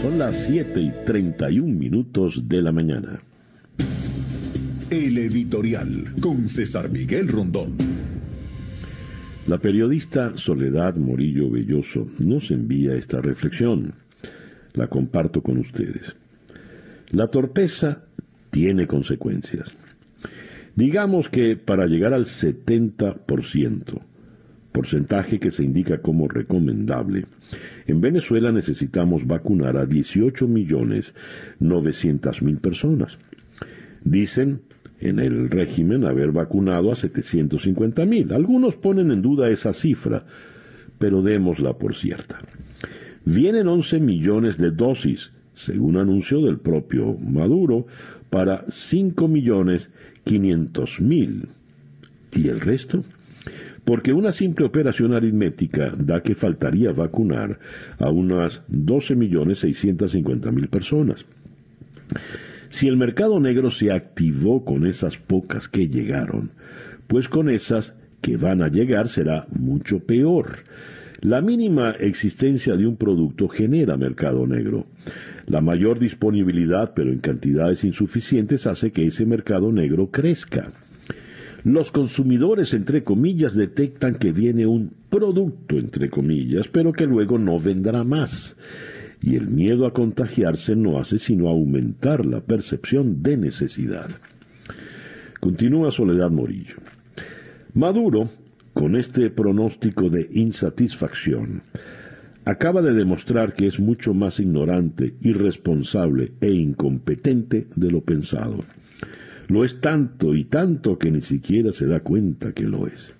Son 0.00 0.18
las 0.18 0.46
7 0.46 0.80
y 0.80 0.90
31 1.04 1.66
minutos 1.70 2.48
de 2.48 2.62
la 2.62 2.72
mañana. 2.72 3.20
El 4.88 5.18
editorial 5.18 6.14
con 6.22 6.48
César 6.48 6.88
Miguel 6.88 7.28
Rondón. 7.28 7.89
La 9.50 9.58
periodista 9.58 10.36
Soledad 10.36 10.94
Morillo 10.94 11.50
Belloso 11.50 12.06
nos 12.20 12.52
envía 12.52 12.94
esta 12.94 13.20
reflexión. 13.20 13.94
La 14.74 14.86
comparto 14.86 15.42
con 15.42 15.58
ustedes. 15.58 16.14
La 17.10 17.26
torpeza 17.26 18.04
tiene 18.50 18.86
consecuencias. 18.86 19.74
Digamos 20.76 21.28
que 21.30 21.56
para 21.56 21.86
llegar 21.86 22.14
al 22.14 22.26
70%, 22.26 23.98
porcentaje 24.70 25.40
que 25.40 25.50
se 25.50 25.64
indica 25.64 26.00
como 26.00 26.28
recomendable, 26.28 27.26
en 27.88 28.00
Venezuela 28.00 28.52
necesitamos 28.52 29.26
vacunar 29.26 29.76
a 29.76 29.84
18 29.84 30.46
millones 30.46 31.12
900 31.58 32.40
mil 32.42 32.58
personas. 32.58 33.18
Dicen 34.04 34.60
en 35.00 35.18
el 35.18 35.50
régimen 35.50 36.04
haber 36.04 36.32
vacunado 36.32 36.92
a 36.92 36.96
750 36.96 38.06
mil. 38.06 38.32
Algunos 38.32 38.76
ponen 38.76 39.10
en 39.10 39.22
duda 39.22 39.48
esa 39.50 39.72
cifra, 39.72 40.24
pero 40.98 41.22
démosla 41.22 41.74
por 41.74 41.94
cierta. 41.94 42.38
Vienen 43.24 43.68
11 43.68 44.00
millones 44.00 44.58
de 44.58 44.70
dosis, 44.70 45.32
según 45.54 45.96
anunció 45.96 46.40
del 46.40 46.58
propio 46.58 47.14
Maduro, 47.14 47.86
para 48.28 48.64
5 48.68 49.28
millones 49.28 49.90
500 50.24 51.00
mil. 51.00 51.48
¿Y 52.32 52.48
el 52.48 52.60
resto? 52.60 53.02
porque 53.84 54.12
una 54.12 54.32
simple 54.32 54.66
operación 54.66 55.14
aritmética 55.14 55.92
da 55.96 56.22
que 56.22 56.34
faltaría 56.34 56.92
vacunar 56.92 57.58
a 57.98 58.10
unas 58.10 58.62
12.650.000 58.70 60.68
personas. 60.68 61.24
Si 62.70 62.86
el 62.86 62.96
mercado 62.96 63.40
negro 63.40 63.68
se 63.68 63.90
activó 63.90 64.64
con 64.64 64.86
esas 64.86 65.18
pocas 65.18 65.68
que 65.68 65.88
llegaron, 65.88 66.52
pues 67.08 67.28
con 67.28 67.50
esas 67.50 67.96
que 68.20 68.36
van 68.36 68.62
a 68.62 68.68
llegar 68.68 69.08
será 69.08 69.48
mucho 69.50 70.06
peor. 70.06 70.58
La 71.20 71.40
mínima 71.40 71.90
existencia 71.90 72.76
de 72.76 72.86
un 72.86 72.96
producto 72.96 73.48
genera 73.48 73.96
mercado 73.96 74.46
negro. 74.46 74.86
La 75.46 75.60
mayor 75.60 75.98
disponibilidad, 75.98 76.94
pero 76.94 77.10
en 77.10 77.18
cantidades 77.18 77.82
insuficientes, 77.82 78.68
hace 78.68 78.92
que 78.92 79.04
ese 79.04 79.26
mercado 79.26 79.72
negro 79.72 80.12
crezca. 80.12 80.72
Los 81.64 81.90
consumidores, 81.90 82.72
entre 82.72 83.02
comillas, 83.02 83.54
detectan 83.54 84.14
que 84.14 84.30
viene 84.30 84.66
un 84.66 84.92
producto, 85.10 85.76
entre 85.76 86.08
comillas, 86.08 86.68
pero 86.68 86.92
que 86.92 87.04
luego 87.04 87.36
no 87.36 87.58
vendrá 87.58 88.04
más. 88.04 88.56
Y 89.22 89.36
el 89.36 89.48
miedo 89.48 89.86
a 89.86 89.92
contagiarse 89.92 90.76
no 90.76 90.98
hace 90.98 91.18
sino 91.18 91.48
aumentar 91.48 92.24
la 92.24 92.40
percepción 92.40 93.22
de 93.22 93.36
necesidad. 93.36 94.08
Continúa 95.40 95.90
Soledad 95.90 96.30
Morillo. 96.30 96.76
Maduro, 97.74 98.30
con 98.72 98.96
este 98.96 99.30
pronóstico 99.30 100.08
de 100.08 100.28
insatisfacción, 100.32 101.62
acaba 102.44 102.82
de 102.82 102.92
demostrar 102.92 103.52
que 103.52 103.66
es 103.66 103.78
mucho 103.78 104.14
más 104.14 104.40
ignorante, 104.40 105.14
irresponsable 105.20 106.32
e 106.40 106.50
incompetente 106.50 107.66
de 107.76 107.90
lo 107.90 108.00
pensado. 108.00 108.64
Lo 109.48 109.64
es 109.64 109.80
tanto 109.80 110.34
y 110.34 110.44
tanto 110.44 110.98
que 110.98 111.10
ni 111.10 111.20
siquiera 111.20 111.72
se 111.72 111.86
da 111.86 112.00
cuenta 112.00 112.52
que 112.52 112.64
lo 112.64 112.86
es. 112.86 113.12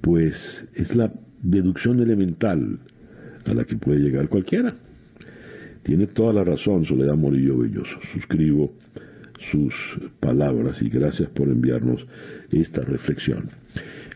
Pues 0.00 0.66
es 0.74 0.94
la 0.96 1.12
deducción 1.42 2.00
elemental 2.00 2.80
a 3.46 3.54
la 3.54 3.64
que 3.64 3.76
puede 3.76 4.00
llegar 4.00 4.28
cualquiera. 4.28 4.74
Tiene 5.82 6.06
toda 6.06 6.32
la 6.32 6.44
razón 6.44 6.84
Soledad 6.84 7.16
Morillo 7.16 7.58
Belloso. 7.58 7.98
Suscribo 8.12 8.74
sus 9.50 9.74
palabras 10.20 10.80
y 10.82 10.88
gracias 10.88 11.28
por 11.28 11.48
enviarnos 11.48 12.06
esta 12.50 12.82
reflexión. 12.82 13.50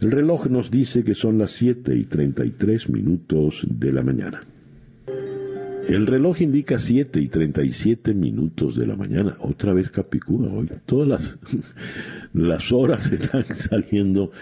El 0.00 0.10
reloj 0.10 0.46
nos 0.46 0.70
dice 0.70 1.02
que 1.02 1.14
son 1.14 1.38
las 1.38 1.52
7 1.52 1.96
y 1.96 2.04
33 2.04 2.90
minutos 2.90 3.66
de 3.68 3.92
la 3.92 4.02
mañana. 4.02 4.44
El 5.88 6.06
reloj 6.06 6.42
indica 6.42 6.78
7 6.78 7.20
y 7.20 7.28
37 7.28 8.12
minutos 8.12 8.76
de 8.76 8.86
la 8.86 8.96
mañana. 8.96 9.36
Otra 9.40 9.72
vez 9.72 9.90
Capicúa 9.90 10.52
hoy. 10.52 10.68
Todas 10.84 11.08
las, 11.08 11.38
las 12.34 12.72
horas 12.72 13.10
están 13.10 13.44
saliendo 13.54 14.32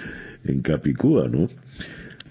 en 0.44 0.60
Capicúa, 0.60 1.28
¿no? 1.28 1.48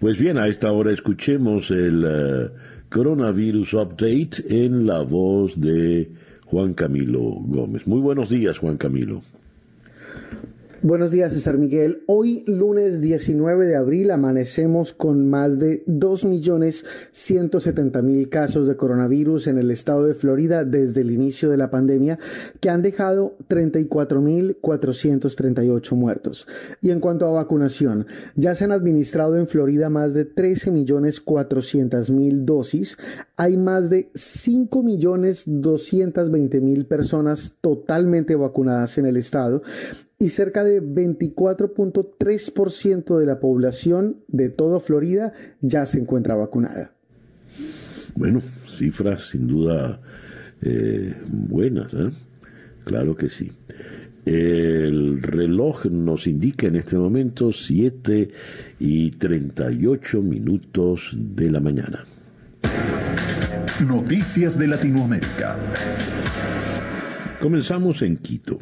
Pues 0.04 0.18
bien, 0.18 0.38
a 0.38 0.48
esta 0.48 0.70
hora 0.70 0.92
escuchemos 0.92 1.72
el 1.72 2.04
eh, 2.06 2.50
coronavirus 2.90 3.74
update 3.76 4.44
en 4.50 4.86
la 4.86 5.02
voz 5.02 5.58
de 5.58 6.12
Juan 6.44 6.74
Camilo 6.74 7.22
Gómez. 7.22 7.88
Muy 7.88 8.02
buenos 8.02 8.30
días, 8.30 8.58
Juan 8.58 8.76
Camilo. 8.76 9.22
Buenos 10.86 11.12
días, 11.12 11.32
César 11.32 11.58
Miguel. 11.58 12.04
Hoy, 12.08 12.44
lunes 12.46 13.00
19 13.00 13.68
de 13.68 13.78
abril, 13.78 14.12
amanecemos 14.12 14.92
con 14.92 15.30
más 15.30 15.58
de 15.58 15.86
2.170.000 15.86 18.28
casos 18.28 18.68
de 18.68 18.76
coronavirus 18.76 19.48
en 19.48 19.60
el 19.60 19.72
estado 19.72 20.06
de 20.06 20.14
Florida 20.14 20.66
desde 20.66 21.00
el 21.00 21.12
inicio 21.12 21.50
de 21.50 21.56
la 21.56 21.72
pandemia, 21.72 22.20
que 22.60 22.70
han 22.70 22.82
dejado 22.82 23.38
34.438 23.48 25.96
muertos. 25.96 26.50
Y 26.82 26.92
en 26.92 27.00
cuanto 27.00 27.28
a 27.28 27.32
vacunación, 27.32 28.06
ya 28.36 28.54
se 28.54 28.66
han 28.66 28.74
administrado 28.74 29.38
en 29.38 29.48
Florida 29.48 29.90
más 29.90 30.14
de 30.14 30.30
13.400.000 30.30 32.44
dosis. 32.44 32.98
Hay 33.38 33.56
más 33.56 33.90
de 33.90 34.12
5.220.000 34.16 36.88
personas 36.90 37.54
totalmente 37.62 38.36
vacunadas 38.36 38.98
en 38.98 39.06
el 39.06 39.16
estado 39.16 39.62
y 40.24 40.30
cerca 40.30 40.64
de 40.64 40.82
24.3% 40.82 43.20
de 43.20 43.26
la 43.26 43.42
población 43.42 44.22
de 44.30 44.48
toda 44.48 44.80
Florida 44.80 45.34
ya 45.60 45.86
se 45.86 46.00
encuentra 46.00 46.36
vacunada. 46.36 46.94
Bueno, 48.16 48.42
cifras 48.66 49.32
sin 49.32 49.48
duda 49.48 50.00
eh, 50.62 51.14
buenas, 51.28 51.94
¿eh? 51.94 52.10
claro 52.86 53.18
que 53.18 53.28
sí. 53.28 53.52
El 54.26 55.22
reloj 55.22 55.88
nos 55.88 56.26
indica 56.26 56.68
en 56.68 56.78
este 56.78 56.96
momento 56.96 57.52
7 57.52 58.30
y 58.80 59.12
38 59.12 60.22
minutos 60.22 61.14
de 61.14 61.52
la 61.52 61.60
mañana. 61.60 62.06
Noticias 63.86 64.58
de 64.58 64.70
Latinoamérica. 64.70 65.58
Comenzamos 67.42 68.02
en 68.04 68.16
Quito. 68.16 68.60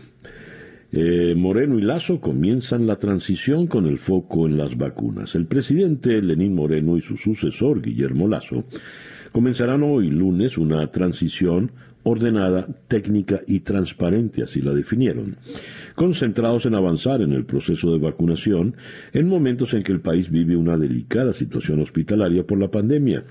Eh, 0.91 1.33
Moreno 1.35 1.79
y 1.79 1.81
Lazo 1.81 2.19
comienzan 2.19 2.85
la 2.85 2.97
transición 2.97 3.67
con 3.67 3.85
el 3.85 3.97
foco 3.97 4.45
en 4.45 4.57
las 4.57 4.77
vacunas. 4.77 5.35
El 5.35 5.45
presidente 5.45 6.21
Lenín 6.21 6.53
Moreno 6.53 6.97
y 6.97 7.01
su 7.01 7.15
sucesor 7.15 7.81
Guillermo 7.81 8.27
Lazo 8.27 8.65
comenzarán 9.31 9.83
hoy 9.83 10.09
lunes 10.09 10.57
una 10.57 10.85
transición 10.91 11.71
ordenada, 12.03 12.67
técnica 12.87 13.41
y 13.47 13.59
transparente, 13.59 14.43
así 14.43 14.61
la 14.61 14.73
definieron, 14.73 15.37
concentrados 15.95 16.65
en 16.65 16.75
avanzar 16.75 17.21
en 17.21 17.31
el 17.31 17.45
proceso 17.45 17.91
de 17.93 17.99
vacunación 17.99 18.75
en 19.13 19.27
momentos 19.27 19.73
en 19.73 19.83
que 19.83 19.91
el 19.91 20.01
país 20.01 20.29
vive 20.29 20.55
una 20.55 20.77
delicada 20.77 21.31
situación 21.31 21.79
hospitalaria 21.79 22.43
por 22.43 22.59
la 22.59 22.71
pandemia. 22.71 23.23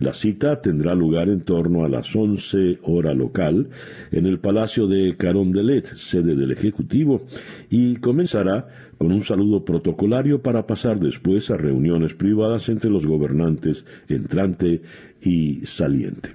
La 0.00 0.12
cita 0.12 0.60
tendrá 0.60 0.94
lugar 0.94 1.28
en 1.28 1.42
torno 1.42 1.84
a 1.84 1.88
las 1.88 2.14
11 2.14 2.78
hora 2.82 3.14
local 3.14 3.68
en 4.10 4.26
el 4.26 4.38
Palacio 4.38 4.86
de 4.86 5.16
Carondelet, 5.16 5.86
sede 5.94 6.34
del 6.34 6.50
Ejecutivo, 6.50 7.22
y 7.70 7.96
comenzará 7.96 8.66
con 8.98 9.12
un 9.12 9.22
saludo 9.22 9.64
protocolario 9.64 10.42
para 10.42 10.66
pasar 10.66 10.98
después 10.98 11.50
a 11.50 11.56
reuniones 11.56 12.14
privadas 12.14 12.68
entre 12.68 12.90
los 12.90 13.06
gobernantes 13.06 13.86
entrante 14.08 14.82
y 15.22 15.64
saliente. 15.66 16.30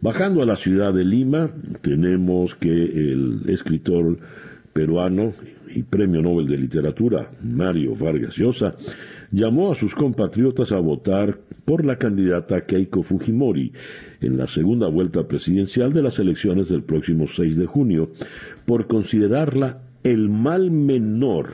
Bajando 0.00 0.42
a 0.42 0.46
la 0.46 0.56
ciudad 0.56 0.92
de 0.94 1.04
Lima, 1.04 1.50
tenemos 1.80 2.54
que 2.54 2.70
el 2.70 3.42
escritor 3.48 4.18
peruano 4.72 5.32
y 5.74 5.82
premio 5.82 6.22
Nobel 6.22 6.46
de 6.46 6.56
Literatura, 6.56 7.30
Mario 7.42 7.96
Vargas 7.96 8.36
Llosa, 8.36 8.76
llamó 9.30 9.72
a 9.72 9.74
sus 9.74 9.94
compatriotas 9.94 10.72
a 10.72 10.78
votar 10.78 11.38
por 11.68 11.84
la 11.84 11.98
candidata 11.98 12.64
Keiko 12.64 13.02
Fujimori 13.02 13.74
en 14.22 14.38
la 14.38 14.46
segunda 14.46 14.88
vuelta 14.88 15.28
presidencial 15.28 15.92
de 15.92 16.00
las 16.00 16.18
elecciones 16.18 16.70
del 16.70 16.82
próximo 16.82 17.26
6 17.26 17.58
de 17.58 17.66
junio, 17.66 18.10
por 18.64 18.86
considerarla 18.86 19.82
el 20.02 20.30
mal 20.30 20.70
menor 20.70 21.50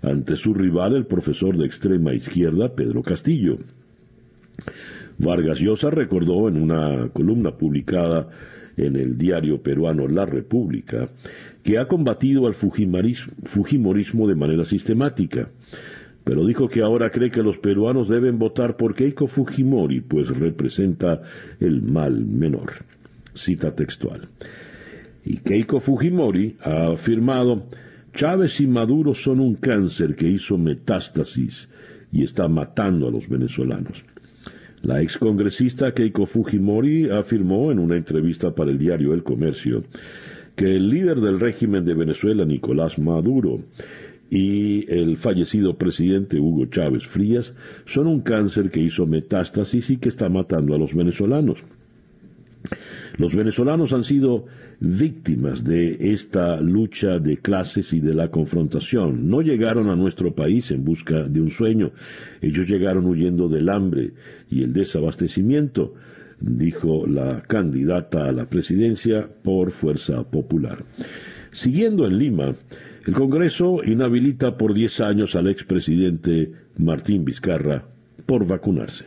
ante 0.00 0.36
su 0.36 0.54
rival, 0.54 0.94
el 0.94 1.06
profesor 1.06 1.58
de 1.58 1.66
extrema 1.66 2.14
izquierda, 2.14 2.76
Pedro 2.76 3.02
Castillo. 3.02 3.58
Vargas 5.18 5.58
Llosa 5.58 5.90
recordó 5.90 6.48
en 6.48 6.62
una 6.62 7.08
columna 7.08 7.56
publicada 7.56 8.28
en 8.76 8.94
el 8.94 9.18
diario 9.18 9.60
peruano 9.60 10.06
La 10.06 10.24
República 10.24 11.08
que 11.64 11.78
ha 11.78 11.88
combatido 11.88 12.46
al 12.46 12.54
fujimorismo 12.54 14.28
de 14.28 14.36
manera 14.36 14.64
sistemática 14.64 15.48
pero 16.28 16.44
dijo 16.44 16.68
que 16.68 16.82
ahora 16.82 17.08
cree 17.08 17.30
que 17.30 17.42
los 17.42 17.56
peruanos 17.56 18.06
deben 18.06 18.38
votar 18.38 18.76
por 18.76 18.94
Keiko 18.94 19.26
Fujimori, 19.26 20.02
pues 20.02 20.28
representa 20.28 21.22
el 21.58 21.80
mal 21.80 22.22
menor. 22.26 22.84
Cita 23.32 23.74
textual. 23.74 24.28
Y 25.24 25.38
Keiko 25.38 25.80
Fujimori 25.80 26.56
ha 26.60 26.88
afirmado, 26.88 27.62
Chávez 28.12 28.60
y 28.60 28.66
Maduro 28.66 29.14
son 29.14 29.40
un 29.40 29.54
cáncer 29.54 30.14
que 30.14 30.28
hizo 30.28 30.58
metástasis 30.58 31.70
y 32.12 32.24
está 32.24 32.46
matando 32.46 33.08
a 33.08 33.10
los 33.10 33.26
venezolanos. 33.26 34.04
La 34.82 35.00
excongresista 35.00 35.94
Keiko 35.94 36.26
Fujimori 36.26 37.08
afirmó 37.08 37.72
en 37.72 37.78
una 37.78 37.96
entrevista 37.96 38.54
para 38.54 38.70
el 38.70 38.76
diario 38.76 39.14
El 39.14 39.22
Comercio 39.22 39.82
que 40.54 40.76
el 40.76 40.90
líder 40.90 41.22
del 41.22 41.40
régimen 41.40 41.86
de 41.86 41.94
Venezuela, 41.94 42.44
Nicolás 42.44 42.98
Maduro, 42.98 43.60
y 44.30 44.90
el 44.92 45.16
fallecido 45.16 45.78
presidente 45.78 46.38
Hugo 46.38 46.66
Chávez 46.66 47.06
Frías 47.06 47.54
son 47.86 48.06
un 48.06 48.20
cáncer 48.20 48.70
que 48.70 48.80
hizo 48.80 49.06
metástasis 49.06 49.90
y 49.90 49.96
que 49.96 50.10
está 50.10 50.28
matando 50.28 50.74
a 50.74 50.78
los 50.78 50.94
venezolanos. 50.94 51.58
Los 53.16 53.34
venezolanos 53.34 53.92
han 53.92 54.04
sido 54.04 54.46
víctimas 54.80 55.64
de 55.64 56.12
esta 56.12 56.60
lucha 56.60 57.18
de 57.18 57.38
clases 57.38 57.92
y 57.92 58.00
de 58.00 58.14
la 58.14 58.30
confrontación. 58.30 59.28
No 59.28 59.42
llegaron 59.42 59.88
a 59.88 59.96
nuestro 59.96 60.34
país 60.34 60.70
en 60.70 60.84
busca 60.84 61.24
de 61.24 61.40
un 61.40 61.50
sueño, 61.50 61.92
ellos 62.40 62.68
llegaron 62.68 63.06
huyendo 63.06 63.48
del 63.48 63.68
hambre 63.70 64.12
y 64.50 64.62
el 64.62 64.72
desabastecimiento, 64.72 65.94
dijo 66.40 67.06
la 67.06 67.42
candidata 67.42 68.28
a 68.28 68.32
la 68.32 68.48
presidencia 68.48 69.28
por 69.42 69.72
Fuerza 69.72 70.22
Popular. 70.22 70.84
Siguiendo 71.50 72.06
en 72.06 72.18
Lima, 72.18 72.54
el 73.08 73.14
Congreso 73.14 73.82
inhabilita 73.86 74.58
por 74.58 74.74
10 74.74 75.00
años 75.00 75.34
al 75.34 75.48
expresidente 75.48 76.52
Martín 76.76 77.24
Vizcarra 77.24 77.86
por 78.26 78.46
vacunarse. 78.46 79.06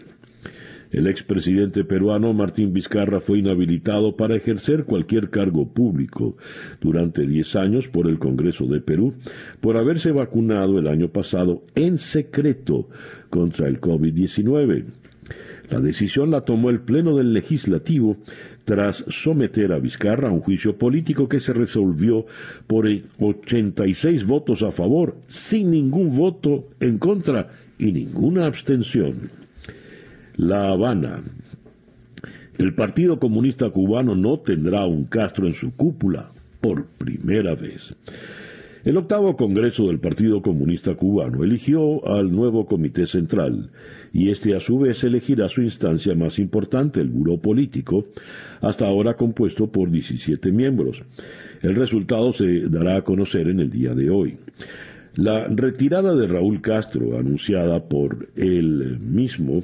El 0.90 1.06
expresidente 1.06 1.84
peruano 1.84 2.34
Martín 2.34 2.74
Vizcarra 2.74 3.20
fue 3.20 3.38
inhabilitado 3.38 4.16
para 4.16 4.36
ejercer 4.36 4.86
cualquier 4.86 5.30
cargo 5.30 5.72
público 5.72 6.36
durante 6.82 7.28
10 7.28 7.56
años 7.58 7.90
por 7.90 8.08
el 8.08 8.18
Congreso 8.18 8.66
de 8.66 8.82
Perú 8.82 9.14
por 9.60 9.78
haberse 9.78 10.12
vacunado 10.12 10.80
el 10.80 10.88
año 10.88 11.10
pasado 11.10 11.62
en 11.76 12.00
secreto 12.00 12.90
contra 13.30 13.68
el 13.68 13.80
COVID-19. 13.80 14.86
La 15.72 15.80
decisión 15.80 16.32
la 16.32 16.42
tomó 16.42 16.70
el 16.70 16.82
Pleno 16.82 17.16
del 17.16 17.34
Legislativo 17.34 18.18
tras 18.71 19.03
someter 19.10 19.73
a 19.73 19.79
Vizcarra 19.79 20.29
a 20.29 20.31
un 20.31 20.39
juicio 20.39 20.77
político 20.77 21.27
que 21.27 21.41
se 21.41 21.51
resolvió 21.51 22.25
por 22.67 22.88
86 23.19 24.25
votos 24.25 24.63
a 24.63 24.71
favor, 24.71 25.17
sin 25.27 25.71
ningún 25.71 26.15
voto 26.15 26.69
en 26.79 26.97
contra 26.97 27.49
y 27.77 27.91
ninguna 27.91 28.45
abstención. 28.45 29.29
La 30.38 30.69
Habana. 30.69 31.21
El 32.57 32.73
Partido 32.73 33.19
Comunista 33.19 33.69
Cubano 33.71 34.15
no 34.15 34.39
tendrá 34.39 34.86
un 34.86 35.03
Castro 35.03 35.47
en 35.47 35.53
su 35.53 35.75
cúpula 35.75 36.31
por 36.62 36.86
primera 36.86 37.55
vez. 37.55 37.93
El 38.86 38.95
octavo 38.95 39.36
Congreso 39.36 39.88
del 39.88 39.99
Partido 39.99 40.41
Comunista 40.41 40.95
Cubano 40.95 41.43
eligió 41.43 42.07
al 42.07 42.31
nuevo 42.31 42.67
Comité 42.67 43.05
Central 43.05 43.69
y 44.13 44.30
este 44.30 44.56
a 44.56 44.60
su 44.60 44.80
vez 44.80 45.04
elegirá 45.04 45.47
su 45.47 45.62
instancia 45.62 46.15
más 46.15 46.39
importante, 46.39 47.00
el 47.00 47.10
Buró 47.10 47.38
Político, 47.38 48.06
hasta 48.60 48.86
ahora 48.86 49.15
compuesto 49.15 49.67
por 49.67 49.89
17 49.89 50.52
miembros. 50.52 51.04
El 51.62 51.76
resultado 51.76 52.32
se 52.32 52.67
dará 52.69 52.97
a 52.97 53.04
conocer 53.04 53.47
en 53.47 53.60
el 53.60 53.69
día 53.69 53.93
de 53.93 54.10
hoy. 54.10 54.38
La 55.15 55.47
retirada 55.47 56.15
de 56.15 56.28
Raúl 56.28 56.62
Castro, 56.62 57.17
anunciada 57.17 57.84
por 57.84 58.30
él 58.36 58.97
mismo, 59.00 59.63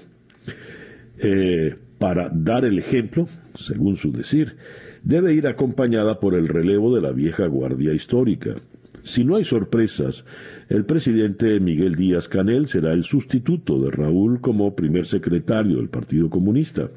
eh, 1.20 1.76
para 1.98 2.30
dar 2.30 2.66
el 2.66 2.78
ejemplo, 2.78 3.28
según 3.56 3.98
su 3.98 4.12
decir, 4.12 4.56
debe 5.04 5.34
ir 5.34 5.48
acompañada 5.48 6.20
por 6.20 6.36
el 6.36 6.48
relevo 6.48 6.94
de 6.94 7.02
la 7.02 7.12
vieja 7.12 7.48
guardia 7.48 7.94
histórica. 7.94 8.56
Si 9.04 9.24
no 9.24 9.38
hay 9.38 9.46
sorpresas, 9.46 10.26
el 10.70 10.86
presidente 10.86 11.60
Miguel 11.60 11.96
Díaz 11.96 12.28
Canel 12.28 12.68
será 12.68 12.94
el 12.94 13.04
sustituto 13.04 13.80
de 13.82 13.92
Raúl 13.92 14.42
como 14.42 14.76
primer 14.76 15.06
secretario 15.06 15.78
del 15.78 15.90
Partido 15.90 16.30
Comunista. 16.30 16.90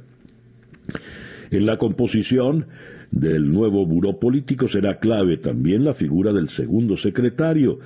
En 1.50 1.66
la 1.66 1.78
composición 1.78 2.66
del 3.10 3.52
nuevo 3.52 3.86
buró 3.86 4.18
político 4.18 4.68
será 4.68 4.98
clave 4.98 5.36
también 5.36 5.84
la 5.84 5.94
figura 5.94 6.32
del 6.32 6.48
segundo 6.48 6.96
secretario, 6.96 7.78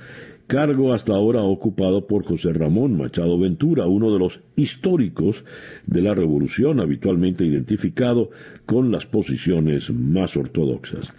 cargo 0.47 0.93
hasta 0.93 1.13
ahora 1.13 1.41
ocupado 1.41 2.05
por 2.07 2.23
José 2.23 2.53
Ramón 2.53 2.97
Machado 2.97 3.37
Ventura, 3.39 3.87
uno 3.87 4.11
de 4.11 4.19
los 4.19 4.41
históricos 4.55 5.43
de 5.85 6.01
la 6.01 6.13
revolución, 6.13 6.79
habitualmente 6.79 7.45
identificado 7.45 8.29
con 8.65 8.91
las 8.91 9.05
posiciones 9.05 9.91
más 9.91 10.37
ortodoxas. 10.37 11.13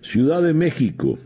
Ciudad 0.00 0.42
de 0.42 0.52
México, 0.52 1.18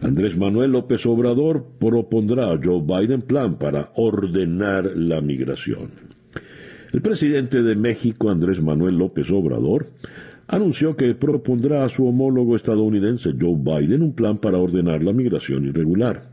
Andrés 0.00 0.36
Manuel 0.36 0.72
López 0.72 1.06
Obrador 1.06 1.64
propondrá 1.78 2.52
a 2.52 2.60
Joe 2.62 2.82
Biden 2.82 3.22
plan 3.22 3.56
para 3.56 3.90
ordenar 3.94 4.92
la 4.94 5.20
migración. 5.20 5.90
El 6.92 7.00
presidente 7.00 7.62
de 7.62 7.76
México, 7.76 8.30
Andrés 8.30 8.60
Manuel 8.60 8.98
López 8.98 9.30
Obrador, 9.30 9.88
anunció 10.48 10.96
que 10.96 11.14
propondrá 11.14 11.84
a 11.84 11.88
su 11.88 12.06
homólogo 12.06 12.56
estadounidense 12.56 13.34
Joe 13.40 13.56
Biden 13.56 14.02
un 14.02 14.12
plan 14.12 14.38
para 14.38 14.58
ordenar 14.58 15.02
la 15.02 15.12
migración 15.12 15.64
irregular. 15.64 16.30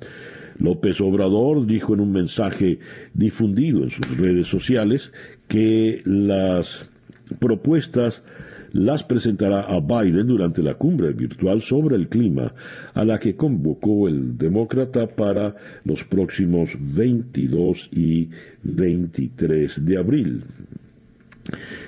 López 0.60 1.02
Obrador 1.02 1.65
dijo 1.65 1.93
en 1.93 2.02
un 2.02 2.12
mensaje 2.12 2.80
difundido 3.13 3.84
en 3.84 3.89
sus 3.89 4.17
redes 4.17 4.47
sociales 4.47 5.12
que 5.47 6.02
las 6.06 6.86
propuestas 7.39 8.23
las 8.73 9.03
presentará 9.03 9.62
a 9.62 9.79
Biden 9.79 10.27
durante 10.27 10.62
la 10.62 10.73
cumbre 10.73 11.13
virtual 11.13 11.62
sobre 11.62 11.95
el 11.95 12.09
clima, 12.09 12.53
a 12.93 13.05
la 13.05 13.19
que 13.19 13.36
convocó 13.36 14.07
el 14.07 14.38
demócrata 14.38 15.07
para 15.07 15.55
los 15.86 16.03
próximos 16.03 16.71
22 16.79 17.89
y 17.93 18.29
23 18.63 19.86
de 19.86 19.97
abril. 19.97 20.43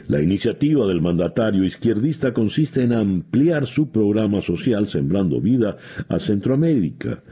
La 0.07 0.21
iniciativa 0.21 0.85
del 0.85 1.01
mandatario 1.01 1.63
izquierdista 1.63 2.33
consiste 2.33 2.83
en 2.83 2.93
ampliar 2.93 3.65
su 3.65 3.89
programa 3.89 4.41
social 4.41 4.85
Sembrando 4.85 5.41
Vida 5.41 5.77
a 6.07 6.19
Centroamérica, 6.19 7.23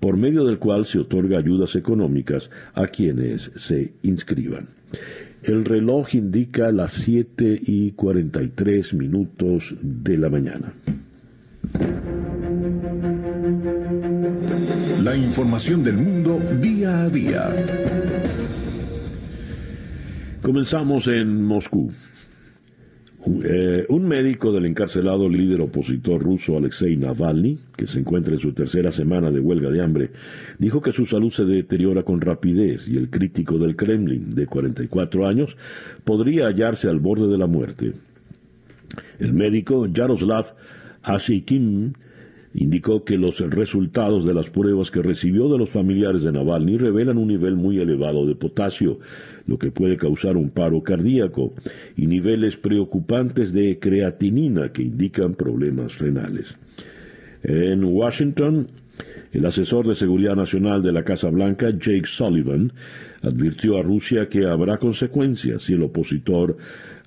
por 0.00 0.16
medio 0.16 0.44
del 0.44 0.58
cual 0.58 0.86
se 0.86 0.98
otorga 0.98 1.38
ayudas 1.38 1.76
económicas 1.76 2.50
a 2.74 2.86
quienes 2.86 3.50
se 3.54 3.94
inscriban. 4.02 4.68
El 5.44 5.66
reloj 5.66 6.14
indica 6.14 6.72
las 6.72 6.94
7 6.94 7.60
y 7.66 7.90
43 7.90 8.94
minutos 8.94 9.74
de 9.82 10.16
la 10.16 10.30
mañana. 10.30 10.72
La 15.02 15.14
información 15.14 15.84
del 15.84 15.98
mundo 15.98 16.40
día 16.62 17.02
a 17.02 17.10
día. 17.10 17.54
Comenzamos 20.40 21.08
en 21.08 21.44
Moscú. 21.44 21.92
Eh, 23.26 23.86
un 23.88 24.06
médico 24.06 24.52
del 24.52 24.66
encarcelado 24.66 25.30
líder 25.30 25.62
opositor 25.62 26.22
ruso 26.22 26.58
Alexei 26.58 26.94
Navalny, 26.96 27.58
que 27.74 27.86
se 27.86 28.00
encuentra 28.00 28.34
en 28.34 28.40
su 28.40 28.52
tercera 28.52 28.92
semana 28.92 29.30
de 29.30 29.40
huelga 29.40 29.70
de 29.70 29.82
hambre, 29.82 30.10
dijo 30.58 30.82
que 30.82 30.92
su 30.92 31.06
salud 31.06 31.30
se 31.30 31.46
deteriora 31.46 32.02
con 32.02 32.20
rapidez 32.20 32.86
y 32.86 32.98
el 32.98 33.08
crítico 33.08 33.56
del 33.56 33.76
Kremlin, 33.76 34.34
de 34.34 34.46
44 34.46 35.26
años, 35.26 35.56
podría 36.04 36.48
hallarse 36.48 36.88
al 36.88 37.00
borde 37.00 37.26
de 37.28 37.38
la 37.38 37.46
muerte. 37.46 37.92
El 39.18 39.32
médico 39.32 39.86
Yaroslav 39.86 40.54
Ashikin 41.02 41.96
indicó 42.52 43.04
que 43.04 43.16
los 43.16 43.40
resultados 43.40 44.24
de 44.24 44.34
las 44.34 44.50
pruebas 44.50 44.90
que 44.90 45.02
recibió 45.02 45.48
de 45.48 45.58
los 45.58 45.70
familiares 45.70 46.22
de 46.22 46.32
Navalny 46.32 46.76
revelan 46.76 47.18
un 47.18 47.28
nivel 47.28 47.56
muy 47.56 47.80
elevado 47.80 48.26
de 48.26 48.36
potasio, 48.36 48.98
lo 49.46 49.58
que 49.58 49.70
puede 49.70 49.96
causar 49.96 50.36
un 50.36 50.50
paro 50.50 50.82
cardíaco, 50.82 51.54
y 51.96 52.06
niveles 52.06 52.56
preocupantes 52.56 53.52
de 53.52 53.78
creatinina 53.78 54.72
que 54.72 54.82
indican 54.82 55.34
problemas 55.34 55.98
renales. 55.98 56.56
En 57.42 57.84
Washington, 57.84 58.68
el 59.32 59.44
asesor 59.44 59.86
de 59.86 59.94
Seguridad 59.94 60.36
Nacional 60.36 60.82
de 60.82 60.92
la 60.92 61.04
Casa 61.04 61.28
Blanca, 61.28 61.70
Jake 61.70 62.06
Sullivan, 62.06 62.72
advirtió 63.22 63.78
a 63.78 63.82
Rusia 63.82 64.28
que 64.28 64.46
habrá 64.46 64.78
consecuencias 64.78 65.62
si 65.62 65.74
el 65.74 65.82
opositor 65.82 66.56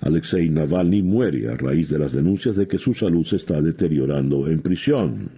Alexei 0.00 0.48
Navalny 0.48 1.02
muere 1.02 1.48
a 1.48 1.56
raíz 1.56 1.88
de 1.88 1.98
las 1.98 2.12
denuncias 2.12 2.56
de 2.56 2.68
que 2.68 2.78
su 2.78 2.94
salud 2.94 3.24
se 3.24 3.36
está 3.36 3.60
deteriorando 3.60 4.48
en 4.48 4.60
prisión. 4.60 5.30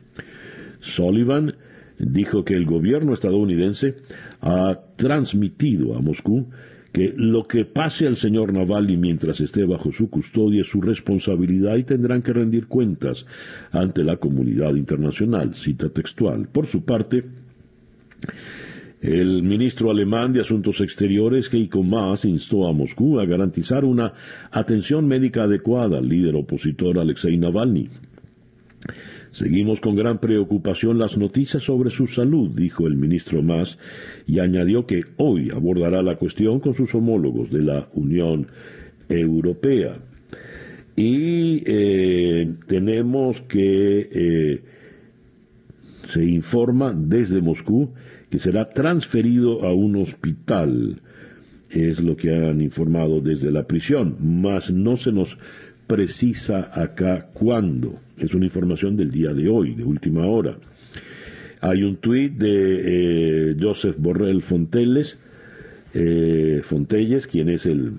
Sullivan 0.81 1.55
dijo 1.99 2.45
que 2.45 2.55
el 2.55 2.65
gobierno 2.65 3.15
estadounidense 3.15 3.97
ha 4.41 4.81
transmitido 4.97 5.97
a 5.97 6.01
Moscú 6.01 6.49
que 6.93 7.13
lo 7.17 7.45
que 7.45 7.65
pase 7.65 8.07
al 8.07 8.17
señor 8.17 8.53
Navalny 8.53 8.97
mientras 8.97 9.41
esté 9.41 9.65
bajo 9.65 9.93
su 9.93 10.11
custodia 10.11 10.63
es 10.63 10.69
su 10.69 10.81
responsabilidad 10.81 11.77
y 11.77 11.85
tendrán 11.85 12.23
que 12.23 12.33
rendir 12.33 12.67
cuentas 12.67 13.27
ante 13.71 14.03
la 14.03 14.17
comunidad 14.17 14.75
internacional, 14.75 15.55
cita 15.55 15.89
textual. 15.89 16.49
Por 16.49 16.67
su 16.67 16.85
parte, 16.85 17.25
el 19.01 19.43
ministro 19.43 19.91
alemán 19.91 20.33
de 20.33 20.41
Asuntos 20.41 20.81
Exteriores, 20.81 21.49
Heiko 21.53 21.83
Maas, 21.83 22.25
instó 22.25 22.69
a 22.69 22.73
Moscú 22.73 23.19
a 23.19 23.25
garantizar 23.25 23.85
una 23.85 24.13
atención 24.51 25.07
médica 25.07 25.45
adecuada 25.45 25.99
al 25.99 26.09
líder 26.09 26.35
opositor 26.35 26.99
Alexei 26.99 27.37
Navalny. 27.39 27.89
Seguimos 29.33 29.81
con 29.81 29.95
gran 29.95 30.19
preocupación 30.19 30.99
las 30.99 31.17
noticias 31.17 31.63
sobre 31.63 31.91
su 31.91 32.07
salud, 32.07 32.51
dijo 32.51 32.87
el 32.87 32.97
ministro 32.97 33.43
Maas, 33.43 33.79
y 34.27 34.41
añadió 34.41 34.87
que 34.87 35.05
hoy 35.17 35.51
abordará 35.51 36.03
la 36.03 36.17
cuestión 36.17 36.59
con 36.59 36.75
sus 36.75 36.95
homólogos 36.95 37.51
de 37.51 37.63
la 37.63 37.89
Unión 37.95 38.49
Europea. 39.09 39.99
Y 40.97 41.63
eh, 41.65 42.55
tenemos 42.67 43.41
que 43.43 44.09
eh, 44.13 44.63
se 46.05 46.25
informa 46.25 46.93
desde 46.93 47.41
Moscú 47.41 47.91
que 48.31 48.39
será 48.39 48.71
transferido 48.71 49.65
a 49.65 49.73
un 49.73 49.97
hospital. 49.97 51.01
Es 51.71 52.01
lo 52.01 52.17
que 52.17 52.35
han 52.35 52.61
informado 52.61 53.21
desde 53.21 53.51
la 53.53 53.67
prisión, 53.67 54.17
mas 54.21 54.71
no 54.73 54.97
se 54.97 55.13
nos 55.13 55.39
precisa 55.87 56.71
acá 56.75 57.29
cuándo. 57.33 58.01
Es 58.21 58.35
una 58.35 58.45
información 58.45 58.97
del 58.97 59.11
día 59.11 59.33
de 59.33 59.49
hoy, 59.49 59.75
de 59.75 59.83
última 59.83 60.27
hora. 60.27 60.59
Hay 61.63 61.83
un 61.83 61.97
tuit 61.97 62.35
de 62.35 63.51
eh, 63.51 63.57
Joseph 63.59 63.97
Borrell 63.99 64.43
Fontelles, 64.43 65.19
eh, 65.95 66.61
Fontelles, 66.63 67.27
quien 67.27 67.49
es 67.49 67.65
el, 67.65 67.95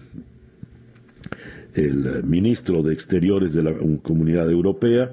el 1.74 2.24
ministro 2.24 2.84
de 2.84 2.94
Exteriores 2.94 3.54
de 3.54 3.64
la 3.64 3.74
Comunidad 4.04 4.50
Europea, 4.50 5.12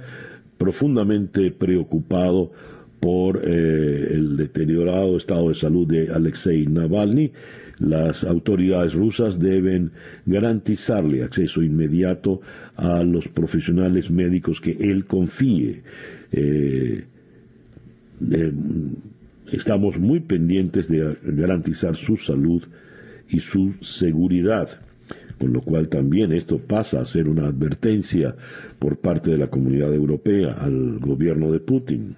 profundamente 0.59 1.51
preocupado 1.53 2.53
por 3.01 3.43
eh, 3.45 4.09
el 4.11 4.37
deteriorado 4.37 5.17
estado 5.17 5.49
de 5.49 5.55
salud 5.55 5.87
de 5.87 6.13
Alexei 6.13 6.67
Navalny. 6.67 7.33
Las 7.81 8.25
autoridades 8.25 8.95
rusas 8.95 9.39
deben 9.39 9.93
garantizarle 10.27 11.23
acceso 11.23 11.63
inmediato 11.63 12.41
a 12.77 13.03
los 13.05 13.29
profesionales 13.29 14.11
médicos 14.11 14.61
que 14.61 14.73
él 14.73 15.05
confíe. 15.05 15.83
Eh, 16.33 17.05
estamos 19.53 19.99
muy 19.99 20.21
pendientes 20.21 20.89
de 20.89 21.17
garantizar 21.23 21.95
su 21.95 22.17
salud 22.17 22.63
y 23.29 23.39
su 23.41 23.75
seguridad, 23.81 24.69
con 25.39 25.53
lo 25.53 25.61
cual 25.61 25.89
también 25.89 26.33
esto 26.33 26.59
pasa 26.59 27.01
a 27.01 27.05
ser 27.05 27.29
una 27.29 27.47
advertencia 27.47 28.35
por 28.81 28.97
parte 28.97 29.31
de 29.31 29.39
la 29.39 29.49
comunidad 29.49 29.95
europea 29.95 30.55
al 30.55 30.99
gobierno 30.99 31.53
de 31.53 31.61
Putin 31.61 32.17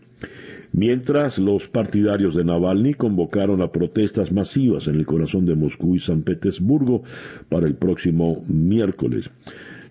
mientras 0.73 1.39
los 1.39 1.68
partidarios 1.68 2.35
de 2.35 2.45
Navalny 2.45 2.95
convocaron 2.95 3.62
a 3.62 3.71
protestas 3.71 4.33
masivas 4.33 4.89
en 4.89 4.97
el 4.97 5.07
corazón 5.07 5.47
de 5.47 5.55
Moscú 5.55 5.95
y 5.95 5.99
San 5.99 6.23
Petersburgo 6.23 7.03
para 7.49 7.66
el 7.66 7.75
próximo 7.75 8.45
miércoles. 8.49 9.31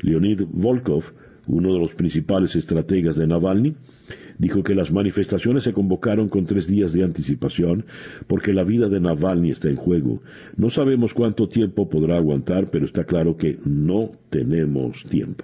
Leonid 0.01 0.43
Volkov, 0.51 1.13
uno 1.47 1.73
de 1.73 1.79
los 1.79 1.95
principales 1.95 2.55
estrategas 2.55 3.17
de 3.17 3.27
Navalny, 3.27 3.75
dijo 4.37 4.63
que 4.63 4.73
las 4.73 4.91
manifestaciones 4.91 5.65
se 5.65 5.73
convocaron 5.73 6.29
con 6.29 6.45
tres 6.45 6.67
días 6.67 6.93
de 6.93 7.03
anticipación 7.03 7.85
porque 8.27 8.53
la 8.53 8.63
vida 8.63 8.87
de 8.87 8.99
Navalny 8.99 9.51
está 9.51 9.69
en 9.69 9.75
juego. 9.75 10.21
No 10.55 10.69
sabemos 10.69 11.13
cuánto 11.13 11.49
tiempo 11.49 11.89
podrá 11.89 12.17
aguantar, 12.17 12.71
pero 12.71 12.85
está 12.85 13.03
claro 13.03 13.35
que 13.37 13.59
no 13.65 14.11
tenemos 14.29 15.03
tiempo. 15.03 15.43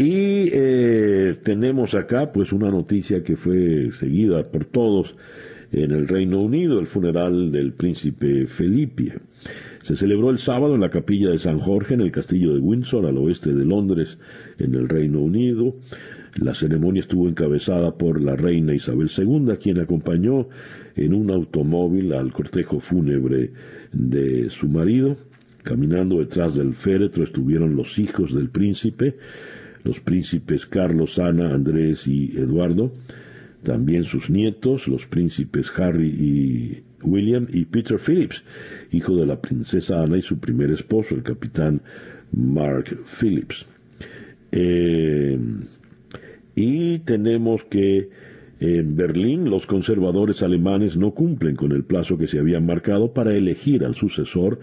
Y 0.00 0.48
eh, 0.54 1.36
tenemos 1.42 1.92
acá 1.94 2.32
pues 2.32 2.54
una 2.54 2.70
noticia 2.70 3.22
que 3.22 3.36
fue 3.36 3.92
seguida 3.92 4.50
por 4.50 4.64
todos 4.64 5.14
en 5.72 5.90
el 5.90 6.08
Reino 6.08 6.40
Unido, 6.40 6.80
el 6.80 6.86
funeral 6.86 7.52
del 7.52 7.74
príncipe 7.74 8.46
Felipe. 8.46 9.18
Se 9.82 9.94
celebró 9.94 10.30
el 10.30 10.38
sábado 10.38 10.74
en 10.74 10.80
la 10.80 10.88
capilla 10.88 11.28
de 11.28 11.38
San 11.38 11.58
Jorge 11.58 11.92
en 11.92 12.00
el 12.00 12.12
castillo 12.12 12.54
de 12.54 12.60
Windsor, 12.60 13.04
al 13.04 13.18
oeste 13.18 13.52
de 13.52 13.66
Londres, 13.66 14.16
en 14.58 14.74
el 14.74 14.88
Reino 14.88 15.20
Unido. 15.20 15.76
La 16.40 16.54
ceremonia 16.54 17.00
estuvo 17.00 17.28
encabezada 17.28 17.98
por 17.98 18.22
la 18.22 18.36
reina 18.36 18.72
Isabel 18.72 19.10
II, 19.14 19.52
quien 19.60 19.80
acompañó 19.80 20.48
en 20.96 21.12
un 21.12 21.30
automóvil 21.30 22.14
al 22.14 22.32
cortejo 22.32 22.80
fúnebre 22.80 23.52
de 23.92 24.48
su 24.48 24.66
marido. 24.66 25.18
Caminando 25.62 26.20
detrás 26.20 26.54
del 26.54 26.72
féretro 26.72 27.22
estuvieron 27.22 27.76
los 27.76 27.98
hijos 27.98 28.34
del 28.34 28.48
príncipe, 28.48 29.16
los 29.84 30.00
príncipes 30.00 30.66
Carlos, 30.66 31.18
Ana, 31.18 31.54
Andrés 31.54 32.06
y 32.06 32.36
Eduardo, 32.36 32.92
también 33.62 34.04
sus 34.04 34.30
nietos, 34.30 34.88
los 34.88 35.06
príncipes 35.06 35.72
Harry 35.76 36.08
y 36.08 36.82
William, 37.02 37.46
y 37.52 37.64
Peter 37.64 37.98
Phillips, 37.98 38.44
hijo 38.92 39.16
de 39.16 39.26
la 39.26 39.40
princesa 39.40 40.02
Ana 40.02 40.18
y 40.18 40.22
su 40.22 40.38
primer 40.38 40.70
esposo, 40.70 41.14
el 41.14 41.22
capitán 41.22 41.82
Mark 42.32 42.98
Phillips. 43.04 43.66
Eh, 44.52 45.38
y 46.54 46.98
tenemos 47.00 47.64
que 47.64 48.10
en 48.60 48.94
Berlín 48.94 49.48
los 49.48 49.66
conservadores 49.66 50.42
alemanes 50.42 50.96
no 50.96 51.12
cumplen 51.12 51.56
con 51.56 51.72
el 51.72 51.84
plazo 51.84 52.18
que 52.18 52.26
se 52.26 52.38
había 52.38 52.60
marcado 52.60 53.12
para 53.12 53.34
elegir 53.34 53.84
al 53.84 53.94
sucesor 53.94 54.60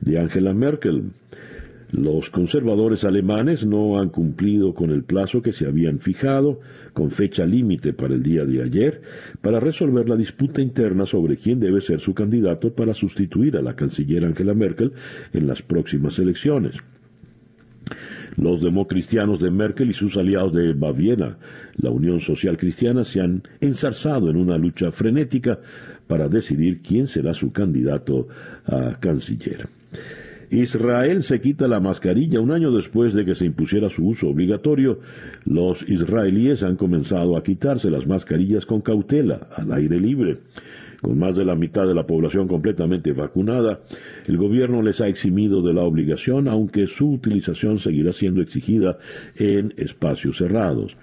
de 0.00 0.18
Angela 0.18 0.54
Merkel. 0.54 1.10
Los 1.90 2.30
conservadores 2.30 3.04
alemanes 3.04 3.64
no 3.64 4.00
han 4.00 4.08
cumplido 4.08 4.74
con 4.74 4.90
el 4.90 5.04
plazo 5.04 5.42
que 5.42 5.52
se 5.52 5.66
habían 5.66 6.00
fijado, 6.00 6.60
con 6.92 7.10
fecha 7.10 7.46
límite 7.46 7.92
para 7.92 8.14
el 8.14 8.22
día 8.22 8.44
de 8.44 8.62
ayer, 8.62 9.02
para 9.40 9.60
resolver 9.60 10.08
la 10.08 10.16
disputa 10.16 10.60
interna 10.60 11.06
sobre 11.06 11.36
quién 11.36 11.60
debe 11.60 11.80
ser 11.80 12.00
su 12.00 12.14
candidato 12.14 12.74
para 12.74 12.94
sustituir 12.94 13.56
a 13.56 13.62
la 13.62 13.76
canciller 13.76 14.24
Angela 14.24 14.54
Merkel 14.54 14.92
en 15.32 15.46
las 15.46 15.62
próximas 15.62 16.18
elecciones. 16.18 16.76
Los 18.36 18.60
democristianos 18.60 19.38
de 19.38 19.50
Merkel 19.50 19.90
y 19.90 19.92
sus 19.92 20.16
aliados 20.16 20.52
de 20.52 20.72
Baviera, 20.72 21.38
la 21.80 21.90
Unión 21.90 22.18
Social 22.18 22.56
Cristiana, 22.56 23.04
se 23.04 23.20
han 23.20 23.42
ensarzado 23.60 24.30
en 24.30 24.36
una 24.36 24.58
lucha 24.58 24.90
frenética 24.90 25.60
para 26.06 26.28
decidir 26.28 26.80
quién 26.80 27.06
será 27.06 27.34
su 27.34 27.52
candidato 27.52 28.26
a 28.66 28.98
canciller. 28.98 29.68
Israel 30.54 31.24
se 31.24 31.40
quita 31.40 31.66
la 31.66 31.80
mascarilla 31.80 32.40
un 32.40 32.52
año 32.52 32.70
después 32.70 33.12
de 33.12 33.24
que 33.24 33.34
se 33.34 33.44
impusiera 33.44 33.88
su 33.88 34.06
uso 34.06 34.28
obligatorio. 34.28 35.00
Los 35.44 35.82
israelíes 35.88 36.62
han 36.62 36.76
comenzado 36.76 37.36
a 37.36 37.42
quitarse 37.42 37.90
las 37.90 38.06
mascarillas 38.06 38.64
con 38.64 38.80
cautela, 38.80 39.48
al 39.56 39.72
aire 39.72 39.98
libre. 39.98 40.38
Con 41.02 41.18
más 41.18 41.34
de 41.36 41.44
la 41.44 41.56
mitad 41.56 41.88
de 41.88 41.94
la 41.94 42.06
población 42.06 42.46
completamente 42.46 43.12
vacunada, 43.12 43.80
el 44.28 44.36
gobierno 44.36 44.80
les 44.80 45.00
ha 45.00 45.08
eximido 45.08 45.60
de 45.60 45.74
la 45.74 45.82
obligación, 45.82 46.46
aunque 46.46 46.86
su 46.86 47.10
utilización 47.10 47.80
seguirá 47.80 48.12
siendo 48.12 48.40
exigida 48.40 48.98
en 49.36 49.74
espacios 49.76 50.36
cerrados. 50.36 50.96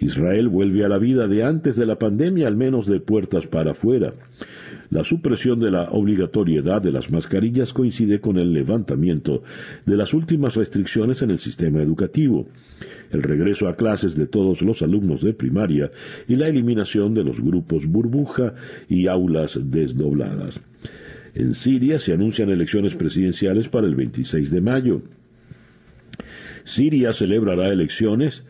Israel 0.00 0.48
vuelve 0.48 0.84
a 0.84 0.88
la 0.88 0.98
vida 0.98 1.28
de 1.28 1.44
antes 1.44 1.76
de 1.76 1.84
la 1.84 1.98
pandemia, 1.98 2.48
al 2.48 2.56
menos 2.56 2.86
de 2.86 3.00
puertas 3.00 3.46
para 3.46 3.72
afuera. 3.72 4.14
La 4.90 5.04
supresión 5.04 5.60
de 5.60 5.70
la 5.70 5.90
obligatoriedad 5.90 6.80
de 6.80 6.92
las 6.92 7.10
mascarillas 7.10 7.74
coincide 7.74 8.20
con 8.20 8.38
el 8.38 8.52
levantamiento 8.54 9.42
de 9.84 9.96
las 9.96 10.14
últimas 10.14 10.54
restricciones 10.54 11.20
en 11.20 11.30
el 11.30 11.38
sistema 11.38 11.82
educativo, 11.82 12.48
el 13.10 13.22
regreso 13.22 13.68
a 13.68 13.74
clases 13.74 14.16
de 14.16 14.26
todos 14.26 14.62
los 14.62 14.80
alumnos 14.80 15.20
de 15.20 15.34
primaria 15.34 15.90
y 16.26 16.36
la 16.36 16.48
eliminación 16.48 17.12
de 17.12 17.24
los 17.24 17.40
grupos 17.40 17.86
burbuja 17.86 18.54
y 18.88 19.08
aulas 19.08 19.58
desdobladas. 19.62 20.60
En 21.34 21.52
Siria 21.52 21.98
se 21.98 22.14
anuncian 22.14 22.48
elecciones 22.48 22.96
presidenciales 22.96 23.68
para 23.68 23.86
el 23.86 23.94
26 23.94 24.50
de 24.50 24.60
mayo. 24.62 25.02
Siria 26.64 27.12
celebrará 27.12 27.68
elecciones 27.68 28.42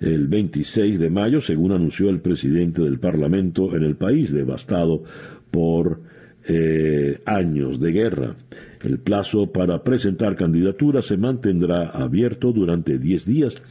el 0.00 0.28
26 0.28 0.98
de 0.98 1.10
mayo, 1.10 1.40
según 1.40 1.72
anunció 1.72 2.08
el 2.08 2.20
presidente 2.20 2.82
del 2.82 2.98
Parlamento 2.98 3.76
en 3.76 3.82
el 3.82 3.96
país 3.96 4.32
devastado 4.32 5.04
por 5.50 6.00
eh, 6.44 7.20
años 7.26 7.78
de 7.78 7.92
guerra. 7.92 8.34
El 8.82 8.98
plazo 8.98 9.52
para 9.52 9.82
presentar 9.82 10.36
candidaturas 10.36 11.04
se 11.04 11.18
mantendrá 11.18 11.90
abierto 11.90 12.50
durante 12.52 12.98
10 12.98 13.26
días 13.26 13.62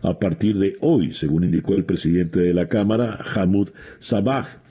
a 0.00 0.18
partir 0.18 0.58
de 0.58 0.76
hoy, 0.80 1.12
según 1.12 1.44
indicó 1.44 1.74
el 1.74 1.84
presidente 1.84 2.40
de 2.40 2.54
la 2.54 2.66
Cámara, 2.66 3.18
Hamoud 3.34 3.68
Sabah. 3.98 4.62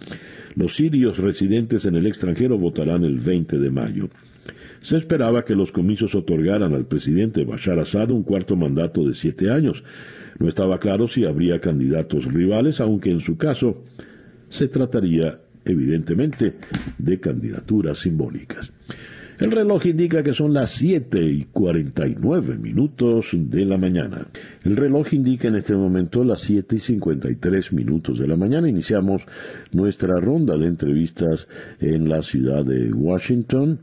Los 0.55 0.76
sirios 0.76 1.20
residentes 1.20 1.86
en 1.86 1.95
el 1.95 2.07
extranjero 2.07 2.57
votarán 2.57 3.03
el 3.03 3.20
20 3.20 3.59
de 3.59 3.72
mayo. 3.72 4.09
Se 4.80 4.97
esperaba 4.97 5.45
que 5.45 5.55
los 5.55 5.72
comicios 5.72 6.14
otorgaran 6.16 6.74
al 6.74 6.86
presidente 6.86 7.45
Bashar 7.45 7.80
Assad 7.80 8.11
un 8.11 8.24
cuarto 8.24 8.55
mandato 8.55 9.07
de 9.07 9.14
siete 9.14 9.49
años. 9.49 9.84
No 10.39 10.47
estaba 10.47 10.80
claro 10.80 11.07
si 11.07 11.24
habría 11.24 11.61
candidatos 11.61 12.26
rivales, 12.26 12.82
aunque 12.82 13.11
en 13.11 13.20
su 13.20 13.38
caso 13.38 13.84
se 14.49 14.68
trataría 14.68 15.39
evidentemente 15.66 16.55
de 16.97 17.20
candidaturas 17.20 17.99
simbólicas. 17.99 18.72
El 19.39 19.51
reloj 19.51 19.88
indica 19.88 20.24
que 20.24 20.34
son 20.34 20.53
las 20.53 20.70
7 20.72 21.22
y 21.22 21.45
49 21.51 22.57
minutos 22.57 23.32
de 23.34 23.66
la 23.66 23.78
mañana. 23.78 24.28
El 24.64 24.78
reloj 24.78 25.14
indica 25.14 25.47
en 25.47 25.55
este 25.55 25.76
momento 25.76 26.24
las 26.24 26.41
7 26.41 26.76
y 26.76 26.80
53 26.80 27.74
minutos 27.74 28.20
de 28.20 28.28
la 28.28 28.36
mañana. 28.36 28.70
Iniciamos 28.70 29.24
nuestra 29.72 30.20
ronda 30.20 30.57
de 30.57 30.68
entrevistas 30.68 31.47
en 31.80 32.09
la 32.09 32.22
ciudad 32.22 32.64
de 32.64 32.93
Washington 32.93 33.80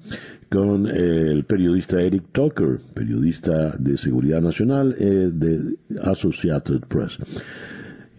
con 0.48 0.86
eh, 0.86 0.92
el 1.30 1.44
periodista 1.44 2.00
Eric 2.00 2.24
Tucker, 2.32 2.78
periodista 2.94 3.76
de 3.76 3.96
seguridad 3.96 4.40
nacional 4.40 4.96
eh, 4.98 5.30
de 5.32 5.76
Associated 6.02 6.80
Press. 6.88 7.18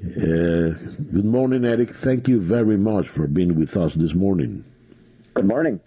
Uh, 0.04 0.74
good 1.12 1.26
morning, 1.26 1.64
Eric. 1.64 1.92
Thank 1.92 2.28
you 2.28 2.40
very 2.40 2.76
much 2.76 3.08
for 3.08 3.28
being 3.28 3.54
with 3.56 3.78
us 3.78 3.94
this 3.94 4.16
morning. 4.16 4.64
Good 5.36 5.46
morning. 5.46 5.80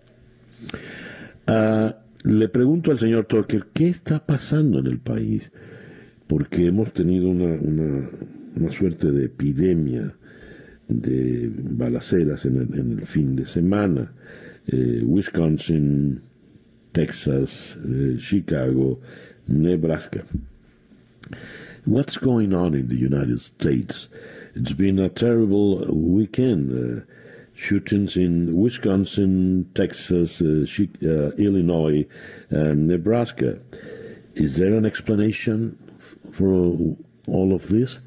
Uh, 1.49 1.91
le 2.23 2.47
pregunto 2.49 2.93
al 2.93 2.99
señor 2.99 3.27
Tucker, 3.27 3.67
¿qué 3.75 3.89
está 3.89 4.25
pasando 4.25 4.79
en 4.79 4.87
el 4.87 5.01
país? 5.01 5.51
Porque 6.29 6.69
hemos 6.69 6.93
tenido 6.93 7.29
una, 7.29 7.57
una, 7.61 8.09
una 8.55 8.73
suerte 8.73 9.11
de 9.11 9.25
epidemia 9.25 10.15
de 10.87 11.51
balaceras 11.53 12.45
en 12.45 12.57
el, 12.59 12.79
en 12.79 12.99
el 13.01 13.07
fin 13.07 13.35
de 13.35 13.47
semana. 13.47 14.13
Eh, 14.69 15.03
Wisconsin, 15.05 16.23
Texas, 16.93 17.77
eh, 17.85 18.15
Chicago, 18.19 19.01
Nebraska. 19.49 20.25
What's 21.87 22.17
going 22.17 22.55
on 22.55 22.73
in 22.73 22.89
the 22.89 22.97
United 22.97 23.43
States? 23.43 24.09
It's 24.55 24.73
been 24.73 24.99
a 24.99 25.11
terrible 25.11 25.85
weekend. 25.93 26.73
Uh, 26.73 27.05
shootings 27.53 28.17
in 28.17 28.57
Wisconsin, 28.57 29.71
Texas, 29.75 30.41
uh, 30.41 30.65
uh, 31.03 31.31
Illinois, 31.37 32.07
and 32.49 32.89
Nebraska. 32.89 33.59
Is 34.35 34.57
there 34.57 34.75
an 34.75 34.87
explanation 34.87 35.79
for 36.33 36.97
all 37.27 37.55
of 37.55 37.69
this? 37.69 38.01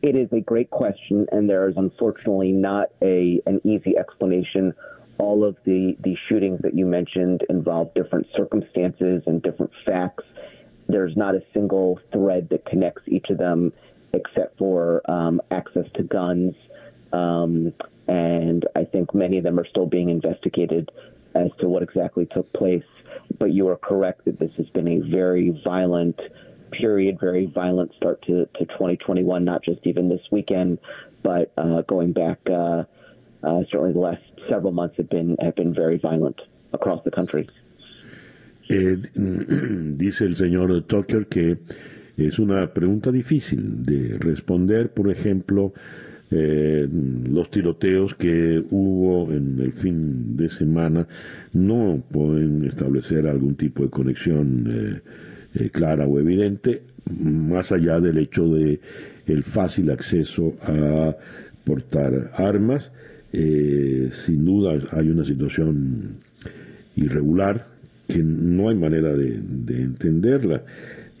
It 0.00 0.16
is 0.16 0.32
a 0.32 0.40
great 0.40 0.70
question, 0.70 1.26
and 1.30 1.50
there 1.50 1.68
is 1.68 1.76
unfortunately 1.76 2.52
not 2.52 2.88
a 3.02 3.42
an 3.44 3.60
easy 3.62 3.98
explanation. 3.98 4.72
All 5.18 5.44
of 5.44 5.54
the 5.66 5.98
the 6.02 6.16
shootings 6.30 6.60
that 6.62 6.74
you 6.74 6.86
mentioned 6.86 7.42
involve 7.50 7.92
different 7.92 8.26
circumstances 8.34 9.22
and 9.26 9.42
different 9.42 9.72
facts 9.84 10.24
there's 10.92 11.16
not 11.16 11.34
a 11.34 11.42
single 11.52 12.00
thread 12.12 12.48
that 12.50 12.64
connects 12.66 13.02
each 13.06 13.26
of 13.30 13.38
them 13.38 13.72
except 14.12 14.58
for 14.58 15.08
um, 15.10 15.40
access 15.50 15.86
to 15.94 16.02
guns. 16.02 16.54
Um, 17.12 17.72
and 18.08 18.66
I 18.74 18.84
think 18.84 19.14
many 19.14 19.38
of 19.38 19.44
them 19.44 19.58
are 19.58 19.66
still 19.66 19.86
being 19.86 20.10
investigated 20.10 20.90
as 21.34 21.50
to 21.60 21.68
what 21.68 21.82
exactly 21.82 22.26
took 22.26 22.52
place. 22.52 22.84
But 23.38 23.52
you 23.52 23.68
are 23.68 23.76
correct 23.76 24.24
that 24.24 24.38
this 24.38 24.50
has 24.56 24.68
been 24.70 24.88
a 24.88 24.98
very 25.10 25.60
violent 25.64 26.18
period, 26.72 27.18
very 27.20 27.46
violent 27.46 27.92
start 27.94 28.22
to, 28.22 28.46
to 28.46 28.64
2021, 28.66 29.44
not 29.44 29.62
just 29.62 29.80
even 29.84 30.08
this 30.08 30.20
weekend, 30.30 30.78
but 31.22 31.52
uh, 31.56 31.82
going 31.82 32.12
back, 32.12 32.38
uh, 32.48 32.84
uh, 33.42 33.62
certainly 33.70 33.92
the 33.92 33.98
last 33.98 34.22
several 34.48 34.72
months 34.72 34.96
have 34.96 35.08
been 35.08 35.36
have 35.40 35.54
been 35.56 35.74
very 35.74 35.98
violent 35.98 36.40
across 36.72 37.02
the 37.04 37.10
country. 37.10 37.48
Eh, 38.72 38.96
dice 39.96 40.24
el 40.26 40.36
señor 40.36 40.82
Tucker 40.84 41.26
que 41.26 41.58
es 42.16 42.38
una 42.38 42.72
pregunta 42.72 43.10
difícil 43.10 43.84
de 43.84 44.16
responder, 44.16 44.90
por 44.90 45.10
ejemplo, 45.10 45.72
eh, 46.30 46.88
los 46.88 47.50
tiroteos 47.50 48.14
que 48.14 48.62
hubo 48.70 49.32
en 49.32 49.58
el 49.58 49.72
fin 49.72 50.36
de 50.36 50.48
semana 50.48 51.08
no 51.52 52.00
pueden 52.12 52.64
establecer 52.64 53.26
algún 53.26 53.56
tipo 53.56 53.82
de 53.82 53.90
conexión 53.90 55.02
eh, 55.54 55.70
clara 55.70 56.06
o 56.06 56.20
evidente, 56.20 56.82
más 57.20 57.72
allá 57.72 57.98
del 57.98 58.18
hecho 58.18 58.46
de 58.54 58.78
el 59.26 59.42
fácil 59.42 59.90
acceso 59.90 60.54
a 60.62 61.16
portar 61.64 62.30
armas. 62.36 62.92
sin 63.32 64.44
duda 64.44 64.78
hay 64.92 65.10
una 65.10 65.24
situación 65.24 66.18
irregular 66.94 67.79
que 68.10 68.22
no 68.22 68.68
hay 68.68 68.74
manera 68.74 69.14
de, 69.16 69.36
entenderla. 69.68 70.62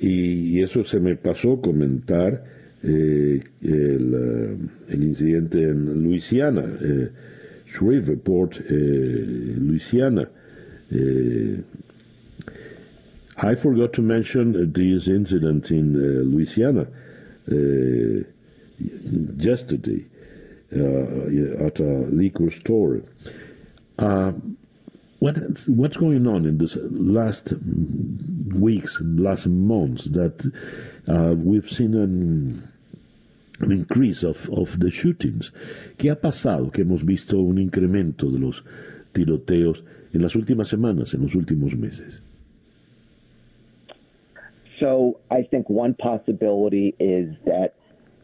Y, 0.00 0.60
eso 0.60 0.82
se 0.84 0.98
me 0.98 1.14
pasó 1.16 1.60
comentar 1.60 2.44
eh, 2.82 3.42
el, 3.62 4.14
eh, 4.14 4.56
el, 4.88 5.04
incidente 5.04 5.62
en 5.62 6.02
Luisiana, 6.02 6.64
eh, 6.82 7.08
Shreveport, 7.66 8.60
eh, 8.68 9.54
Louisiana. 9.58 10.28
I 13.42 13.54
forgot 13.54 13.92
to 13.94 14.02
mention 14.02 14.72
this 14.72 15.06
incident 15.06 15.70
in 15.70 15.94
Louisiana 16.30 16.88
yesterday 19.36 20.04
at 20.72 21.80
a 21.80 22.06
liquor 22.10 22.50
store. 22.50 23.02
Uh, 23.98 24.32
what 25.20 25.36
what's 25.68 25.96
going 25.98 26.26
on 26.26 26.46
in 26.46 26.58
this 26.58 26.76
last 26.80 27.52
weeks, 28.54 28.98
last 29.00 29.46
months 29.46 30.06
that 30.06 30.50
uh, 31.06 31.34
we've 31.36 31.68
seen 31.68 31.94
an, 31.94 32.68
an 33.60 33.70
increase 33.70 34.22
of, 34.22 34.48
of 34.50 34.80
the 34.80 34.90
shootings? 34.90 35.52
¿Qué 35.98 36.10
ha 36.10 36.16
pasado? 36.16 36.72
Que 36.72 36.84
hemos 36.84 37.04
visto 37.04 37.38
un 37.38 37.58
incremento 37.58 38.32
de 38.32 38.38
los 38.38 38.62
tiroteos 39.12 39.82
en 40.12 40.22
las 40.22 40.34
últimas 40.34 40.68
semanas, 40.68 41.14
en 41.14 41.22
los 41.22 41.34
últimos 41.34 41.76
meses. 41.76 42.22
So 44.80 45.20
I 45.30 45.42
think 45.42 45.68
one 45.68 45.92
possibility 45.94 46.94
is 46.98 47.36
that 47.44 47.74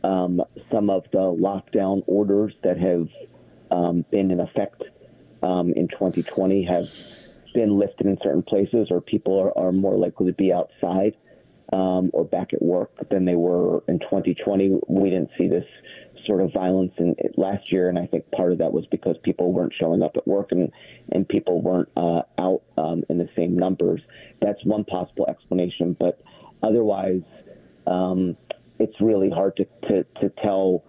um, 0.02 0.40
some 0.72 0.88
of 0.88 1.04
the 1.12 1.18
lockdown 1.18 2.02
orders 2.06 2.54
that 2.62 2.78
have 2.78 3.08
um, 3.70 4.06
been 4.10 4.30
in 4.30 4.40
effect 4.40 4.82
um, 5.46 5.72
in 5.74 5.88
2020 5.88 6.64
have 6.64 6.88
been 7.54 7.78
lifted 7.78 8.06
in 8.06 8.18
certain 8.22 8.42
places, 8.42 8.88
or 8.90 9.00
people 9.00 9.38
are, 9.38 9.56
are 9.56 9.72
more 9.72 9.96
likely 9.96 10.26
to 10.26 10.32
be 10.32 10.52
outside 10.52 11.16
um, 11.72 12.10
or 12.12 12.24
back 12.24 12.52
at 12.52 12.60
work 12.60 12.90
than 13.10 13.24
they 13.24 13.34
were 13.34 13.82
in 13.88 13.98
2020. 14.00 14.80
We 14.88 15.10
didn't 15.10 15.30
see 15.38 15.48
this 15.48 15.64
sort 16.26 16.40
of 16.40 16.52
violence 16.52 16.92
in 16.98 17.14
last 17.36 17.70
year, 17.70 17.88
and 17.88 17.98
I 17.98 18.06
think 18.06 18.30
part 18.32 18.52
of 18.52 18.58
that 18.58 18.72
was 18.72 18.84
because 18.90 19.16
people 19.22 19.52
weren't 19.52 19.72
showing 19.78 20.02
up 20.02 20.16
at 20.16 20.26
work 20.26 20.50
and 20.50 20.70
and 21.12 21.28
people 21.28 21.62
weren't 21.62 21.88
uh, 21.96 22.22
out 22.38 22.62
um, 22.76 23.04
in 23.08 23.18
the 23.18 23.28
same 23.36 23.56
numbers. 23.56 24.00
That's 24.40 24.62
one 24.64 24.84
possible 24.84 25.26
explanation, 25.28 25.96
but 25.98 26.20
otherwise, 26.62 27.22
um, 27.86 28.36
it's 28.80 29.00
really 29.00 29.30
hard 29.30 29.56
to 29.56 29.64
to, 29.88 30.04
to 30.20 30.30
tell 30.42 30.82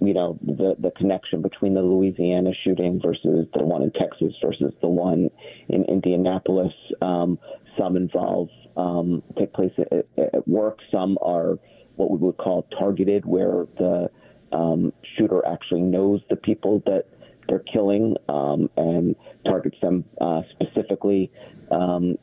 you 0.00 0.14
know 0.14 0.38
the 0.42 0.74
the 0.78 0.90
connection 0.92 1.42
between 1.42 1.74
the 1.74 1.82
Louisiana 1.82 2.50
shooting 2.64 3.00
versus 3.02 3.46
the 3.54 3.64
one 3.64 3.82
in 3.82 3.92
Texas 3.92 4.32
versus 4.42 4.72
the 4.80 4.88
one 4.88 5.30
in 5.68 5.84
Indianapolis. 5.84 6.72
Um, 7.02 7.38
some 7.78 7.96
involve 7.96 8.48
um, 8.76 9.22
take 9.38 9.52
place 9.52 9.72
at, 9.78 10.06
at, 10.16 10.48
work. 10.48 10.78
Some 10.90 11.18
are 11.22 11.58
what 11.96 12.10
we 12.10 12.18
would 12.18 12.38
call 12.38 12.66
targeted, 12.78 13.26
where 13.26 13.66
the 13.78 14.10
um, 14.52 14.92
shooter 15.16 15.46
actually 15.46 15.82
knows 15.82 16.20
the 16.30 16.36
people 16.36 16.82
that 16.86 17.04
they're 17.48 17.64
killing 17.72 18.16
um, 18.28 18.70
and 18.76 19.16
targets 19.44 19.76
them 19.82 20.04
uh, 20.20 20.42
specifically. 20.52 21.30
Um, 21.70 22.16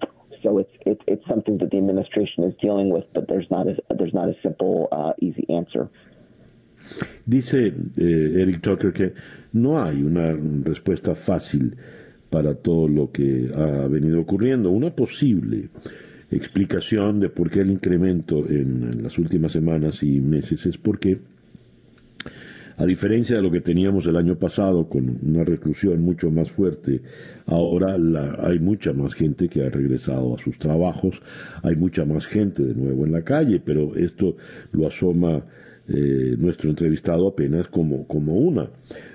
so 0.43 0.59
it's, 0.59 0.71
it's 0.85 1.01
it's 1.07 1.23
something 1.27 1.57
that 1.59 1.71
the 1.71 1.77
administration 1.77 2.43
is 2.43 2.53
dealing 2.61 2.89
with, 2.89 3.05
but 3.13 3.27
there's 3.27 3.47
not 3.49 3.67
a 3.67 3.75
there's 3.97 4.13
not 4.13 4.29
a 4.29 4.33
simple, 4.43 4.87
uh, 4.91 5.13
easy 5.19 5.45
answer. 5.49 5.89
Dice 7.25 7.67
eh, 7.67 8.33
Eric 8.41 8.61
Tucker 8.61 8.93
que 8.93 9.13
no 9.53 9.81
hay 9.81 10.03
una 10.03 10.35
respuesta 10.63 11.15
fácil 11.15 11.75
para 12.29 12.55
todo 12.55 12.87
lo 12.87 13.11
que 13.11 13.49
ha 13.53 13.87
venido 13.87 14.21
ocurriendo. 14.21 14.69
Una 14.69 14.91
posible 14.91 15.69
explicación 16.31 17.19
de 17.19 17.29
por 17.29 17.49
qué 17.49 17.61
el 17.61 17.71
incremento 17.71 18.45
en, 18.47 19.01
las 19.01 19.17
últimas 19.17 19.51
semanas 19.51 20.03
y 20.03 20.19
meses 20.19 20.65
es 20.65 20.77
porque, 20.77 21.19
a 22.75 22.85
diferencia 22.85 23.37
de 23.37 23.41
lo 23.41 23.49
que 23.49 23.61
teníamos 23.61 24.05
el 24.07 24.17
año 24.17 24.35
pasado 24.35 24.87
con 24.87 25.17
una 25.23 25.43
reclusión 25.43 26.01
mucho 26.01 26.29
más 26.29 26.51
fuerte, 26.51 27.01
ahora 27.45 27.97
hay 28.39 28.59
mucha 28.59 28.93
más 28.93 29.13
gente 29.13 29.47
que 29.47 29.65
ha 29.65 29.69
regresado 29.69 30.35
a 30.35 30.39
sus 30.39 30.59
trabajos, 30.59 31.21
hay 31.63 31.75
mucha 31.75 32.03
más 32.05 32.27
gente 32.27 32.63
de 32.63 32.75
nuevo 32.75 33.05
en 33.05 33.13
la 33.13 33.21
calle, 33.21 33.61
pero 33.63 33.95
esto 33.95 34.35
lo 34.73 34.87
asoma 34.87 35.43
eh, 35.89 36.35
nuestro 36.37 36.69
entrevistado 36.69 37.27
apenas 37.27 37.67
como, 37.67 38.07
como 38.07 38.35
una 38.35 38.69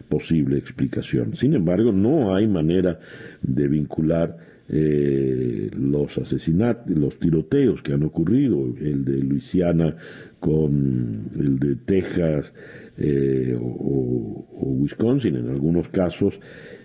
posible 0.09 0.59
explicación. 0.59 1.35
Sin 1.35 1.55
embargo, 1.55 1.93
no 1.93 2.35
hay 2.35 2.47
manera 2.47 2.99
de 3.43 3.69
vincular 3.69 4.37
eh, 4.69 5.71
los 5.77 6.17
asesinatos, 6.19 6.91
los 6.97 7.19
tiroteos 7.19 7.83
que 7.83 7.93
han 7.93 8.05
ocurrido, 8.05 8.73
el 8.81 9.05
de 9.05 9.19
Luisiana 9.19 9.97
con 10.41 11.29
el 11.39 11.59
de 11.59 11.77
Texas 11.77 12.53
eh, 12.97 13.57
o, 13.61 14.47
Wisconsin 14.81 15.37
en 15.37 15.49
algunos 15.49 15.89
casos, 15.89 16.41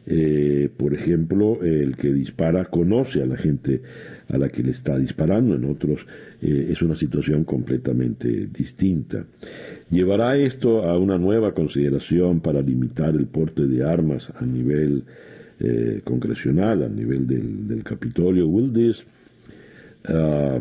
eh, 0.08 0.70
por 0.76 0.93
ejemplo, 0.93 1.60
el 1.62 1.95
que 1.95 2.14
dispara 2.14 2.66
conoce 2.66 3.22
a 3.22 3.26
la 3.26 3.38
gente 3.38 3.82
a 4.30 4.38
la 4.38 4.49
que 4.49 4.64
le 4.64 4.72
está 4.72 4.97
disparando, 4.97 5.55
en 5.55 5.66
otros 5.66 6.05
es 6.41 6.82
una 6.82 6.95
situación 6.95 7.43
completamente 7.45 8.47
distinta. 8.47 9.26
¿Llevará 9.89 10.38
esto 10.38 10.84
a 10.84 10.97
una 10.97 11.18
nueva 11.18 11.53
consideración 11.53 12.41
para 12.41 12.62
limitar 12.62 13.16
el 13.16 13.26
porte 13.26 13.66
de 13.66 13.84
armas 13.84 14.32
a 14.36 14.45
nivel 14.45 15.03
eh, 15.60 16.01
congresional, 16.03 16.84
a 16.84 16.88
nivel 16.88 17.26
del, 17.26 17.68
del 17.68 17.84
Capitolio. 17.84 18.47
Will 18.47 18.72
this 18.72 19.03
uh, 20.08 20.60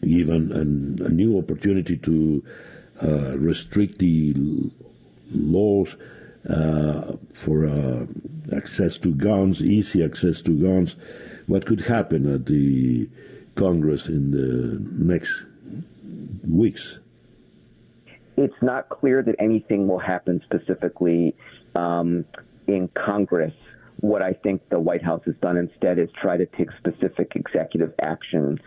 give 0.00 0.30
an, 0.30 0.52
an, 0.52 1.02
a 1.04 1.08
new 1.08 1.36
opportunity 1.36 1.96
to 1.96 2.40
uh, 3.02 3.36
restrict 3.36 3.98
the 3.98 4.32
laws 5.32 5.96
for 6.44 7.66
uh, 7.66 8.06
access 8.54 8.98
to 8.98 9.14
guns, 9.14 9.62
easy 9.62 10.04
access 10.04 10.40
to 10.42 10.50
guns? 10.50 10.96
What 11.46 11.66
could 11.66 11.82
happen 11.82 12.32
at 12.32 12.46
the 12.46 13.08
Congress 13.56 14.06
in 14.06 14.30
the 14.30 14.78
next 14.80 15.32
weeks? 16.48 17.00
It's 18.36 18.62
not 18.62 18.88
clear 18.88 19.22
that 19.22 19.34
anything 19.38 19.86
will 19.86 19.98
happen 19.98 20.40
specifically 20.46 21.36
um, 21.74 22.24
in 22.66 22.88
Congress 22.88 23.52
what 24.00 24.22
I 24.22 24.32
think 24.32 24.68
the 24.70 24.78
White 24.78 25.02
House 25.02 25.22
has 25.26 25.34
done 25.42 25.56
instead 25.56 25.98
is 25.98 26.08
try 26.20 26.36
to 26.36 26.46
take 26.46 26.68
specific 26.78 27.32
executive 27.34 27.92
action 28.00 28.58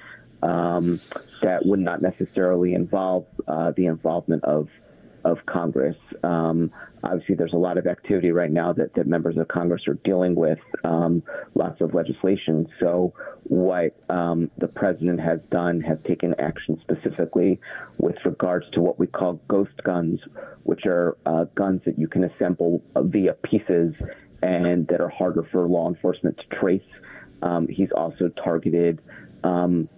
um, 0.42 1.02
that 1.42 1.66
would 1.66 1.80
not 1.80 2.02
necessarily 2.02 2.74
involve 2.74 3.26
uh, 3.48 3.72
the 3.76 3.88
involvement 3.88 4.44
of 4.44 4.70
of 5.26 5.38
Congress. 5.46 5.96
Um, 6.24 6.72
obviously, 7.04 7.36
there's 7.36 7.54
a 7.54 7.58
lot 7.58 7.78
of 7.78 7.88
activity 7.88 8.32
right 8.32 8.52
now 8.52 8.74
that, 8.74 8.94
that 8.96 9.08
members 9.08 9.38
of 9.38 9.48
Congress 9.48 9.84
are 9.88 9.98
dealing 10.04 10.36
with, 10.36 10.60
um, 10.84 11.24
lots 11.56 11.82
of 11.82 11.94
legislation. 11.94 12.68
So, 12.80 13.14
what 13.44 13.96
um, 14.10 14.50
the 14.58 14.68
president 14.68 15.20
has 15.20 15.40
done 15.52 15.82
has 15.82 15.98
taken 16.08 16.34
action 16.40 16.80
specifically 16.82 17.60
with 17.98 18.16
regards 18.26 18.66
to 18.74 18.82
what 18.82 19.00
we 19.00 19.08
call 19.08 19.42
ghost 19.48 19.84
guns, 19.84 20.20
which 20.64 20.86
are 20.86 21.18
uh, 21.26 21.46
guns 21.56 21.82
that 21.86 22.00
you 22.00 22.08
can 22.08 22.24
assemble 22.24 22.82
via 22.96 23.34
pieces 23.34 23.94
and 24.42 24.88
that 24.88 25.02
are 25.02 25.10
harder 25.10 25.48
for 25.52 25.68
law 25.68 25.90
enforcement 25.90 26.38
to 26.38 26.56
trace. 26.58 26.82
Um, 27.42 27.68
he's 27.68 27.92
also 27.96 28.30
targeted 28.44 29.02
um, 29.44 29.90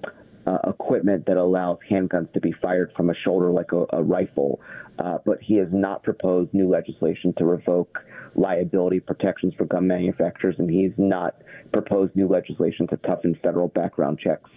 uh, 0.45 0.57
equipment 0.67 1.25
that 1.25 1.37
allows 1.37 1.77
handguns 1.89 2.31
to 2.33 2.39
be 2.39 2.51
fired 2.61 2.91
from 2.95 3.09
a 3.09 3.15
shoulder 3.15 3.51
like 3.51 3.71
a, 3.71 3.85
a 3.93 4.03
rifle. 4.03 4.59
Uh, 4.99 5.17
but 5.25 5.37
he 5.41 5.55
has 5.55 5.67
not 5.71 6.03
proposed 6.03 6.53
new 6.53 6.69
legislation 6.69 7.33
to 7.37 7.45
revoke 7.45 7.99
liability 8.35 8.99
protections 8.99 9.53
for 9.57 9.65
gun 9.65 9.87
manufacturers, 9.87 10.55
and 10.57 10.69
he's 10.69 10.91
not 10.97 11.35
proposed 11.71 12.15
new 12.15 12.27
legislation 12.27 12.87
to 12.87 12.97
toughen 12.97 13.37
federal 13.43 13.67
background 13.69 14.19
checks. 14.19 14.49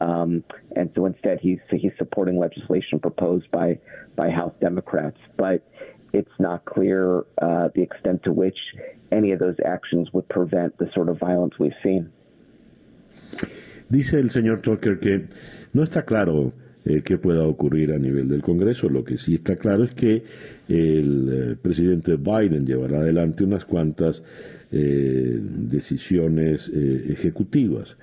Um, 0.00 0.44
and 0.76 0.90
so 0.94 1.06
instead, 1.06 1.38
he's 1.40 1.58
he's 1.70 1.92
supporting 1.98 2.38
legislation 2.38 2.98
proposed 2.98 3.50
by 3.50 3.78
by 4.16 4.30
House 4.30 4.52
Democrats. 4.60 5.18
But 5.36 5.62
it's 6.12 6.30
not 6.38 6.64
clear 6.64 7.24
uh, 7.40 7.68
the 7.74 7.82
extent 7.82 8.22
to 8.24 8.32
which 8.32 8.58
any 9.12 9.32
of 9.32 9.38
those 9.38 9.56
actions 9.64 10.08
would 10.12 10.28
prevent 10.28 10.76
the 10.78 10.90
sort 10.94 11.08
of 11.08 11.18
violence 11.18 11.54
we've 11.58 11.72
seen. 11.82 12.12
Dice 13.94 14.18
el 14.18 14.30
señor 14.30 14.60
Tucker 14.60 14.98
que 14.98 15.26
no 15.72 15.84
está 15.84 16.02
claro 16.04 16.52
eh, 16.84 17.02
qué 17.04 17.16
pueda 17.16 17.44
ocurrir 17.44 17.92
a 17.92 17.98
nivel 17.98 18.28
del 18.28 18.42
Congreso. 18.42 18.88
Lo 18.88 19.04
que 19.04 19.18
sí 19.18 19.36
está 19.36 19.54
claro 19.54 19.84
es 19.84 19.92
que 19.92 20.24
el 20.68 21.28
eh, 21.32 21.56
presidente 21.62 22.16
Biden 22.16 22.66
llevará 22.66 22.98
adelante 22.98 23.44
unas 23.44 23.64
cuantas 23.64 24.24
eh, 24.72 25.38
decisiones 25.40 26.72
eh, 26.74 27.04
ejecutivas. 27.10 27.96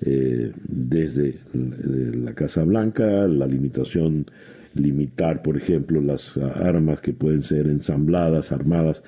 Desde 0.00 1.38
la 1.52 2.32
Casa 2.32 2.62
Blanca, 2.62 3.26
la 3.26 3.48
limitación 3.48 4.26
limitar, 4.74 5.42
por 5.42 5.56
ejemplo, 5.56 6.00
las 6.00 6.36
armas 6.36 7.00
que 7.00 7.12
pueden 7.12 7.42
ser 7.42 7.66
ensambladas, 7.66 8.52
armadas 8.52 9.02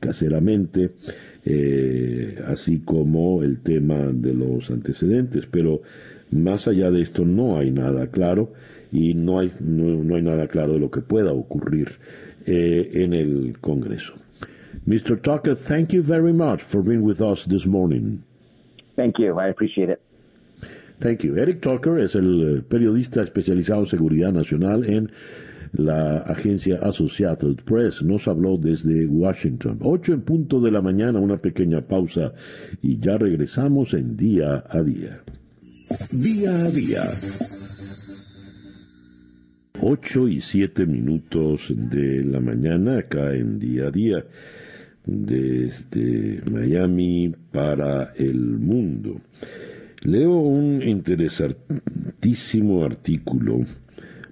caseramente, 0.00 0.92
eh, 1.44 2.38
así 2.46 2.80
como 2.80 3.42
el 3.42 3.60
tema 3.60 4.10
de 4.12 4.34
los 4.34 4.70
antecedentes. 4.70 5.46
Pero 5.50 5.82
más 6.30 6.68
allá 6.68 6.90
de 6.90 7.02
esto 7.02 7.24
no 7.24 7.58
hay 7.58 7.70
nada 7.70 8.08
claro 8.08 8.52
y 8.92 9.14
no 9.14 9.38
hay, 9.38 9.52
no, 9.60 10.14
hay 10.14 10.22
nada 10.22 10.48
claro 10.48 10.74
de 10.74 10.80
lo 10.80 10.90
que 10.90 11.00
pueda 11.00 11.32
ocurrir 11.32 11.88
eh, 12.46 12.90
en 12.94 13.14
el 13.14 13.58
Congreso. 13.60 14.14
Mr. 14.86 15.20
Tucker, 15.20 15.54
thank 15.56 15.90
you 15.90 16.02
very 16.02 16.32
much 16.32 16.62
for 16.62 16.82
being 16.82 17.02
with 17.02 17.20
us 17.20 17.44
this 17.46 17.66
morning. 17.66 18.22
Thank 18.96 19.18
you. 19.18 19.38
I 19.38 19.48
appreciate 19.48 19.90
it. 19.90 20.00
Thank 21.00 21.22
you. 21.24 21.36
Eric 21.38 21.60
Tucker 21.60 21.98
es 21.98 22.14
el 22.14 22.58
eh, 22.58 22.62
periodista 22.62 23.22
especializado 23.22 23.80
en 23.80 23.86
seguridad 23.86 24.32
nacional 24.32 24.84
en 24.84 25.10
la 25.72 26.18
agencia 26.18 26.78
Associated 26.82 27.56
Press. 27.64 28.02
Nos 28.02 28.28
habló 28.28 28.56
desde 28.56 29.06
Washington. 29.06 29.78
Ocho 29.82 30.12
en 30.12 30.22
punto 30.22 30.60
de 30.60 30.70
la 30.70 30.82
mañana, 30.82 31.20
una 31.20 31.38
pequeña 31.38 31.80
pausa 31.80 32.32
y 32.82 32.98
ya 32.98 33.18
regresamos 33.18 33.94
en 33.94 34.16
día 34.16 34.64
a 34.68 34.82
día. 34.82 35.20
Día 36.12 36.64
a 36.64 36.70
día. 36.70 37.10
Ocho 39.82 40.28
y 40.28 40.40
siete 40.40 40.84
minutos 40.84 41.72
de 41.74 42.22
la 42.24 42.40
mañana 42.40 42.98
acá 42.98 43.34
en 43.34 43.58
día 43.58 43.86
a 43.86 43.90
día 43.90 44.24
desde 45.06 46.42
Miami 46.50 47.34
para 47.50 48.12
el 48.16 48.38
mundo. 48.38 49.20
Leo 50.02 50.38
un 50.38 50.82
interesantísimo 50.82 52.84
artículo 52.84 53.60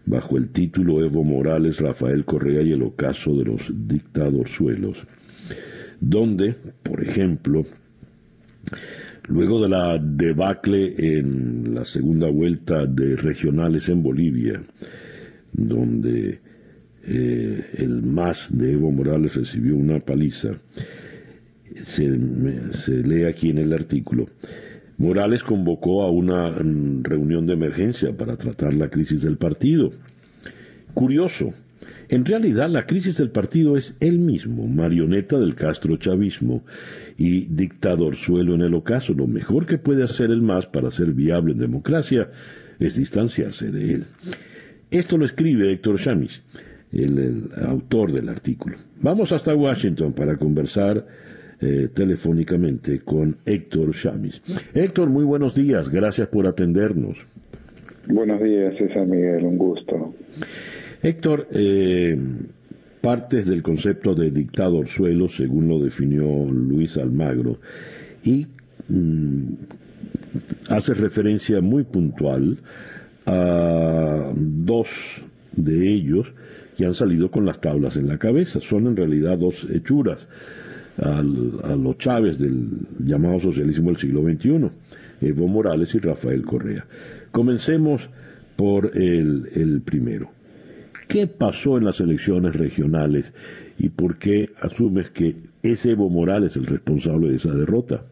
bajo 0.08 0.38
el 0.38 0.48
título 0.48 1.04
Evo 1.04 1.22
Morales, 1.22 1.80
Rafael 1.80 2.24
Correa 2.24 2.62
y 2.62 2.72
el 2.72 2.82
ocaso 2.82 3.34
de 3.36 3.44
los 3.44 3.70
dictadorzuelos, 3.86 4.98
donde, 6.00 6.54
por 6.82 7.02
ejemplo, 7.02 7.66
luego 9.28 9.62
de 9.62 9.68
la 9.68 9.98
debacle 9.98 10.94
en 10.96 11.74
la 11.74 11.84
segunda 11.84 12.28
vuelta 12.28 12.86
de 12.86 13.16
regionales 13.16 13.88
en 13.88 14.02
Bolivia, 14.02 14.62
donde 15.52 16.40
eh, 17.04 17.66
el 17.76 18.02
MAS 18.02 18.48
de 18.50 18.72
Evo 18.72 18.90
Morales 18.90 19.34
recibió 19.34 19.76
una 19.76 20.00
paliza, 20.00 20.52
se, 21.82 22.18
se 22.72 23.02
lee 23.02 23.24
aquí 23.24 23.50
en 23.50 23.58
el 23.58 23.72
artículo, 23.74 24.26
Morales 24.98 25.44
convocó 25.44 26.02
a 26.02 26.10
una 26.10 26.50
mm, 26.50 27.04
reunión 27.04 27.46
de 27.46 27.54
emergencia 27.54 28.16
para 28.16 28.36
tratar 28.36 28.74
la 28.74 28.90
crisis 28.90 29.22
del 29.22 29.36
partido. 29.36 29.92
Curioso, 30.92 31.54
en 32.08 32.24
realidad 32.24 32.68
la 32.68 32.86
crisis 32.86 33.18
del 33.18 33.30
partido 33.30 33.76
es 33.76 33.94
él 34.00 34.18
mismo, 34.18 34.66
marioneta 34.66 35.38
del 35.38 35.54
Castro 35.54 35.96
chavismo 35.96 36.64
y 37.16 37.42
dictador 37.46 38.16
suelo 38.16 38.54
en 38.54 38.62
el 38.62 38.74
ocaso. 38.74 39.14
Lo 39.14 39.26
mejor 39.26 39.66
que 39.66 39.78
puede 39.78 40.02
hacer 40.02 40.30
el 40.30 40.42
MAS 40.42 40.66
para 40.66 40.90
ser 40.90 41.12
viable 41.12 41.52
en 41.52 41.58
democracia 41.58 42.30
es 42.78 42.96
distanciarse 42.96 43.70
de 43.70 43.94
él. 43.94 44.04
Esto 44.90 45.18
lo 45.18 45.26
escribe 45.26 45.70
Héctor 45.70 45.98
Chamis, 45.98 46.42
el, 46.92 47.50
autor 47.66 48.12
del 48.12 48.28
artículo. 48.30 48.76
Vamos 49.02 49.32
hasta 49.32 49.54
Washington 49.54 50.12
para 50.12 50.36
conversar 50.38 51.06
eh, 51.60 51.88
telefónicamente 51.92 53.00
con 53.00 53.36
Héctor 53.44 53.92
Chamis. 53.92 54.42
Héctor, 54.74 55.08
muy 55.08 55.24
buenos 55.24 55.54
días, 55.54 55.88
gracias 55.88 56.28
por 56.28 56.46
atendernos. 56.46 57.18
Buenos 58.06 58.42
días, 58.42 58.74
César 58.78 59.06
Miguel, 59.06 59.44
un 59.44 59.58
gusto. 59.58 60.14
Héctor, 61.02 61.48
eh, 61.50 62.16
partes 63.00 63.46
del 63.46 63.62
concepto 63.62 64.14
de 64.14 64.30
dictador 64.30 64.86
suelo, 64.86 65.28
según 65.28 65.68
lo 65.68 65.78
definió 65.78 66.26
Luis 66.50 66.96
Almagro, 66.96 67.58
y 68.22 68.46
mm, 68.88 69.54
hace 70.70 70.94
referencia 70.94 71.60
muy 71.60 71.84
puntual 71.84 72.58
a 73.26 74.32
dos 74.34 74.88
de 75.54 75.92
ellos 75.92 76.32
que 76.76 76.86
han 76.86 76.94
salido 76.94 77.30
con 77.30 77.44
las 77.44 77.60
tablas 77.60 77.96
en 77.96 78.06
la 78.06 78.18
cabeza. 78.18 78.60
Son 78.60 78.86
en 78.86 78.96
realidad 78.96 79.38
dos 79.38 79.66
hechuras 79.70 80.28
a 81.02 81.22
los 81.22 81.98
Chávez 81.98 82.38
del 82.38 82.68
llamado 82.98 83.40
socialismo 83.40 83.90
del 83.90 83.98
siglo 83.98 84.22
XXI, 84.22 84.70
Evo 85.20 85.48
Morales 85.48 85.94
y 85.94 85.98
Rafael 85.98 86.44
Correa. 86.44 86.84
Comencemos 87.30 88.08
por 88.56 88.96
el, 88.96 89.82
primero. 89.84 90.30
¿Qué 91.06 91.26
pasó 91.26 91.78
en 91.78 91.84
las 91.84 92.00
elecciones 92.00 92.56
regionales 92.56 93.32
y 93.78 93.88
por 93.88 94.18
qué 94.18 94.46
asumes 94.60 95.10
que 95.10 95.36
es 95.62 95.86
Evo 95.86 96.10
Morales 96.10 96.56
el 96.56 96.66
responsable 96.66 97.28
de 97.28 97.36
esa 97.36 97.54
derrota? 97.54 98.02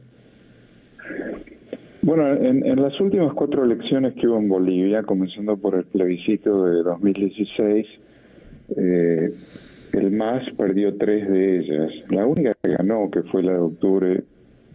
Bueno, 2.02 2.32
en, 2.32 2.80
las 2.80 3.00
últimas 3.00 3.34
cuatro 3.34 3.64
elecciones 3.64 4.14
que 4.14 4.28
hubo 4.28 4.38
en 4.38 4.48
Bolivia, 4.48 5.02
comenzando 5.02 5.56
por 5.56 5.74
el 5.74 5.84
plebiscito 5.84 6.64
de 6.66 6.84
2016, 6.84 7.86
eh, 8.76 9.30
el 9.92 10.10
MAS 10.10 10.42
perdió 10.56 10.96
tres 10.96 11.28
de 11.28 11.58
ellas. 11.58 11.92
La 12.10 12.26
única 12.26 12.52
que 12.62 12.72
ganó, 12.72 13.10
que 13.10 13.22
fue 13.22 13.42
la 13.42 13.52
de 13.52 13.58
octubre 13.58 14.24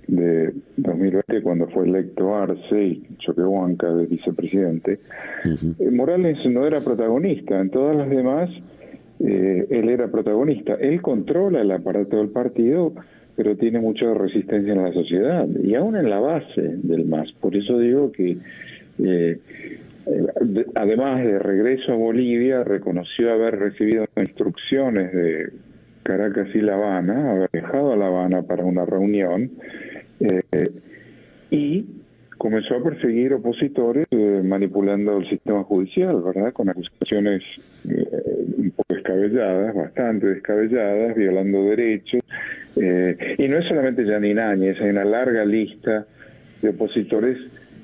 de 0.07 0.53
2020 0.77 1.41
cuando 1.41 1.67
fue 1.67 1.87
electo 1.87 2.35
Arce 2.35 2.83
y 2.83 3.07
Choquehuanca 3.19 3.93
de 3.93 4.05
vicepresidente, 4.07 4.99
eh, 5.45 5.91
Morales 5.91 6.37
no 6.49 6.65
era 6.65 6.81
protagonista, 6.81 7.59
en 7.59 7.69
todas 7.69 7.95
las 7.95 8.09
demás 8.09 8.49
eh, 9.23 9.67
él 9.69 9.89
era 9.89 10.09
protagonista. 10.09 10.75
Él 10.75 11.01
controla 11.01 11.61
el 11.61 11.71
aparato 11.71 12.17
del 12.17 12.29
partido, 12.29 12.93
pero 13.35 13.55
tiene 13.55 13.79
mucha 13.79 14.13
resistencia 14.13 14.73
en 14.73 14.83
la 14.83 14.93
sociedad 14.93 15.47
y 15.63 15.75
aún 15.75 15.95
en 15.95 16.09
la 16.09 16.19
base 16.19 16.61
del 16.61 17.05
MAS. 17.05 17.31
Por 17.33 17.55
eso 17.55 17.77
digo 17.77 18.11
que 18.11 18.37
eh, 18.99 19.39
además 20.75 21.23
de 21.23 21.39
regreso 21.39 21.93
a 21.93 21.95
Bolivia, 21.95 22.63
reconoció 22.63 23.31
haber 23.31 23.59
recibido 23.59 24.05
instrucciones 24.15 25.13
de 25.13 25.51
Caracas 26.03 26.47
y 26.53 26.61
La 26.61 26.75
Habana, 26.75 27.31
haber 27.31 27.49
dejado 27.51 27.93
a 27.93 27.97
La 27.97 28.07
Habana 28.07 28.41
para 28.43 28.63
una 28.63 28.85
reunión 28.85 29.51
eh, 30.19 30.71
y 31.51 31.85
comenzó 32.37 32.75
a 32.75 32.83
perseguir 32.83 33.33
opositores 33.33 34.07
eh, 34.09 34.41
manipulando 34.43 35.17
el 35.17 35.29
sistema 35.29 35.63
judicial, 35.63 36.21
¿verdad? 36.21 36.53
Con 36.53 36.69
acusaciones 36.69 37.43
eh, 37.87 38.07
un 38.57 38.71
poco 38.71 38.95
descabelladas, 38.95 39.75
bastante 39.75 40.27
descabelladas, 40.27 41.15
violando 41.15 41.63
derechos. 41.65 42.21
y 42.75 43.47
no 43.47 43.57
es 43.57 43.67
solamente 43.67 44.05
Janine 44.05 44.41
Áñez, 44.41 44.81
hay 44.81 44.89
una 44.89 45.05
larga 45.05 45.45
lista 45.45 46.07
de 46.61 46.69
opositores 46.69 47.37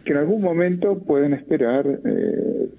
que 0.07 0.13
en 0.13 0.19
algún 0.19 0.41
momento 0.41 0.97
pueden 0.99 1.33
esperar, 1.33 1.85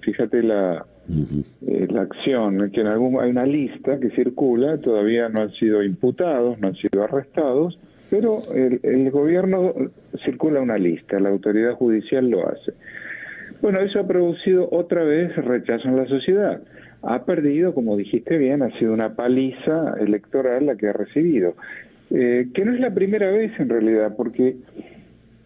fíjate 0.01 0.41
la, 0.41 0.83
la 1.07 2.01
acción, 2.01 2.71
que 2.71 2.81
en 2.81 2.87
algún 2.87 3.21
hay 3.21 3.29
una 3.29 3.45
lista 3.45 3.99
que 3.99 4.09
circula, 4.11 4.79
todavía 4.79 5.29
no 5.29 5.41
han 5.41 5.51
sido 5.51 5.83
imputados, 5.83 6.59
no 6.59 6.69
han 6.69 6.75
sido 6.75 7.03
arrestados, 7.03 7.77
pero 8.09 8.41
el, 8.51 9.11
gobierno 9.11 9.75
circula 10.25 10.59
una 10.59 10.79
lista, 10.79 11.19
la 11.19 11.29
autoridad 11.29 11.73
judicial 11.73 12.27
lo 12.27 12.47
hace. 12.49 12.73
Bueno, 13.61 13.79
eso 13.81 13.99
ha 13.99 14.07
producido 14.07 14.67
otra 14.71 15.03
vez 15.03 15.35
rechazo 15.35 15.87
en 15.87 15.97
la 15.97 16.07
sociedad. 16.07 16.63
Ha 17.03 17.25
perdido, 17.25 17.75
como 17.75 17.95
dijiste 17.95 18.39
bien, 18.39 18.63
ha 18.63 18.75
sido 18.79 18.91
una 18.91 19.13
paliza 19.15 19.93
electoral 19.99 20.65
la 20.65 20.75
que 20.75 20.87
ha 20.87 20.93
recibido. 20.93 21.53
Eh, 22.09 22.47
que 22.55 22.65
no 22.65 22.73
es 22.73 22.79
la 22.79 22.91
primera 22.91 23.29
vez 23.29 23.51
en 23.59 23.69
realidad, 23.69 24.15
porque 24.17 24.55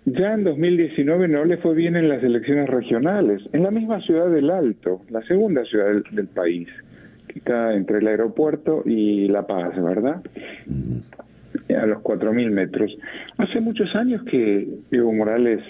ya 0.05 0.33
en 0.33 0.43
2019 0.43 1.27
no 1.27 1.45
le 1.45 1.57
fue 1.57 1.75
bien 1.75 1.95
en 1.95 2.09
las 2.09 2.23
elecciones 2.23 2.69
regionales, 2.69 3.41
en 3.53 3.63
la 3.63 3.71
misma 3.71 4.01
ciudad 4.01 4.29
del 4.29 4.49
Alto, 4.49 5.01
la 5.09 5.21
segunda 5.23 5.63
ciudad 5.65 5.87
del, 6.11 6.27
país, 6.27 6.67
que 7.27 7.39
está 7.39 7.73
entre 7.73 7.99
el 7.99 8.07
aeropuerto 8.07 8.83
y 8.85 9.27
La 9.27 9.47
Paz, 9.47 9.81
¿verdad? 9.81 10.21
a 11.69 11.85
los 11.85 11.99
4.000 12.03 12.51
metros. 12.51 12.95
Hace 13.37 13.59
muchos 13.59 13.95
años 13.95 14.23
que 14.23 14.67
Evo 14.91 15.13
Morales 15.13 15.61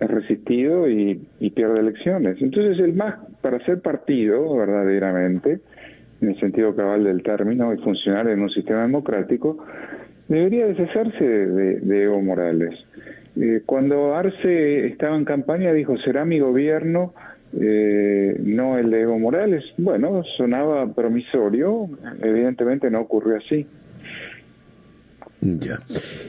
ha 0.00 0.06
resistido 0.06 0.88
y, 0.88 1.14
pierde 1.54 1.80
elecciones. 1.80 2.36
Entonces, 2.40 2.78
el 2.78 2.92
más, 2.94 3.14
para 3.40 3.64
ser 3.64 3.80
partido 3.80 4.56
verdaderamente, 4.56 5.60
en 6.20 6.28
el 6.28 6.40
sentido 6.40 6.74
cabal 6.74 7.04
del 7.04 7.22
término, 7.22 7.72
y 7.72 7.78
funcionar 7.78 8.28
en 8.28 8.40
un 8.40 8.50
sistema 8.50 8.82
democrático, 8.82 9.58
debería 10.28 10.66
deshacerse 10.66 11.24
de, 11.24 12.02
Evo 12.02 12.20
Morales. 12.20 12.74
Eh, 13.36 13.62
cuando 13.66 14.14
Arce 14.14 14.86
estaba 14.86 15.16
en 15.16 15.24
campaña, 15.24 15.72
dijo: 15.72 15.96
será 15.98 16.24
mi 16.24 16.38
gobierno. 16.40 17.14
Eh, 17.58 18.38
no 18.42 18.76
el 18.76 18.90
de 18.90 19.02
Evo 19.02 19.18
Morales. 19.18 19.64
Bueno, 19.78 20.22
sonaba 20.36 20.92
promisorio, 20.92 21.88
evidentemente 22.20 22.90
no 22.90 23.00
ocurrió 23.00 23.38
así. 23.38 23.66
Ya. 25.40 25.80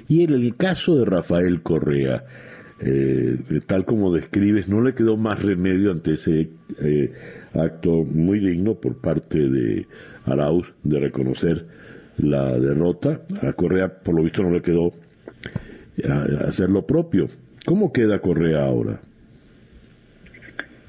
Y 0.07 0.23
en 0.23 0.33
el 0.33 0.55
caso 0.55 0.97
de 0.97 1.05
Rafael 1.05 1.61
Correa, 1.61 2.23
eh, 2.79 3.37
tal 3.65 3.83
como 3.85 4.13
describes, 4.13 4.69
no 4.69 4.81
le 4.81 4.93
quedó 4.93 5.17
más 5.17 5.43
remedio 5.43 5.91
ante 5.91 6.13
ese 6.13 6.49
eh, 6.81 7.11
acto 7.53 8.03
muy 8.03 8.39
digno 8.39 8.75
por 8.75 9.01
parte 9.01 9.49
de 9.49 9.85
Arauz 10.25 10.73
de 10.83 10.99
reconocer 10.99 11.65
la 12.17 12.57
derrota. 12.59 13.21
A 13.41 13.53
Correa, 13.53 13.89
por 13.89 14.15
lo 14.15 14.23
visto, 14.23 14.43
no 14.43 14.51
le 14.51 14.61
quedó 14.61 14.91
hacer 16.47 16.69
lo 16.69 16.85
propio. 16.85 17.27
¿Cómo 17.65 17.91
queda 17.91 18.19
Correa 18.19 18.65
ahora? 18.65 18.99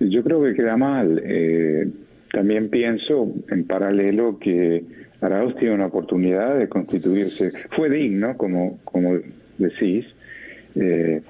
Yo 0.01 0.23
creo 0.23 0.43
que 0.45 0.55
queda 0.55 0.77
mal. 0.77 1.21
Eh, 1.25 1.89
también 2.33 2.69
pienso, 2.69 3.33
en 3.51 3.65
paralelo, 3.65 4.39
que 4.39 4.85
Arauz 5.21 5.57
tiene 5.57 5.75
una 5.75 5.87
oportunidad 5.87 6.59
de 6.59 6.69
constituirse, 6.69 7.53
fue 7.75 7.91
digno, 7.91 8.37
como, 8.37 8.79
como 8.85 9.19
decís, 9.59 10.07
eh, 10.77 11.23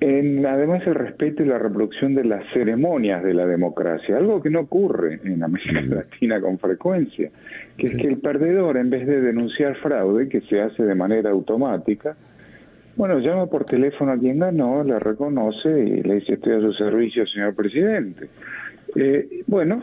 en, 0.00 0.44
además 0.44 0.84
el 0.86 0.94
respeto 0.94 1.42
y 1.42 1.46
la 1.46 1.58
reproducción 1.58 2.14
de 2.14 2.24
las 2.24 2.42
ceremonias 2.52 3.22
de 3.22 3.34
la 3.34 3.46
democracia, 3.46 4.16
algo 4.16 4.42
que 4.42 4.50
no 4.50 4.60
ocurre 4.60 5.20
en 5.22 5.42
América 5.42 5.82
Latina 5.82 6.40
con 6.40 6.58
frecuencia, 6.58 7.30
que 7.76 7.88
es 7.88 7.96
que 7.96 8.08
el 8.08 8.18
perdedor, 8.18 8.78
en 8.78 8.90
vez 8.90 9.06
de 9.06 9.20
denunciar 9.20 9.76
fraude, 9.76 10.28
que 10.28 10.40
se 10.42 10.60
hace 10.60 10.82
de 10.82 10.94
manera 10.94 11.30
automática, 11.30 12.16
bueno, 12.96 13.18
llama 13.18 13.46
por 13.46 13.64
teléfono 13.64 14.12
a 14.12 14.18
quien 14.18 14.38
ganó, 14.38 14.82
le 14.84 14.98
reconoce 14.98 15.68
y 15.68 16.02
le 16.02 16.16
dice 16.16 16.34
estoy 16.34 16.54
a 16.54 16.60
su 16.60 16.72
servicio, 16.74 17.26
señor 17.26 17.54
presidente. 17.54 18.28
Eh, 18.96 19.42
bueno, 19.46 19.82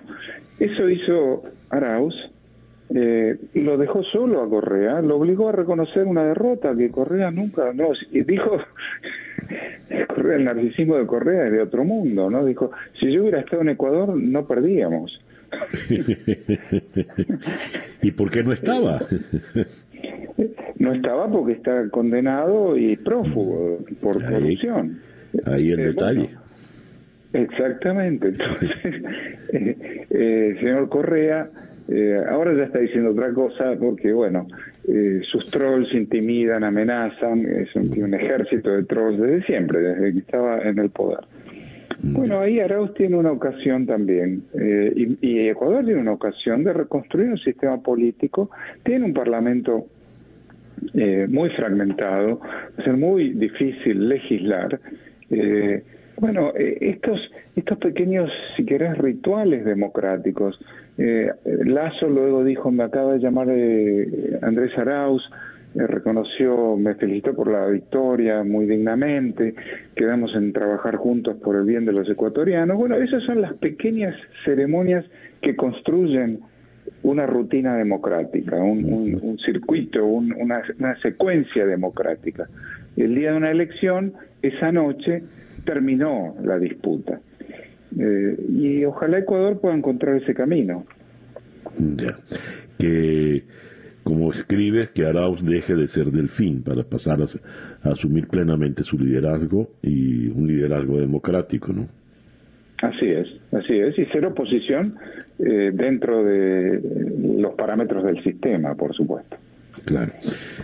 eso 0.59 0.89
hizo 0.89 1.43
Arauz, 1.69 2.15
eh, 2.93 3.37
lo 3.53 3.77
dejó 3.77 4.03
solo 4.03 4.43
a 4.43 4.49
Correa, 4.49 5.01
lo 5.01 5.17
obligó 5.17 5.49
a 5.49 5.51
reconocer 5.51 6.05
una 6.05 6.23
derrota 6.23 6.75
que 6.75 6.89
Correa 6.89 7.31
nunca, 7.31 7.73
no, 7.73 7.89
dijo, 8.11 8.57
Correa, 10.07 10.37
el 10.37 10.45
narcisismo 10.45 10.97
de 10.97 11.05
Correa 11.05 11.47
es 11.47 11.51
de 11.51 11.61
otro 11.61 11.83
mundo, 11.83 12.29
¿no? 12.29 12.45
Dijo, 12.45 12.71
si 12.99 13.11
yo 13.11 13.21
hubiera 13.21 13.39
estado 13.41 13.61
en 13.61 13.69
Ecuador 13.69 14.15
no 14.15 14.45
perdíamos. 14.45 15.19
¿Y 18.01 18.11
por 18.11 18.29
qué 18.29 18.43
no 18.43 18.51
estaba? 18.51 18.99
no 20.79 20.93
estaba 20.93 21.29
porque 21.29 21.53
está 21.53 21.89
condenado 21.89 22.77
y 22.77 22.95
prófugo 22.97 23.79
por 24.01 24.23
corrupción. 24.23 24.99
Ahí 25.45 25.71
el 25.71 25.79
eh, 25.79 25.83
detalle. 25.87 26.29
exactamente. 27.33 28.27
Entonces, 28.29 28.71
eh, 30.09 30.55
señor 30.59 30.89
Correa 30.89 31.49
eh, 31.89 32.21
ahora 32.29 32.53
ya 32.53 32.63
está 32.63 32.79
diciendo 32.79 33.11
otra 33.11 33.31
cosa 33.31 33.75
porque, 33.79 34.11
bueno, 34.11 34.47
eh, 34.87 35.21
sus 35.31 35.49
trolls 35.49 35.93
intimidan, 35.93 36.63
amenazan, 36.65 37.45
es 37.45 37.73
un, 37.75 38.13
ejército 38.13 38.71
de 38.71 38.83
trolls 38.83 39.19
desde 39.19 39.45
siempre, 39.45 39.79
desde 39.79 40.13
que 40.13 40.19
estaba 40.19 40.59
en 40.63 40.79
el 40.79 40.89
poder. 40.89 41.19
Bueno, 42.03 42.39
ahí 42.39 42.59
Arauz 42.59 42.93
tiene 42.93 43.17
una 43.17 43.31
ocasión 43.31 43.85
también, 43.85 44.43
eh, 44.53 45.15
y, 45.21 45.47
Ecuador 45.47 45.83
tiene 45.85 46.01
una 46.01 46.13
ocasión 46.13 46.63
de 46.63 46.73
reconstruir 46.73 47.29
un 47.29 47.37
sistema 47.37 47.81
político, 47.81 48.49
tiene 48.83 49.05
un 49.05 49.13
parlamento 49.13 49.87
muy 51.29 51.49
fragmentado, 51.49 52.39
va 52.39 52.47
a 52.77 52.83
ser 52.83 52.97
muy 52.97 53.33
difícil 53.33 54.07
legislar, 54.07 54.79
Bueno, 56.19 56.51
eh, 56.55 56.77
estos, 56.81 57.19
estos 57.55 57.77
pequeños, 57.77 58.31
si 58.55 58.65
querés, 58.65 58.97
rituales 58.97 59.63
democráticos. 59.65 60.59
Eh, 60.97 61.31
Lazo 61.65 62.09
luego 62.09 62.43
dijo, 62.43 62.71
me 62.71 62.83
acaba 62.83 63.13
de 63.13 63.19
llamar 63.19 63.47
eh, 63.51 64.39
Andrés 64.41 64.75
Arauz, 64.77 65.21
reconoció, 65.75 66.75
me 66.77 66.95
felicitó 66.95 67.35
por 67.35 67.51
la 67.51 67.67
victoria 67.67 68.43
muy 68.43 68.65
dignamente, 68.65 69.53
quedamos 69.95 70.33
en 70.35 70.53
trabajar 70.53 70.95
juntos 70.95 71.37
por 71.37 71.55
el 71.55 71.63
bien 71.63 71.85
de 71.85 71.91
los 71.91 72.09
ecuatorianos. 72.09 72.77
Bueno, 72.77 72.95
esas 72.95 73.23
son 73.23 73.41
las 73.41 73.53
pequeñas 73.53 74.15
ceremonias 74.43 75.05
que 75.41 75.55
construyen 75.55 76.39
una 77.03 77.25
rutina 77.25 77.75
democrática, 77.75 78.55
un, 78.57 79.37
circuito, 79.45 80.05
una, 80.05 80.63
secuencia 81.01 81.65
democrática. 81.65 82.47
El 82.95 83.15
día 83.15 83.31
de 83.31 83.37
una 83.37 83.51
elección, 83.51 84.13
esa 84.41 84.71
noche, 84.71 85.23
terminó 85.65 86.35
la 86.43 86.57
disputa. 86.57 87.19
Eh, 87.99 88.37
y 88.49 88.85
ojalá 88.85 89.19
Ecuador 89.19 89.59
pueda 89.59 89.75
encontrar 89.75 90.15
ese 90.15 90.33
camino. 90.33 90.85
Ya. 91.77 92.17
Que, 92.79 93.43
como 94.07 94.31
escribes, 94.31 94.91
que 94.91 95.05
Arauz 95.05 95.43
deje 95.43 95.75
de 95.75 95.85
ser 95.85 96.11
delfín 96.11 96.63
para 96.63 96.83
pasar 96.83 97.19
a, 97.21 97.89
asumir 97.91 98.27
plenamente 98.27 98.81
su 98.81 98.97
liderazgo 98.97 99.71
y 99.81 100.29
un 100.29 100.47
liderazgo 100.47 100.97
democrático, 100.97 101.73
¿no? 101.73 101.89
Así 102.81 103.05
es, 103.05 103.27
así 103.51 103.77
es, 103.77 103.99
y 103.99 104.05
ser 104.05 104.25
oposición 104.25 104.95
eh, 105.39 105.71
dentro 105.73 106.23
de 106.23 106.79
los 107.37 107.53
parámetros 107.55 108.05
del 108.05 108.23
sistema, 108.23 108.75
por 108.75 108.95
supuesto. 108.95 109.35
Claro. 109.83 110.13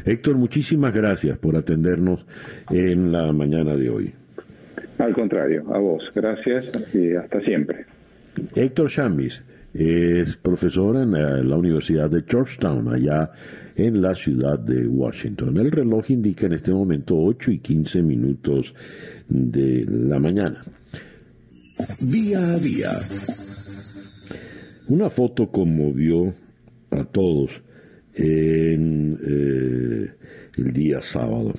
Héctor, 0.06 0.38
muchísimas 0.38 0.94
gracias 0.94 1.38
por 1.38 1.58
atendernos 1.58 2.26
en 2.72 3.12
la 3.12 3.34
mañana 3.34 3.76
de 3.76 3.90
hoy. 3.90 4.14
Al 5.00 5.14
contrario, 5.14 5.66
a 5.74 5.80
vos. 5.80 6.02
Gracias 6.16 6.72
y 6.94 7.14
hasta 7.14 7.42
siempre. 7.42 7.86
Héctor 8.56 8.90
Chambis 8.90 9.44
es 9.74 10.38
profesor 10.38 10.98
en 10.98 11.12
la, 11.12 11.58
Universidad 11.58 12.10
de 12.10 12.24
Georgetown, 12.28 12.94
allá 12.94 13.32
en 13.76 14.02
la 14.02 14.14
ciudad 14.14 14.60
de 14.60 14.88
Washington. 14.88 15.58
El 15.58 15.72
reloj 15.72 16.12
indica 16.12 16.46
en 16.46 16.54
este 16.54 16.72
momento 16.72 17.18
8 17.18 17.52
y 17.52 17.60
15 17.60 18.04
minutos 18.04 18.74
de 19.28 19.86
la 19.90 20.20
mañana. 20.20 20.64
Día 22.02 22.54
a 22.54 22.60
día. 22.60 22.92
Una 24.90 25.10
foto 25.10 25.50
conmovió 25.50 26.34
a 26.92 27.04
todos 27.06 27.50
en 28.14 29.18
eh, 29.26 30.12
el 30.58 30.74
día 30.74 31.02
sábado 31.02 31.54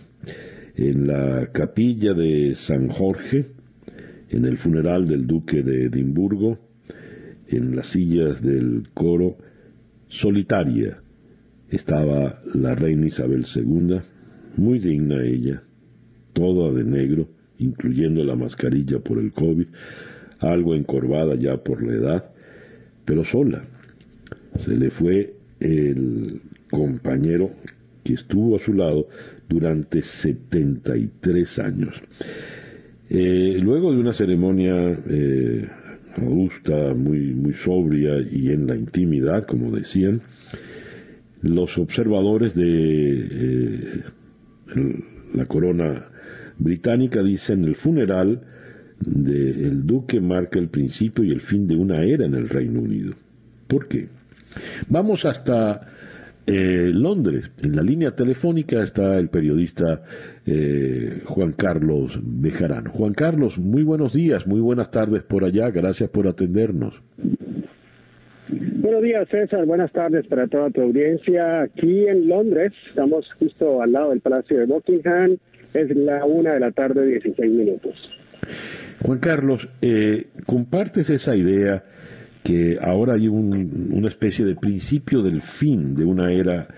en 0.76 1.06
la 1.06 1.50
capilla 1.52 2.14
de 2.14 2.54
San 2.54 2.88
Jorge, 2.88 3.46
en 4.28 4.44
el 4.44 4.58
funeral 4.58 5.06
del 5.06 5.26
duque 5.26 5.62
de 5.62 5.84
Edimburgo, 5.84 6.58
en 7.48 7.76
las 7.76 7.88
sillas 7.88 8.42
del 8.42 8.88
coro, 8.94 9.36
solitaria, 10.08 11.00
estaba 11.70 12.40
la 12.54 12.74
reina 12.74 13.06
Isabel 13.06 13.44
II, 13.54 14.00
muy 14.56 14.78
digna 14.78 15.22
ella, 15.22 15.62
toda 16.32 16.72
de 16.72 16.84
negro, 16.84 17.28
incluyendo 17.58 18.24
la 18.24 18.36
mascarilla 18.36 18.98
por 18.98 19.18
el 19.18 19.32
COVID, 19.32 19.66
algo 20.40 20.74
encorvada 20.74 21.34
ya 21.34 21.56
por 21.62 21.82
la 21.82 21.94
edad, 21.94 22.30
pero 23.04 23.24
sola. 23.24 23.64
Se 24.56 24.76
le 24.76 24.90
fue 24.90 25.34
el 25.60 26.40
compañero 26.70 27.50
que 28.02 28.14
estuvo 28.14 28.56
a 28.56 28.58
su 28.58 28.74
lado 28.74 29.08
durante 29.48 30.02
73 30.02 31.58
años. 31.58 32.00
Eh, 33.08 33.58
luego 33.60 33.92
de 33.92 33.98
una 33.98 34.12
ceremonia 34.12 34.74
eh, 35.08 35.68
muy, 36.18 37.34
muy 37.34 37.52
sobria 37.52 38.14
y 38.20 38.50
en 38.50 38.66
la 38.66 38.76
intimidad, 38.76 39.46
como 39.46 39.70
decían, 39.70 40.22
los 41.42 41.76
observadores 41.78 42.54
de 42.54 42.64
eh, 42.66 44.02
la 45.34 45.46
corona 45.46 46.06
británica 46.58 47.22
dicen 47.22 47.64
el 47.64 47.74
funeral 47.74 48.40
del 49.00 49.84
duque 49.86 50.20
marca 50.20 50.58
el 50.58 50.68
principio 50.68 51.24
y 51.24 51.30
el 51.30 51.40
fin 51.40 51.66
de 51.66 51.76
una 51.76 52.02
era 52.02 52.24
en 52.24 52.34
el 52.34 52.48
Reino 52.48 52.80
Unido. 52.80 53.14
¿Por 53.66 53.88
qué? 53.88 54.08
Vamos 54.88 55.24
hasta 55.26 55.80
eh, 56.46 56.90
Londres. 56.92 57.50
En 57.62 57.76
la 57.76 57.82
línea 57.82 58.12
telefónica 58.12 58.82
está 58.82 59.18
el 59.18 59.28
periodista 59.28 60.02
eh, 60.46 61.22
Juan 61.24 61.52
Carlos 61.52 62.18
Bejarano. 62.22 62.90
Juan 62.90 63.12
Carlos, 63.12 63.58
muy 63.58 63.82
buenos 63.82 64.12
días, 64.12 64.46
muy 64.46 64.60
buenas 64.60 64.90
tardes 64.90 65.22
por 65.22 65.44
allá. 65.44 65.70
Gracias 65.70 66.10
por 66.10 66.26
atendernos. 66.26 67.00
Buenos 68.48 69.02
días, 69.02 69.26
César. 69.30 69.64
Buenas 69.64 69.90
tardes 69.92 70.26
para 70.26 70.46
toda 70.46 70.70
tu 70.70 70.82
audiencia. 70.82 71.62
Aquí 71.62 72.06
en 72.06 72.28
Londres, 72.28 72.72
estamos 72.88 73.26
justo 73.38 73.80
al 73.80 73.92
lado 73.92 74.10
del 74.10 74.20
Palacio 74.20 74.58
de 74.58 74.66
Buckingham. 74.66 75.38
Es 75.72 75.94
la 75.96 76.24
una 76.24 76.54
de 76.54 76.60
la 76.60 76.70
tarde, 76.70 77.06
16 77.06 77.50
minutos. 77.50 77.94
Juan 79.02 79.18
Carlos, 79.18 79.68
eh, 79.80 80.26
¿compartes 80.44 81.08
esa 81.08 81.34
idea 81.34 81.82
que 82.42 82.78
ahora 82.80 83.14
hay 83.14 83.26
una 83.26 84.08
especie 84.08 84.44
de 84.44 84.54
principio 84.54 85.22
del 85.22 85.40
fin 85.40 85.94
de 85.94 86.04
una 86.04 86.30
era 86.30 86.68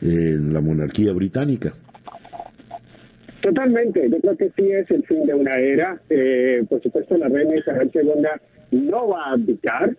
en 0.00 0.52
la 0.52 0.60
monarquía 0.60 1.12
británica. 1.12 1.74
Totalmente, 3.40 4.08
yo 4.10 4.20
creo 4.20 4.36
que 4.36 4.50
sí 4.56 4.70
es 4.70 4.90
el 4.90 5.02
fin 5.04 5.24
de 5.26 5.34
una 5.34 5.56
era. 5.58 6.00
Eh, 6.10 6.62
por 6.68 6.82
supuesto, 6.82 7.16
la 7.16 7.28
reina 7.28 7.56
Isabel 7.56 7.90
II 7.92 8.82
no 8.88 9.08
va 9.08 9.24
a 9.24 9.32
abdicar, 9.32 9.96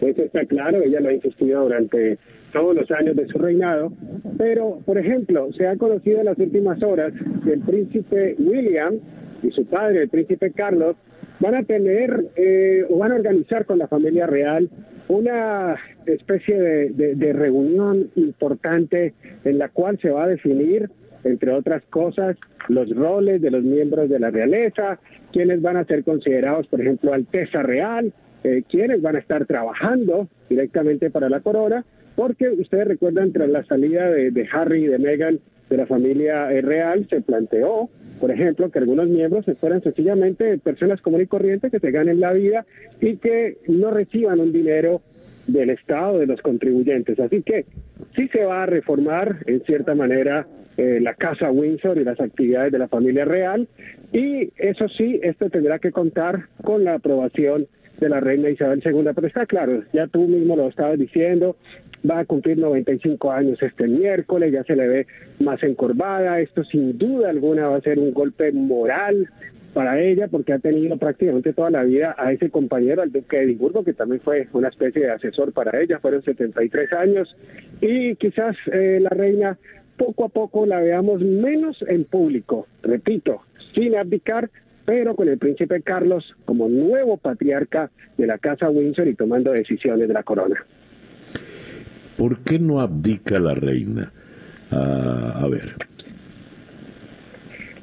eso 0.00 0.22
está 0.22 0.44
claro, 0.46 0.82
ella 0.82 1.00
lo 1.00 1.08
ha 1.08 1.12
insistido 1.12 1.62
durante 1.62 2.18
todos 2.52 2.74
los 2.74 2.90
años 2.92 3.16
de 3.16 3.26
su 3.26 3.38
reinado, 3.38 3.92
pero, 4.38 4.78
por 4.86 4.96
ejemplo, 4.96 5.52
se 5.54 5.66
ha 5.66 5.76
conocido 5.76 6.20
en 6.20 6.26
las 6.26 6.38
últimas 6.38 6.82
horas 6.82 7.12
que 7.44 7.52
el 7.52 7.60
príncipe 7.60 8.36
William 8.38 8.94
y 9.42 9.50
su 9.50 9.66
padre, 9.66 10.02
el 10.02 10.08
príncipe 10.08 10.52
Carlos, 10.52 10.96
van 11.40 11.56
a 11.56 11.64
tener 11.64 12.26
eh, 12.36 12.84
o 12.88 12.98
van 12.98 13.12
a 13.12 13.16
organizar 13.16 13.66
con 13.66 13.78
la 13.78 13.88
familia 13.88 14.26
real 14.26 14.70
una 15.08 15.76
especie 16.06 16.58
de, 16.58 17.32
reunión 17.32 18.10
importante 18.14 19.12
en 19.44 19.58
la 19.58 19.68
cual 19.68 19.98
se 20.00 20.10
va 20.10 20.24
a 20.24 20.28
definir, 20.28 20.90
entre 21.24 21.52
otras 21.52 21.82
cosas, 21.90 22.36
los 22.68 22.88
roles 22.94 23.42
de 23.42 23.50
los 23.50 23.62
miembros 23.62 24.08
de 24.08 24.18
la 24.18 24.30
realeza, 24.30 24.98
quienes 25.32 25.60
van 25.62 25.76
a 25.76 25.84
ser 25.84 26.04
considerados, 26.04 26.66
por 26.68 26.80
ejemplo, 26.80 27.12
Alteza 27.12 27.62
Real, 27.62 28.12
eh, 28.44 28.62
quienes 28.68 29.02
van 29.02 29.16
a 29.16 29.20
estar 29.20 29.46
trabajando 29.46 30.28
directamente 30.48 31.10
para 31.10 31.28
la 31.28 31.40
corona, 31.40 31.84
porque 32.14 32.48
ustedes 32.48 32.86
recuerdan, 32.86 33.32
tras 33.32 33.48
la 33.48 33.64
salida 33.64 34.10
de, 34.10 34.30
de 34.30 34.48
Harry 34.52 34.84
y 34.84 34.88
de 34.88 34.98
Meghan 34.98 35.40
de 35.68 35.76
la 35.76 35.86
familia 35.86 36.52
eh, 36.52 36.60
real, 36.60 37.06
se 37.08 37.20
planteó 37.22 37.88
por 38.20 38.30
ejemplo, 38.30 38.70
que 38.70 38.78
algunos 38.78 39.08
miembros 39.08 39.44
fueran 39.60 39.82
sencillamente 39.82 40.58
personas 40.58 41.00
comunes 41.00 41.26
y 41.26 41.28
corrientes 41.28 41.70
que 41.70 41.80
se 41.80 41.90
ganen 41.90 42.20
la 42.20 42.32
vida 42.32 42.64
y 43.00 43.16
que 43.16 43.58
no 43.68 43.90
reciban 43.90 44.40
un 44.40 44.52
dinero 44.52 45.02
del 45.46 45.70
Estado, 45.70 46.18
de 46.18 46.26
los 46.26 46.40
contribuyentes. 46.40 47.18
Así 47.20 47.42
que 47.42 47.66
sí 48.16 48.28
se 48.28 48.44
va 48.44 48.62
a 48.62 48.66
reformar 48.66 49.38
en 49.46 49.62
cierta 49.64 49.94
manera 49.94 50.46
eh, 50.76 50.98
la 51.00 51.14
Casa 51.14 51.50
Windsor 51.50 51.98
y 51.98 52.04
las 52.04 52.20
actividades 52.20 52.72
de 52.72 52.78
la 52.78 52.88
familia 52.88 53.24
real. 53.24 53.68
Y 54.12 54.50
eso 54.56 54.88
sí, 54.88 55.20
esto 55.22 55.50
tendrá 55.50 55.78
que 55.78 55.92
contar 55.92 56.46
con 56.62 56.84
la 56.84 56.94
aprobación 56.94 57.66
de 57.98 58.08
la 58.08 58.20
reina 58.20 58.50
Isabel 58.50 58.82
II. 58.84 59.10
Pero 59.14 59.26
está 59.26 59.46
claro, 59.46 59.82
ya 59.92 60.06
tú 60.06 60.26
mismo 60.26 60.56
lo 60.56 60.68
estabas 60.68 60.98
diciendo, 60.98 61.56
va 62.08 62.20
a 62.20 62.24
cumplir 62.24 62.58
95 62.58 63.30
años 63.32 63.62
este 63.62 63.86
miércoles, 63.86 64.52
ya 64.52 64.64
se 64.64 64.76
le 64.76 64.88
ve 64.88 65.06
más 65.40 65.62
encorvada, 65.62 66.40
esto 66.40 66.64
sin 66.64 66.98
duda 66.98 67.30
alguna 67.30 67.68
va 67.68 67.76
a 67.76 67.80
ser 67.80 67.98
un 67.98 68.12
golpe 68.12 68.52
moral 68.52 69.28
para 69.72 70.00
ella 70.00 70.28
porque 70.28 70.52
ha 70.52 70.58
tenido 70.60 70.96
prácticamente 70.96 71.52
toda 71.52 71.70
la 71.70 71.82
vida 71.82 72.14
a 72.16 72.32
ese 72.32 72.48
compañero, 72.48 73.02
al 73.02 73.10
duque 73.10 73.38
de 73.38 73.44
Edimburgo, 73.44 73.84
que 73.84 73.92
también 73.92 74.20
fue 74.20 74.46
una 74.52 74.68
especie 74.68 75.02
de 75.02 75.10
asesor 75.10 75.52
para 75.52 75.80
ella, 75.80 75.98
fueron 75.98 76.22
73 76.22 76.92
años, 76.92 77.36
y 77.80 78.14
quizás 78.16 78.56
eh, 78.72 79.00
la 79.00 79.10
reina 79.10 79.58
poco 79.96 80.24
a 80.24 80.28
poco 80.28 80.66
la 80.66 80.80
veamos 80.80 81.20
menos 81.22 81.76
en 81.88 82.04
público, 82.04 82.66
repito, 82.82 83.42
sin 83.74 83.96
abdicar, 83.96 84.50
pero 84.84 85.16
con 85.16 85.28
el 85.28 85.38
príncipe 85.38 85.82
Carlos 85.82 86.24
como 86.44 86.68
nuevo 86.68 87.16
patriarca 87.16 87.90
de 88.16 88.26
la 88.26 88.38
Casa 88.38 88.68
Windsor 88.68 89.08
y 89.08 89.14
tomando 89.14 89.52
decisiones 89.52 90.08
de 90.08 90.14
la 90.14 90.22
corona. 90.22 90.64
¿Por 92.16 92.40
qué 92.40 92.58
no 92.58 92.80
abdica 92.80 93.38
la 93.38 93.54
reina? 93.54 94.12
Ah, 94.70 95.40
a 95.42 95.48
ver. 95.48 95.74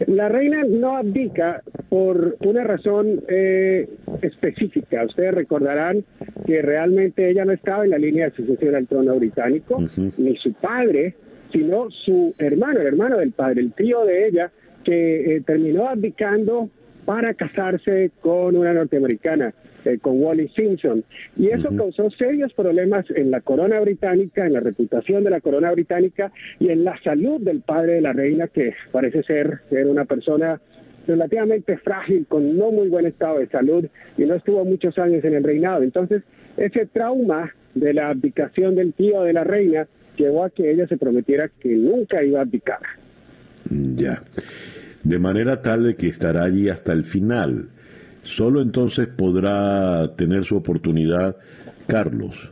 La 0.08 0.30
reina 0.30 0.64
no 0.68 0.98
abdica 0.98 1.62
por 1.90 2.38
una 2.40 2.64
razón 2.64 3.22
eh, 3.28 3.88
específica. 4.22 5.04
Ustedes 5.06 5.34
recordarán 5.34 6.04
que 6.46 6.62
realmente 6.62 7.30
ella 7.30 7.46
no 7.46 7.52
estaba 7.52 7.84
en 7.84 7.92
la 7.92 7.98
línea 7.98 8.26
de 8.26 8.36
sucesión 8.36 8.76
al 8.76 8.88
trono 8.88 9.16
británico, 9.16 9.78
ni 10.18 10.36
su 10.38 10.54
padre, 10.54 11.16
sino 11.52 11.90
su 11.90 12.34
hermano, 12.38 12.80
el 12.80 12.88
hermano 12.88 13.18
del 13.18 13.32
padre, 13.32 13.62
el 13.62 13.74
tío 13.74 14.06
de 14.06 14.28
ella, 14.28 14.52
que 14.84 15.36
eh, 15.36 15.42
terminó 15.42 15.88
abdicando 15.90 16.70
para 17.06 17.34
casarse 17.34 18.12
con 18.22 18.56
una 18.56 18.74
norteamericana, 18.74 19.54
eh, 19.86 19.98
con 20.00 20.22
Wally 20.22 20.50
Simpson. 20.50 21.04
Y 21.36 21.50
eso 21.50 21.70
causó 21.76 22.10
serios 22.12 22.54
problemas 22.54 23.06
en 23.16 23.32
la 23.32 23.42
corona 23.42 23.80
británica, 23.80 24.46
en 24.46 24.54
la 24.54 24.60
reputación 24.60 25.24
de 25.24 25.32
la 25.32 25.42
corona 25.42 25.72
británica 25.72 26.32
y 26.60 26.70
en 26.70 26.84
la 26.84 27.00
salud 27.04 27.42
del 27.42 27.62
padre 27.62 27.94
de 27.94 28.02
la 28.02 28.14
reina, 28.14 28.48
que 28.48 28.74
parece 28.92 29.24
ser, 29.24 29.62
ser 29.70 29.88
una 29.88 30.06
persona 30.06 30.62
relativamente 31.08 31.78
frágil, 31.78 32.26
con 32.28 32.58
no 32.58 32.72
muy 32.72 32.88
buen 32.88 33.08
estado 33.08 33.40
de 33.40 33.48
salud 33.48 33.86
y 34.18 34.24
no 34.24 34.36
estuvo 34.36 34.64
muchos 34.64 34.98
años 35.00 35.24
en 35.24 35.34
el 35.34 35.44
reinado. 35.44 35.82
Entonces, 35.82 36.24
ese 36.58 36.86
trauma 36.86 37.52
de 37.74 37.94
la 37.94 38.10
abdicación 38.10 38.76
del 38.76 38.94
tío 38.94 39.24
de 39.24 39.34
la 39.34 39.44
reina 39.44 39.88
llevó 40.18 40.44
a 40.44 40.50
que 40.50 40.72
ella 40.72 40.88
se 40.88 40.98
prometiera 40.98 41.50
que 41.60 41.70
nunca 41.70 42.24
iba 42.24 42.40
a 42.40 42.44
abdicar. 42.44 42.80
Ya. 43.70 44.24
De 45.04 45.20
manera 45.20 45.62
tal 45.62 45.84
de 45.84 45.96
que 45.96 46.08
estará 46.08 46.44
allí 46.44 46.70
hasta 46.70 46.94
el 46.94 47.04
final. 47.04 47.70
Solo 48.24 48.62
entonces 48.62 49.08
podrá 49.08 50.16
tener 50.16 50.44
su 50.44 50.56
oportunidad 50.56 51.36
Carlos. 51.88 52.52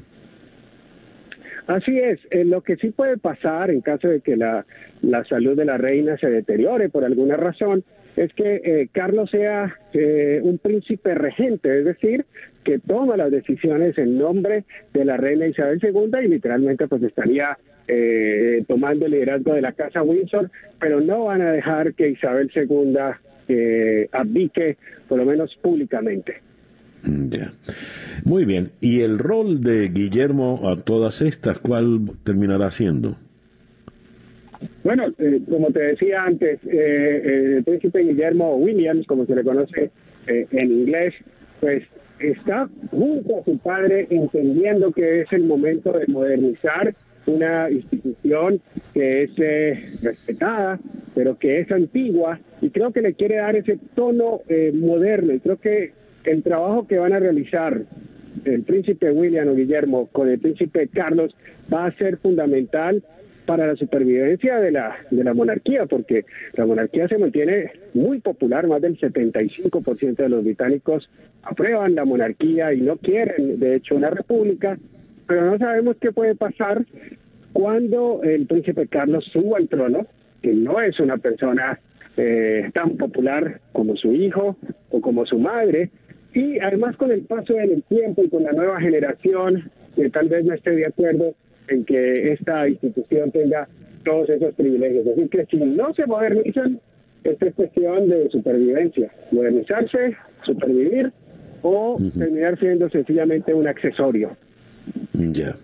Así 1.67 1.99
es, 1.99 2.19
eh, 2.31 2.43
lo 2.43 2.61
que 2.61 2.77
sí 2.77 2.89
puede 2.89 3.17
pasar 3.17 3.69
en 3.69 3.81
caso 3.81 4.07
de 4.07 4.21
que 4.21 4.35
la, 4.35 4.65
la 5.03 5.23
salud 5.25 5.55
de 5.55 5.65
la 5.65 5.77
reina 5.77 6.17
se 6.17 6.27
deteriore 6.27 6.89
por 6.89 7.05
alguna 7.05 7.37
razón 7.37 7.83
es 8.15 8.33
que 8.33 8.55
eh, 8.63 8.89
Carlos 8.91 9.29
sea 9.29 9.75
eh, 9.93 10.39
un 10.43 10.57
príncipe 10.57 11.13
regente, 11.15 11.79
es 11.79 11.85
decir, 11.85 12.25
que 12.63 12.79
toma 12.79 13.17
las 13.17 13.31
decisiones 13.31 13.97
en 13.97 14.17
nombre 14.17 14.65
de 14.93 15.05
la 15.05 15.17
reina 15.17 15.47
Isabel 15.47 15.79
II 15.81 16.11
y 16.23 16.27
literalmente 16.27 16.87
pues 16.87 17.03
estaría 17.03 17.57
eh, 17.87 18.63
tomando 18.67 19.05
el 19.05 19.13
liderazgo 19.13 19.53
de 19.53 19.61
la 19.61 19.71
casa 19.71 20.03
Windsor, 20.03 20.51
pero 20.79 21.01
no 21.01 21.25
van 21.25 21.41
a 21.41 21.51
dejar 21.51 21.93
que 21.93 22.09
Isabel 22.09 22.51
II 22.53 24.07
abdique, 24.11 24.77
por 25.07 25.17
lo 25.17 25.25
menos 25.25 25.55
públicamente. 25.61 26.35
Mm, 27.03 27.29
ya. 27.29 27.51
Muy 28.25 28.45
bien. 28.45 28.71
¿Y 28.81 29.01
el 29.01 29.17
rol 29.17 29.61
de 29.61 29.89
Guillermo 29.89 30.69
a 30.69 30.75
todas 30.75 31.21
estas, 31.21 31.57
cuál 31.59 32.01
terminará 32.23 32.69
siendo? 32.69 33.17
Bueno, 34.83 35.07
eh, 35.17 35.41
como 35.49 35.71
te 35.71 35.79
decía 35.79 36.23
antes, 36.23 36.59
eh, 36.65 36.69
eh, 36.71 37.53
el 37.57 37.63
príncipe 37.63 37.99
Guillermo 37.99 38.55
Williams, 38.55 39.05
como 39.07 39.25
se 39.25 39.35
le 39.35 39.43
conoce 39.43 39.91
en 40.27 40.71
inglés, 40.71 41.13
pues 41.59 41.83
está 42.19 42.69
junto 42.91 43.39
a 43.39 43.43
su 43.43 43.57
padre 43.57 44.07
entendiendo 44.09 44.91
que 44.91 45.21
es 45.21 45.33
el 45.33 45.45
momento 45.45 45.91
de 45.91 46.05
modernizar 46.07 46.93
una 47.25 47.69
institución 47.69 48.61
que 48.93 49.23
es 49.23 50.01
respetada, 50.03 50.79
pero 51.15 51.39
que 51.39 51.61
es 51.61 51.71
antigua, 51.71 52.39
y 52.61 52.69
creo 52.69 52.91
que 52.91 53.01
le 53.01 53.13
quiere 53.13 53.37
dar 53.37 53.55
ese 53.55 53.79
tono 53.95 54.41
moderno. 54.73 55.33
Y 55.33 55.39
creo 55.39 55.57
que 55.57 55.93
el 56.25 56.43
trabajo 56.43 56.87
que 56.87 56.99
van 56.99 57.13
a 57.13 57.19
realizar 57.19 57.81
el 58.45 58.63
príncipe 58.63 59.11
William 59.11 59.47
o 59.47 59.55
Guillermo 59.55 60.07
con 60.11 60.29
el 60.29 60.39
príncipe 60.39 60.87
Carlos 60.89 61.35
va 61.73 61.87
a 61.87 61.97
ser 61.97 62.17
fundamental 62.17 63.03
para 63.49 63.65
la 63.65 63.75
supervivencia 63.75 64.59
de 64.59 64.69
la, 64.69 64.95
de 65.09 65.23
la 65.23 65.33
monarquía, 65.33 65.87
porque 65.87 66.23
la 66.53 66.67
monarquía 66.67 67.07
se 67.07 67.17
mantiene 67.17 67.71
muy 67.95 68.19
popular, 68.19 68.67
más 68.67 68.79
del 68.79 68.95
75% 68.99 70.17
de 70.17 70.29
los 70.29 70.43
británicos 70.43 71.09
aprueban 71.41 71.95
la 71.95 72.05
monarquía 72.05 72.71
y 72.75 72.81
no 72.81 72.97
quieren, 72.97 73.59
de 73.59 73.77
hecho, 73.77 73.95
una 73.95 74.11
república, 74.11 74.77
pero 75.25 75.49
no 75.49 75.57
sabemos 75.57 75.97
qué 75.99 76.11
puede 76.11 76.35
pasar 76.35 76.85
cuando 77.51 78.21
el 78.21 78.45
príncipe 78.45 78.85
Carlos 78.85 79.25
suba 79.33 79.57
al 79.57 79.67
trono, 79.67 80.05
que 80.43 80.53
no 80.53 80.79
es 80.79 80.99
una 80.99 81.17
persona 81.17 81.79
eh, 82.17 82.69
tan 82.75 82.97
popular 82.97 83.61
como 83.71 83.95
su 83.95 84.13
hijo 84.13 84.57
o 84.91 85.01
como 85.01 85.25
su 85.25 85.39
madre, 85.39 85.89
y 86.35 86.59
además 86.59 86.95
con 86.97 87.11
el 87.11 87.21
paso 87.21 87.53
del 87.53 87.81
tiempo 87.81 88.21
y 88.21 88.29
con 88.29 88.43
la 88.43 88.51
nueva 88.51 88.79
generación, 88.79 89.71
que 89.95 90.07
tal 90.11 90.29
vez 90.29 90.45
no 90.45 90.53
esté 90.53 90.69
de 90.69 90.85
acuerdo 90.85 91.33
en 91.69 91.85
que 91.85 92.33
esta 92.33 92.67
institución 92.67 93.31
tenga 93.31 93.67
todos 94.03 94.29
esos 94.29 94.53
privilegios. 94.55 95.07
Así 95.07 95.27
que 95.29 95.45
si 95.45 95.57
no 95.57 95.93
se 95.93 96.05
modernizan, 96.05 96.79
esta 97.23 97.47
es 97.47 97.55
cuestión 97.55 98.09
de 98.09 98.29
supervivencia, 98.29 99.11
modernizarse, 99.31 100.15
supervivir 100.45 101.11
o 101.61 101.97
terminar 102.17 102.57
siendo 102.59 102.89
sencillamente 102.89 103.53
un 103.53 103.67
accesorio. 103.67 104.35
Ya. 105.13 105.55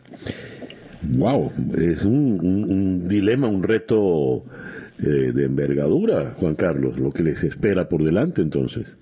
Wow, 1.01 1.51
es 1.77 2.03
un, 2.03 3.07
dilema, 3.07 3.47
un 3.47 3.63
reto 3.63 4.43
eh, 4.99 5.31
de 5.33 5.45
envergadura, 5.45 6.31
Juan 6.37 6.55
Carlos, 6.55 6.99
lo 6.99 7.11
que 7.11 7.23
les 7.23 7.43
espera 7.43 7.87
por 7.87 8.03
delante 8.03 8.41
entonces. 8.41 8.95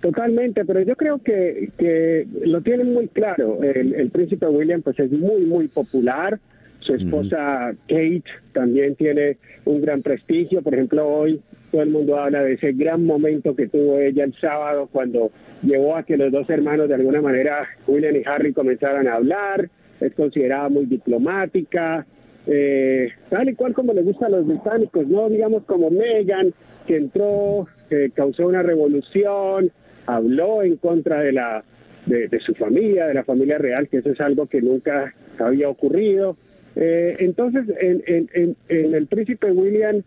Totalmente, 0.00 0.64
pero 0.64 0.80
yo 0.80 0.96
creo 0.96 1.18
que, 1.18 1.70
que 1.76 2.26
lo 2.46 2.62
tienen 2.62 2.94
muy 2.94 3.08
claro. 3.08 3.62
El, 3.62 4.10
príncipe 4.10 4.46
William 4.46 4.80
pues 4.80 4.98
es 4.98 5.10
muy, 5.10 5.44
muy 5.44 5.68
popular. 5.68 6.38
Su 6.80 6.94
esposa 6.94 7.74
Kate 7.86 8.24
también 8.54 8.96
tiene 8.96 9.36
un 9.66 9.82
gran 9.82 10.00
prestigio. 10.00 10.62
Por 10.62 10.72
ejemplo, 10.72 11.06
hoy 11.06 11.42
todo 11.70 11.82
el 11.82 11.90
mundo 11.90 12.18
habla 12.18 12.42
de 12.42 12.54
ese 12.54 12.72
gran 12.72 13.04
momento 13.04 13.54
que 13.54 13.68
tuvo 13.68 13.98
ella 13.98 14.24
el 14.24 14.34
sábado 14.40 14.88
cuando 14.90 15.30
llevó 15.62 15.96
a 15.96 16.04
que 16.04 16.16
los 16.16 16.32
dos 16.32 16.48
hermanos 16.48 16.88
de 16.88 16.94
alguna 16.94 17.20
manera, 17.20 17.68
William 17.86 18.16
y 18.16 18.22
Harry, 18.24 18.54
comenzaran 18.54 19.06
a 19.06 19.16
hablar. 19.16 19.68
Es 20.00 20.14
considerada 20.14 20.70
muy 20.70 20.86
diplomática, 20.86 22.06
eh, 22.46 23.10
tal 23.28 23.50
y 23.50 23.54
cual 23.54 23.74
como 23.74 23.92
le 23.92 24.00
gusta 24.00 24.26
a 24.26 24.30
los 24.30 24.46
británicos, 24.46 25.06
¿no? 25.06 25.28
Digamos 25.28 25.64
como 25.64 25.90
Meghan, 25.90 26.54
que 26.86 26.96
entró, 26.96 27.66
que 27.90 28.10
causó 28.14 28.46
una 28.46 28.62
revolución, 28.62 29.70
habló 30.16 30.62
en 30.62 30.76
contra 30.76 31.20
de 31.20 31.32
la 31.32 31.64
de, 32.06 32.40
su 32.40 32.54
familia, 32.54 33.06
de 33.06 33.14
la 33.14 33.24
familia 33.24 33.58
real, 33.58 33.88
que 33.88 33.98
eso 33.98 34.10
es 34.10 34.20
algo 34.20 34.46
que 34.46 34.60
nunca 34.60 35.14
había 35.38 35.68
ocurrido. 35.68 36.36
Eh, 36.76 37.16
entonces, 37.18 37.64
en, 37.80 38.02
en, 38.32 38.94
el 38.94 39.06
príncipe 39.06 39.52
William 39.52 40.02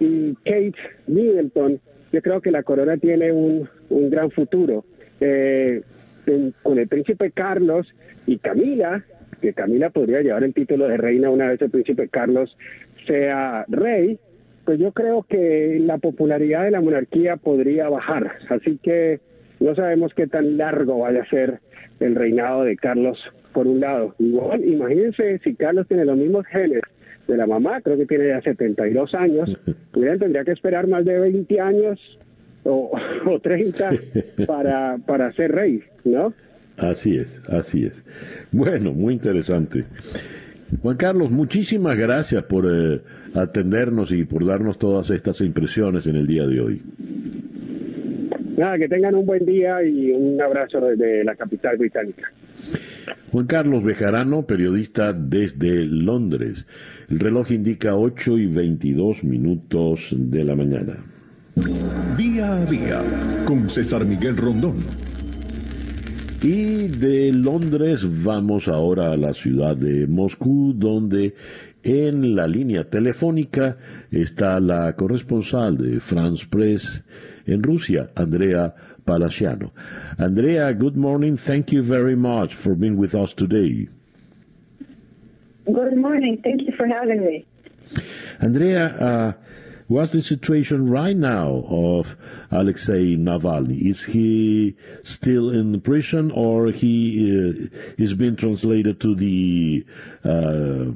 y 0.00 0.34
Kate 0.44 0.74
Middleton, 1.06 1.80
yo 2.12 2.22
creo 2.22 2.40
que 2.40 2.50
la 2.50 2.62
corona 2.62 2.96
tiene 2.96 3.32
un, 3.32 3.68
un 3.90 4.10
gran 4.10 4.30
futuro. 4.30 4.84
Eh, 5.20 5.82
con 6.62 6.78
el 6.78 6.88
príncipe 6.88 7.30
Carlos 7.30 7.86
y 8.26 8.38
Camila, 8.38 9.04
que 9.40 9.52
Camila 9.52 9.90
podría 9.90 10.22
llevar 10.22 10.42
el 10.42 10.54
título 10.54 10.88
de 10.88 10.96
reina 10.96 11.30
una 11.30 11.48
vez 11.48 11.60
el 11.60 11.70
príncipe 11.70 12.08
Carlos 12.08 12.56
sea 13.06 13.66
rey, 13.68 14.18
pues 14.64 14.78
yo 14.78 14.92
creo 14.92 15.24
que 15.28 15.78
la 15.80 15.98
popularidad 15.98 16.64
de 16.64 16.70
la 16.70 16.80
monarquía 16.80 17.36
podría 17.36 17.90
bajar. 17.90 18.38
Así 18.48 18.78
que 18.82 19.20
no 19.60 19.74
sabemos 19.74 20.12
qué 20.14 20.26
tan 20.26 20.56
largo 20.56 21.00
vaya 21.00 21.22
a 21.22 21.30
ser 21.30 21.60
el 22.00 22.14
reinado 22.14 22.64
de 22.64 22.76
Carlos 22.76 23.18
por 23.52 23.66
un 23.66 23.80
lado. 23.80 24.14
Igual, 24.18 24.64
imagínense 24.64 25.38
si 25.38 25.54
Carlos 25.54 25.86
tiene 25.88 26.04
los 26.04 26.16
mismos 26.16 26.46
genes 26.46 26.82
de 27.26 27.36
la 27.36 27.46
mamá, 27.46 27.80
creo 27.80 27.96
que 27.96 28.06
tiene 28.06 28.28
ya 28.28 28.40
72 28.42 29.14
años, 29.14 29.50
William 29.94 30.18
tendría 30.18 30.44
que 30.44 30.52
esperar 30.52 30.86
más 30.86 31.04
de 31.04 31.18
20 31.18 31.60
años 31.60 31.98
o, 32.64 32.92
o 33.26 33.40
30 33.40 33.90
para, 34.46 34.98
para 35.06 35.32
ser 35.32 35.52
rey, 35.52 35.82
¿no? 36.04 36.34
Así 36.76 37.16
es, 37.16 37.40
así 37.48 37.86
es. 37.86 38.04
Bueno, 38.50 38.92
muy 38.92 39.14
interesante. 39.14 39.84
Juan 40.82 40.96
Carlos, 40.96 41.30
muchísimas 41.30 41.96
gracias 41.96 42.42
por 42.44 42.66
eh, 42.66 43.00
atendernos 43.34 44.10
y 44.10 44.24
por 44.24 44.44
darnos 44.44 44.78
todas 44.78 45.10
estas 45.10 45.40
impresiones 45.40 46.06
en 46.06 46.16
el 46.16 46.26
día 46.26 46.46
de 46.46 46.60
hoy. 46.60 46.82
Nada, 48.56 48.78
que 48.78 48.88
tengan 48.88 49.14
un 49.14 49.26
buen 49.26 49.44
día 49.44 49.82
y 49.82 50.12
un 50.12 50.40
abrazo 50.40 50.80
desde 50.80 51.24
la 51.24 51.34
capital 51.34 51.76
británica. 51.76 52.30
Juan 53.32 53.46
Carlos 53.46 53.82
Bejarano, 53.82 54.46
periodista 54.46 55.12
desde 55.12 55.84
Londres. 55.84 56.66
El 57.10 57.18
reloj 57.18 57.50
indica 57.50 57.96
8 57.96 58.38
y 58.38 58.46
22 58.46 59.24
minutos 59.24 60.14
de 60.16 60.44
la 60.44 60.54
mañana. 60.54 60.98
Día 62.16 62.52
a 62.52 62.64
día 62.66 63.00
con 63.44 63.68
César 63.68 64.04
Miguel 64.04 64.36
Rondón. 64.36 64.76
Y 66.42 66.88
de 66.88 67.32
Londres 67.32 68.06
vamos 68.22 68.68
ahora 68.68 69.12
a 69.12 69.16
la 69.16 69.32
ciudad 69.32 69.76
de 69.76 70.06
Moscú, 70.06 70.74
donde 70.76 71.34
en 71.82 72.36
la 72.36 72.46
línea 72.46 72.84
telefónica 72.84 73.78
está 74.10 74.60
la 74.60 74.94
corresponsal 74.94 75.76
de 75.76 76.00
France 76.00 76.46
Press 76.48 77.04
en 77.46 77.62
Rusia, 77.62 78.10
Andrea 78.16 78.74
Palaciano. 79.04 79.72
Andrea, 80.18 80.72
good 80.72 80.96
morning. 80.96 81.36
Thank 81.36 81.72
you 81.72 81.82
very 81.82 82.16
much 82.16 82.54
for 82.54 82.74
being 82.74 82.96
with 82.96 83.14
us 83.14 83.34
today. 83.34 83.88
Good 85.66 85.96
morning. 85.96 86.40
Thank 86.42 86.62
you 86.62 86.72
for 86.76 86.86
having 86.86 87.24
me. 87.24 87.46
Andrea, 88.40 88.86
uh, 88.86 89.32
what's 89.88 90.12
the 90.12 90.22
situation 90.22 90.90
right 90.90 91.16
now 91.16 91.64
of 91.68 92.16
Alexei 92.50 93.16
Navalny? 93.16 93.88
Is 93.88 94.04
he 94.04 94.76
still 95.02 95.50
in 95.50 95.80
prison, 95.80 96.30
or 96.30 96.68
he 96.68 96.90
uh, 97.30 98.02
is 98.02 98.14
being 98.14 98.36
translated 98.36 99.00
to 99.00 99.14
the? 99.14 99.84
Uh, 100.24 100.92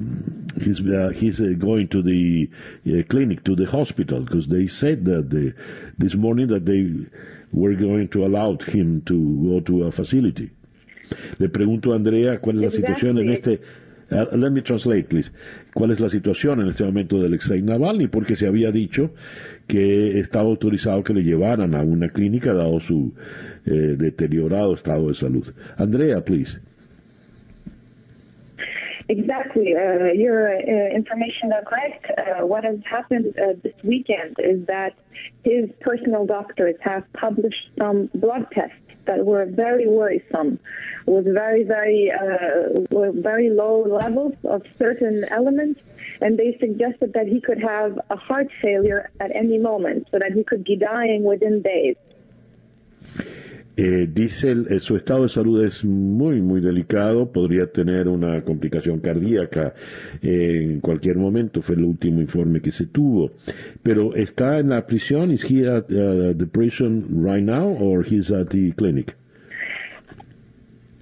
he's 0.63 0.81
uh, 0.81 1.13
he's 1.15 1.41
uh, 1.41 1.55
going 1.59 1.89
to 1.89 2.03
the 2.03 2.51
uh, 2.87 3.03
clinic 3.09 3.45
to 3.45 3.55
the 3.55 3.67
hospital 3.67 4.21
because 4.21 4.49
they 4.49 4.67
said 4.67 5.05
that 5.05 5.31
the, 5.31 5.55
this 5.97 6.15
morning 6.15 6.49
that 6.49 6.67
they 6.67 7.07
were 7.53 7.75
going 7.75 8.09
to 8.09 8.25
allow 8.25 8.57
him 8.57 9.03
to 9.03 9.49
go 9.49 9.61
to 9.61 9.85
a 9.85 9.93
facility. 9.93 10.51
Le 11.39 11.49
pregunto 11.49 11.93
a 11.93 11.97
Andrea 11.97 12.39
cuál 12.39 12.57
es 12.57 12.63
la 12.63 12.71
situación 12.71 13.19
en 13.19 13.31
este 13.31 13.61
Uh, 14.11 14.25
let 14.33 14.51
me 14.51 14.63
translate, 14.63 15.09
please. 15.09 15.31
¿Cuál 15.75 15.91
es 15.91 16.01
la 16.01 16.09
situación 16.09 16.61
en 16.61 16.69
este 16.69 16.85
momento 16.85 17.19
de 17.21 17.27
Alexei 17.27 17.61
Navalny? 17.61 18.09
Porque 18.09 18.37
se 18.37 18.47
había 18.47 18.71
dicho 18.73 19.11
que 19.67 20.19
estaba 20.19 20.47
autorizado 20.47 21.03
que 21.05 21.13
le 21.13 21.23
llevaran 21.23 21.75
a 21.75 21.83
una 21.83 22.09
clínica 22.09 22.55
dado 22.55 22.81
su 22.81 23.13
eh, 23.67 23.97
deteriorado 23.99 24.75
estado 24.75 25.09
de 25.09 25.15
salud. 25.15 25.47
Andrea, 25.77 26.25
please. 26.25 26.59
Exactly. 29.09 29.75
Uh, 29.75 30.13
your 30.13 30.49
uh, 30.49 30.95
information 30.95 31.51
are 31.53 31.63
correct. 31.65 32.07
Uh, 32.11 32.47
what 32.47 32.65
has 32.65 32.79
happened 32.85 33.35
uh, 33.39 33.55
this 33.63 33.75
weekend 33.83 34.37
is 34.39 34.67
that 34.67 34.95
his 35.45 35.71
personal 35.81 36.27
doctors 36.27 36.77
have 36.81 37.05
published 37.15 37.71
some 37.79 38.11
blood 38.15 38.47
tests 38.53 38.88
that 39.09 39.27
were 39.27 39.45
very 39.47 39.89
worrisome, 39.89 40.61
with 41.07 41.27
very, 41.43 41.65
very, 41.65 42.13
uh, 42.13 42.87
very 43.31 43.51
low 43.51 43.83
levels 43.83 44.35
of 44.45 44.63
certain 44.79 45.25
elements. 45.39 45.81
And 46.21 46.39
they 46.39 46.57
suggested 46.61 47.13
that 47.15 47.27
he 47.27 47.41
could 47.41 47.61
have 47.75 47.99
a 48.11 48.17
heart 48.17 48.49
failure 48.63 49.11
at 49.19 49.31
any 49.35 49.59
moment, 49.59 50.09
so 50.11 50.19
that 50.19 50.33
he 50.33 50.43
could 50.45 50.65
be 50.65 50.77
dying 50.77 51.25
within 51.25 51.63
days. 51.63 51.97
Eh, 53.81 54.09
dice 54.13 54.57
eh, 54.71 54.81
su 54.81 54.97
estado 54.97 55.23
de 55.23 55.29
salud 55.29 55.65
es 55.65 55.85
muy 55.85 56.41
muy 56.41 56.61
delicado, 56.61 57.31
podría 57.31 57.71
tener 57.71 58.09
una 58.09 58.43
complicación 58.43 58.99
cardíaca 58.99 59.73
eh, 60.21 60.63
en 60.65 60.81
cualquier 60.81 61.17
momento, 61.17 61.63
fue 61.63 61.77
el 61.77 61.85
último 61.85 62.21
informe 62.21 62.61
que 62.61 62.73
se 62.73 62.87
tuvo. 62.87 63.31
Pero 63.85 64.17
está 64.17 64.59
en 64.59 64.71
la 64.71 64.85
prisión, 64.85 65.31
is 65.31 65.49
he 65.49 65.65
at 65.65 65.85
uh, 65.93 66.35
the 66.37 66.47
prison 66.47 67.23
right 67.25 67.45
now 67.45 67.69
or 67.69 68.05
he's 68.05 68.33
at 68.33 68.49
the 68.49 68.73
clinic? 68.73 69.15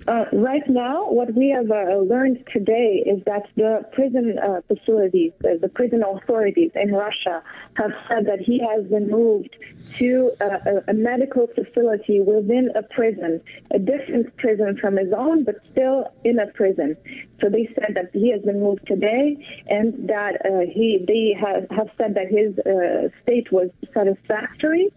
Uh, 0.09 0.25
right 0.33 0.63
now, 0.69 1.11
what 1.11 1.35
we 1.35 1.49
have 1.49 1.69
uh, 1.69 1.97
learned 1.99 2.39
today 2.53 3.03
is 3.05 3.21
that 3.27 3.43
the 3.57 3.85
prison 3.93 4.39
uh, 4.39 4.61
facilities, 4.69 5.33
the 5.41 5.71
prison 5.75 6.03
authorities 6.05 6.71
in 6.77 6.93
Russia, 6.93 7.43
have 7.75 7.91
said 8.09 8.25
that 8.27 8.39
he 8.41 8.61
has 8.61 8.87
been 8.87 9.11
moved 9.11 9.57
to 9.99 10.31
a, 10.41 10.91
a, 10.91 10.95
medical 10.95 11.49
facility 11.49 12.21
within 12.21 12.71
a 12.77 12.83
prison, 12.83 13.41
a 13.75 13.81
different 13.81 14.37
prison 14.37 14.79
from 14.81 14.97
his 14.97 15.13
own, 15.17 15.43
but 15.43 15.57
still 15.73 16.05
in 16.25 16.39
a 16.39 16.47
prison. 16.53 16.97
So 17.41 17.49
they 17.49 17.69
said 17.75 17.97
that 17.97 18.11
he 18.13 18.31
has 18.31 18.43
been 18.43 18.61
moved 18.61 18.87
today, 18.87 19.37
and 19.67 20.09
that 20.09 20.37
uh, 20.47 20.71
he 20.73 21.05
they 21.07 21.35
have, 21.39 21.69
have 21.71 21.89
said 21.99 22.15
that 22.15 22.29
his 22.29 22.57
uh, 22.61 23.09
state 23.25 23.51
was 23.51 23.71
satisfactory 23.93 24.93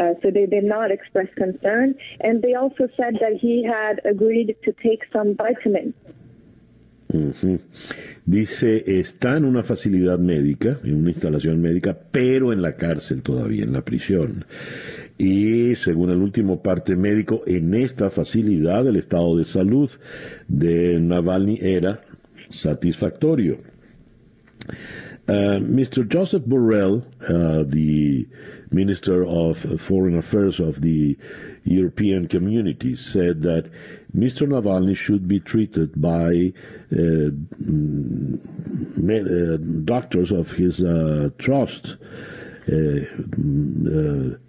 uh, 0.00 0.14
so 0.22 0.30
they 0.30 0.46
did 0.46 0.64
not 0.64 0.90
express 0.90 1.28
concern. 1.36 1.94
And 2.20 2.42
they 2.42 2.54
also 2.54 2.88
said 2.96 3.14
that 3.20 3.34
he 3.40 3.64
had 3.64 4.00
agreed 4.04 4.56
to 4.64 4.72
take 4.72 5.02
some 5.12 5.36
vitamins. 5.36 5.94
Dice, 8.24 8.84
está 8.86 9.36
en 9.36 9.44
una 9.44 9.64
facilidad 9.64 10.18
médica, 10.18 10.78
en 10.84 11.00
una 11.00 11.10
instalación 11.10 11.60
médica, 11.60 11.98
pero 12.12 12.52
en 12.52 12.62
la 12.62 12.76
cárcel 12.76 13.22
todavía, 13.22 13.64
en 13.64 13.72
la 13.72 13.84
prisión. 13.84 14.44
Y 15.18 15.74
según 15.74 16.10
el 16.10 16.18
último 16.18 16.62
parte 16.62 16.94
médico, 16.94 17.42
en 17.46 17.74
esta 17.74 18.10
facilidad 18.10 18.86
el 18.86 18.96
estado 18.96 19.36
de 19.36 19.44
salud 19.44 19.90
de 20.46 21.00
Navalny 21.00 21.58
era 21.60 22.00
satisfactorio. 22.48 23.58
Uh, 25.28 25.60
Mr. 25.60 26.06
Joseph 26.10 26.44
Borrell, 26.46 27.04
uh, 27.28 27.64
the 27.64 28.26
Minister 28.72 29.24
of 29.24 29.80
Foreign 29.80 30.16
Affairs 30.16 30.60
of 30.60 30.80
the 30.80 31.16
European 31.64 32.28
Community, 32.28 32.96
said 32.96 33.42
that 33.42 33.70
Mr. 34.16 34.46
Navalny 34.46 34.96
should 34.96 35.28
be 35.28 35.40
treated 35.40 36.00
by 36.00 36.52
uh, 36.92 37.30
uh 39.12 39.56
doctors 39.84 40.32
of 40.32 40.52
his 40.52 40.82
uh, 40.82 41.30
trust, 41.38 41.96
uh, 42.68 43.00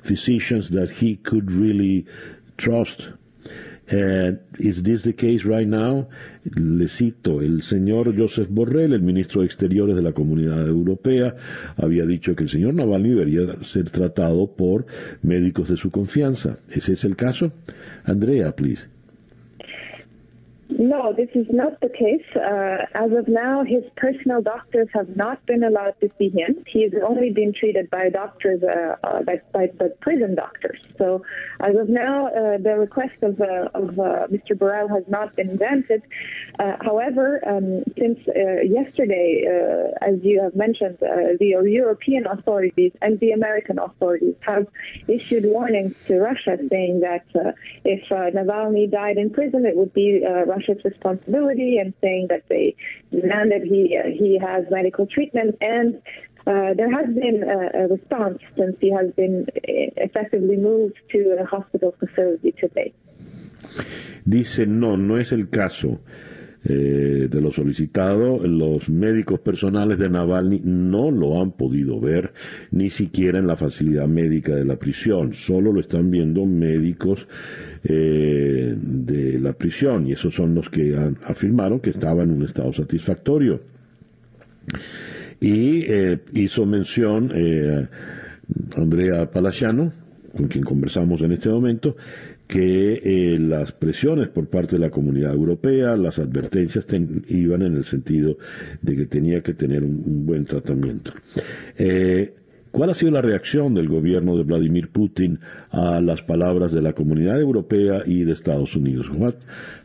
physicians 0.03 0.69
that 0.71 0.91
he 0.99 1.15
could 1.17 1.51
really 1.51 2.05
trust. 2.57 3.09
And 3.91 4.39
is 4.57 4.83
this 4.83 5.03
the 5.03 5.13
case 5.13 5.43
right 5.43 5.67
now? 5.67 6.07
Le 6.55 6.87
cito, 6.87 7.41
el 7.41 7.61
señor 7.61 8.15
Joseph 8.17 8.47
Borrell, 8.49 8.93
el 8.93 9.01
ministro 9.01 9.41
de 9.41 9.47
Exteriores 9.47 9.97
de 9.97 10.01
la 10.01 10.13
Comunidad 10.13 10.65
Europea, 10.65 11.35
había 11.75 12.05
dicho 12.05 12.33
que 12.33 12.43
el 12.43 12.49
señor 12.49 12.73
Navalny 12.73 13.09
debería 13.09 13.61
ser 13.61 13.89
tratado 13.89 14.55
por 14.55 14.85
médicos 15.21 15.67
de 15.67 15.75
su 15.75 15.91
confianza. 15.91 16.59
¿Ese 16.69 16.93
es 16.93 17.03
el 17.03 17.17
caso? 17.17 17.51
Andrea, 18.05 18.55
please. 18.55 18.87
No, 20.79 21.13
this 21.13 21.27
is 21.35 21.47
not 21.49 21.81
the 21.81 21.89
case. 21.89 22.25
Uh, 22.33 22.85
as 22.95 23.11
of 23.11 23.27
now, 23.27 23.63
his 23.63 23.83
personal 23.97 24.41
doctors 24.41 24.87
have 24.93 25.15
not 25.17 25.45
been 25.45 25.63
allowed 25.63 25.95
to 25.99 26.09
see 26.17 26.29
him. 26.29 26.63
He 26.65 26.83
has 26.83 26.93
only 27.05 27.29
been 27.31 27.53
treated 27.53 27.89
by 27.89 28.09
doctors, 28.09 28.63
uh, 28.63 28.95
uh, 29.03 29.21
by, 29.23 29.41
by, 29.53 29.67
prison 29.99 30.35
doctors. 30.35 30.79
So, 30.97 31.23
as 31.59 31.75
of 31.75 31.89
now, 31.89 32.27
uh, 32.27 32.57
the 32.57 32.77
request 32.79 33.15
of, 33.21 33.41
uh, 33.41 33.69
of 33.73 33.99
uh, 33.99 34.27
Mr. 34.27 34.57
Burrell 34.57 34.87
has 34.87 35.03
not 35.09 35.35
been 35.35 35.57
granted. 35.57 36.03
however, 36.57 37.41
um, 37.45 37.83
since 37.97 38.19
yesterday, 38.63 39.43
as 40.01 40.15
you 40.23 40.41
have 40.41 40.55
mentioned, 40.55 40.97
the 40.99 41.61
European 41.65 42.25
authorities 42.27 42.93
and 43.01 43.19
the 43.19 43.31
American 43.31 43.77
authorities 43.77 44.35
have 44.41 44.67
issued 45.07 45.43
warnings 45.45 45.95
to 46.07 46.17
Russia 46.17 46.57
saying 46.69 47.01
that 47.01 47.25
if 47.83 48.07
Navalny 48.09 48.89
died 48.89 49.17
in 49.17 49.29
prison, 49.29 49.65
it 49.65 49.75
would 49.75 49.93
be 49.93 50.23
Russia 50.23 50.60
Russia's 50.61 50.83
responsibility 50.83 51.77
and 51.77 51.93
saying 52.01 52.27
that 52.29 52.43
they 52.49 52.75
demanded 53.11 53.63
he 53.63 53.97
uh, 53.97 54.09
he 54.09 54.39
has 54.39 54.65
medical 54.69 55.05
treatment 55.05 55.57
and 55.61 55.95
uh, 56.47 56.73
there 56.75 56.91
has 56.91 57.07
been 57.13 57.43
a, 57.43 57.83
a, 57.83 57.87
response 57.87 58.39
since 58.57 58.75
he 58.79 58.91
has 58.91 59.11
been 59.11 59.45
uh, 59.47 59.61
effectively 59.97 60.57
moved 60.57 60.97
to 61.11 61.37
a 61.39 61.45
hospital 61.45 61.93
facility 61.99 62.51
today. 62.59 62.93
Dice 64.25 64.65
no, 64.65 64.95
no 64.97 65.17
es 65.17 65.31
el 65.31 65.49
caso. 65.49 65.99
Eh, 66.63 67.27
de 67.27 67.41
lo 67.41 67.51
solicitado, 67.51 68.37
los 68.45 68.87
médicos 68.87 69.39
personales 69.39 69.97
de 69.97 70.09
Navalny 70.09 70.61
no 70.63 71.09
lo 71.09 71.41
han 71.41 71.53
podido 71.53 71.99
ver 71.99 72.33
ni 72.69 72.91
siquiera 72.91 73.39
en 73.39 73.47
la 73.47 73.55
facilidad 73.55 74.07
médica 74.07 74.53
de 74.55 74.63
la 74.63 74.75
prisión, 74.75 75.33
solo 75.33 75.73
lo 75.73 75.79
están 75.79 76.11
viendo 76.11 76.45
médicos 76.45 77.27
eh, 77.83 78.75
de 78.77 79.39
la 79.39 79.53
prisión 79.53 80.07
y 80.07 80.11
esos 80.11 80.35
son 80.35 80.53
los 80.53 80.69
que 80.69 80.95
han, 80.95 81.17
afirmaron 81.25 81.79
que 81.79 81.89
estaba 81.89 82.21
en 82.21 82.29
un 82.29 82.43
estado 82.43 82.71
satisfactorio. 82.71 83.59
Y 85.39 85.91
eh, 85.91 86.19
hizo 86.33 86.67
mención 86.67 87.31
Andrea 88.77 89.31
Palaciano, 89.31 89.91
con 90.37 90.47
quien 90.47 90.63
conversamos 90.63 91.21
en 91.21 91.31
este 91.31 91.49
momento, 91.49 91.95
que 92.51 92.99
eh, 93.01 93.39
las 93.39 93.71
presiones 93.71 94.27
por 94.27 94.47
parte 94.47 94.75
de 94.75 94.81
la 94.81 94.89
comunidad 94.89 95.33
europea, 95.33 95.95
las 95.95 96.19
advertencias 96.19 96.85
iban 97.29 97.61
en 97.61 97.77
el 97.77 97.85
sentido 97.85 98.37
de 98.81 98.97
que 98.97 99.05
tenía 99.05 99.39
que 99.41 99.53
tener 99.53 99.85
un, 99.85 100.25
buen 100.25 100.43
tratamiento. 100.43 101.13
Eh, 101.77 102.33
¿Cuál 102.71 102.89
ha 102.89 102.93
sido 102.93 103.11
la 103.11 103.21
reacción 103.21 103.73
del 103.73 103.87
gobierno 103.87 104.35
de 104.35 104.43
Vladimir 104.43 104.89
Putin 104.89 105.39
a 105.69 106.01
las 106.01 106.23
palabras 106.23 106.73
de 106.73 106.81
la 106.81 106.91
comunidad 106.91 107.39
europea 107.39 108.03
y 108.05 108.25
de 108.25 108.33
Estados 108.33 108.75
Unidos? 108.75 109.09
What 109.09 109.35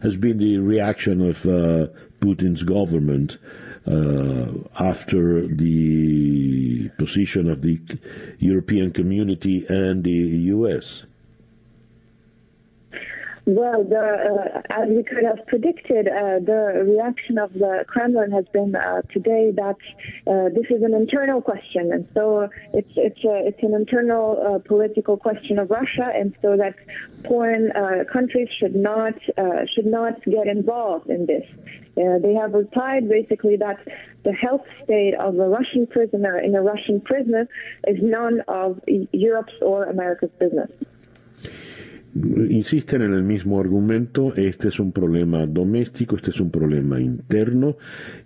has 0.01 0.19
been 0.19 0.39
the 0.39 0.59
reaction 0.59 1.23
of 1.23 1.47
uh, 1.47 1.87
Putin's 2.19 2.65
government 2.65 3.39
uh, 3.87 4.47
after 4.75 5.47
the 5.47 6.91
position 6.99 7.49
of 7.49 7.61
the 7.61 7.79
European 8.41 8.91
community 8.91 9.65
and 9.69 10.03
the 10.03 10.53
US? 10.53 11.07
Well, 13.49 13.85
the, 13.85 13.97
uh, 13.97 14.63
as 14.71 14.89
we 14.89 15.05
could 15.05 15.23
have 15.23 15.47
predicted, 15.47 16.09
uh, 16.09 16.41
the 16.41 16.83
reaction 16.85 17.39
of 17.39 17.53
the 17.53 17.85
Kremlin 17.87 18.33
has 18.33 18.45
been 18.53 18.75
uh, 18.75 19.03
today 19.13 19.53
that 19.55 19.77
uh, 20.27 20.49
this 20.53 20.67
is 20.69 20.83
an 20.83 20.93
internal 20.93 21.41
question, 21.41 21.93
and 21.93 22.09
so 22.13 22.49
it's 22.75 22.91
it's 22.97 23.23
a, 23.25 23.47
it's 23.47 23.63
an 23.63 23.73
internal 23.73 24.43
uh, 24.43 24.59
political 24.67 25.17
question 25.17 25.61
of 25.61 25.71
Russia, 25.71 26.11
and 26.13 26.35
so 26.43 26.57
that 26.57 26.75
foreign 27.29 27.71
uh, 27.71 28.03
countries 28.13 28.49
should 28.59 28.75
not 28.75 29.15
should 29.77 29.87
not 29.87 30.25
get 30.25 30.49
involved 30.49 31.09
in 31.09 31.27
this. 31.27 31.47
they 31.95 32.35
have 32.35 32.53
replied 32.53 33.09
basically 33.09 33.55
that 33.59 33.79
the 34.25 34.33
health 34.33 34.67
state 34.83 35.15
of 35.15 35.39
a 35.39 35.49
Russian 35.49 35.87
prisoner 35.87 36.37
in 36.37 36.57
a 36.57 36.63
Russian 36.63 37.01
prison 37.01 37.47
is 37.87 37.99
none 38.03 38.43
of 38.49 38.81
Europe's 39.13 39.55
or 39.63 39.85
America's 39.85 40.35
business. 40.41 40.73
Insisten 42.49 43.03
en 43.03 43.13
el 43.13 43.23
mismo 43.23 43.61
argumento, 43.61 44.35
este 44.37 44.69
es 44.69 44.81
un 44.81 44.93
problema 44.93 45.47
doméstico, 45.47 46.17
este 46.17 46.31
es 46.31 46.41
un 46.41 46.51
problema 46.51 47.01
interno 47.01 47.77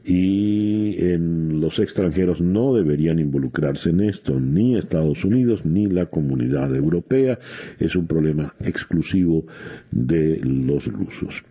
y 0.04 0.96
en 1.12 1.60
los 1.60 1.78
extranjeros 1.78 2.40
no 2.40 2.74
deberían 2.74 3.18
involucrarse 3.18 3.90
en 3.90 4.00
esto, 4.00 4.38
ni 4.38 4.76
Estados 4.76 5.24
Unidos 5.24 5.64
ni 5.64 5.86
la 5.86 6.06
comunidad 6.06 6.74
europea, 6.74 7.38
es 7.78 7.96
un 7.96 8.06
problema 8.06 8.54
exclusivo 8.60 9.46
de 9.90 10.40
los 10.42 10.86
rusos. 10.86 11.42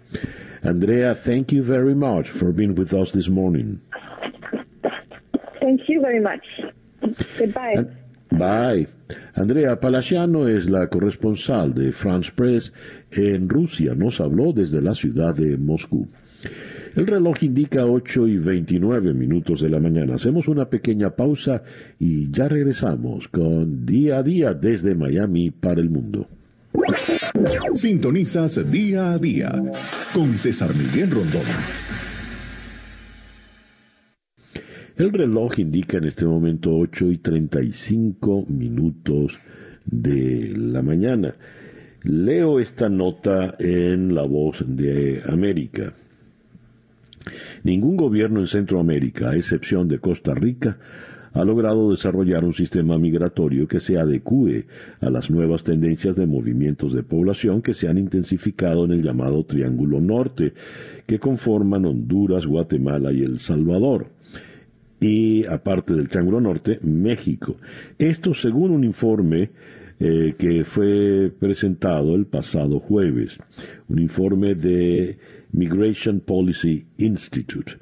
Andrea, 0.62 1.16
thank 1.16 1.52
you 1.52 1.64
very 1.64 1.96
much 1.96 2.30
for 2.30 2.54
being 2.54 2.76
with 2.78 2.94
us 2.94 3.12
this 3.12 3.30
morning. 3.30 3.80
Thank 5.60 5.82
you 5.88 6.02
very 6.02 6.20
much. 6.20 6.44
Goodbye. 7.38 7.88
Bye. 8.40 8.88
Andrea 9.34 9.78
Palaciano 9.82 10.48
es 10.48 10.70
la 10.70 10.88
corresponsal 10.88 11.74
de 11.74 11.92
France 11.92 12.32
Press 12.34 12.72
en 13.12 13.50
Rusia. 13.50 13.94
Nos 13.96 14.22
habló 14.22 14.54
desde 14.54 14.82
la 14.82 14.96
ciudad 14.96 15.36
de 15.36 15.58
Moscú. 15.58 16.08
El 16.96 17.06
reloj 17.06 17.44
indica 17.44 17.86
8 17.86 18.28
y 18.28 18.38
29 18.38 19.14
minutos 19.14 19.60
de 19.62 19.70
la 19.70 19.82
mañana. 19.82 20.16
Hacemos 20.16 20.48
una 20.48 20.70
pequeña 20.70 21.10
pausa 21.10 21.64
y 22.00 22.32
ya 22.32 22.48
regresamos 22.48 23.28
con 23.28 23.86
Día 23.86 24.20
a 24.20 24.24
Día 24.24 24.54
desde 24.54 24.96
Miami 24.96 25.52
para 25.52 25.82
el 25.82 25.90
mundo. 25.90 26.28
Sintonizas 27.74 28.72
Día 28.72 29.12
a 29.12 29.18
Día 29.18 29.52
con 30.14 30.38
César 30.38 30.74
Miguel 30.76 31.12
Rondón. 31.12 31.89
El 35.00 35.14
reloj 35.14 35.60
indica 35.60 35.98
en 35.98 36.04
este 36.04 36.26
momento 36.26 36.76
8 36.76 37.06
y 37.12 37.18
35 37.20 38.48
minutos 38.50 39.40
de 39.86 40.54
la 40.58 40.82
mañana. 40.82 41.36
Leo 42.04 42.60
esta 42.60 42.90
nota 42.90 43.56
en 43.60 44.14
La 44.14 44.24
Voz 44.24 44.62
de 44.68 45.24
América. 45.26 45.94
Ningún 47.64 47.96
gobierno 47.96 48.42
en 48.42 48.48
Centroamérica, 48.48 49.30
a 49.30 49.38
excepción 49.38 49.88
de 49.88 50.00
Costa 50.00 50.36
Rica, 50.36 50.78
ha 51.32 51.46
logrado 51.46 51.92
desarrollar 51.92 52.44
un 52.44 52.54
sistema 52.54 52.98
migratorio 52.98 53.70
que 53.70 53.80
se 53.80 53.98
adecue 53.98 54.66
a 55.00 55.10
las 55.10 55.32
nuevas 55.32 55.64
tendencias 55.64 56.18
de 56.18 56.26
movimientos 56.26 56.92
de 56.92 57.04
población 57.04 57.62
que 57.62 57.74
se 57.74 57.88
han 57.88 57.98
intensificado 57.98 58.84
en 58.84 58.92
el 58.92 59.02
llamado 59.02 59.46
Triángulo 59.46 60.02
Norte, 60.02 60.54
que 61.08 61.20
conforman 61.20 61.86
Honduras, 61.86 62.46
Guatemala 62.46 63.14
y 63.14 63.24
El 63.24 63.40
Salvador 63.40 64.08
y 65.00 65.46
aparte 65.46 65.94
del 65.94 66.10
Triángulo 66.10 66.42
Norte, 66.42 66.80
México. 66.82 67.56
Esto 67.98 68.34
según 68.34 68.72
un 68.72 68.84
informe 68.84 69.50
eh, 70.00 70.36
que 70.38 70.64
fue 70.64 71.32
presentado 71.38 72.16
el 72.16 72.26
pasado 72.26 72.80
jueves, 72.80 73.38
un 73.88 74.00
informe 74.00 74.56
de 74.56 75.18
Migration 75.52 76.20
Policy 76.20 76.86
Institute. 76.98 77.74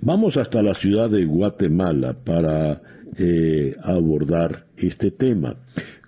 Vamos 0.00 0.36
hasta 0.36 0.62
la 0.62 0.74
ciudad 0.74 1.08
de 1.08 1.24
Guatemala 1.24 2.14
para 2.14 2.82
eh, 3.16 3.76
abordar 3.82 4.66
este 4.76 5.10
tema 5.10 5.56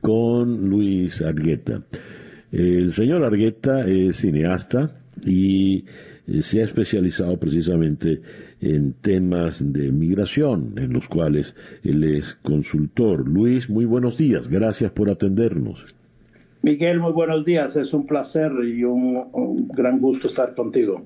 con 0.00 0.68
Luis 0.68 1.22
Argueta. 1.22 1.82
El 2.50 2.92
señor 2.92 3.24
Argueta 3.24 3.86
es 3.86 4.16
cineasta 4.16 5.00
y 5.24 5.84
eh, 6.26 6.42
se 6.42 6.60
ha 6.60 6.64
especializado 6.64 7.38
precisamente 7.38 8.20
en 8.60 8.92
temas 8.94 9.72
de 9.72 9.92
migración, 9.92 10.74
en 10.76 10.92
los 10.92 11.08
cuales 11.08 11.54
él 11.82 12.04
es 12.04 12.34
consultor. 12.42 13.28
Luis, 13.28 13.68
muy 13.68 13.84
buenos 13.84 14.16
días, 14.18 14.48
gracias 14.48 14.92
por 14.92 15.10
atendernos. 15.10 15.94
Miguel, 16.62 16.98
muy 16.98 17.12
buenos 17.12 17.44
días, 17.44 17.76
es 17.76 17.92
un 17.92 18.06
placer 18.06 18.50
y 18.64 18.84
un, 18.84 19.68
gran 19.68 20.00
gusto 20.00 20.28
estar 20.28 20.54
contigo 20.54 21.04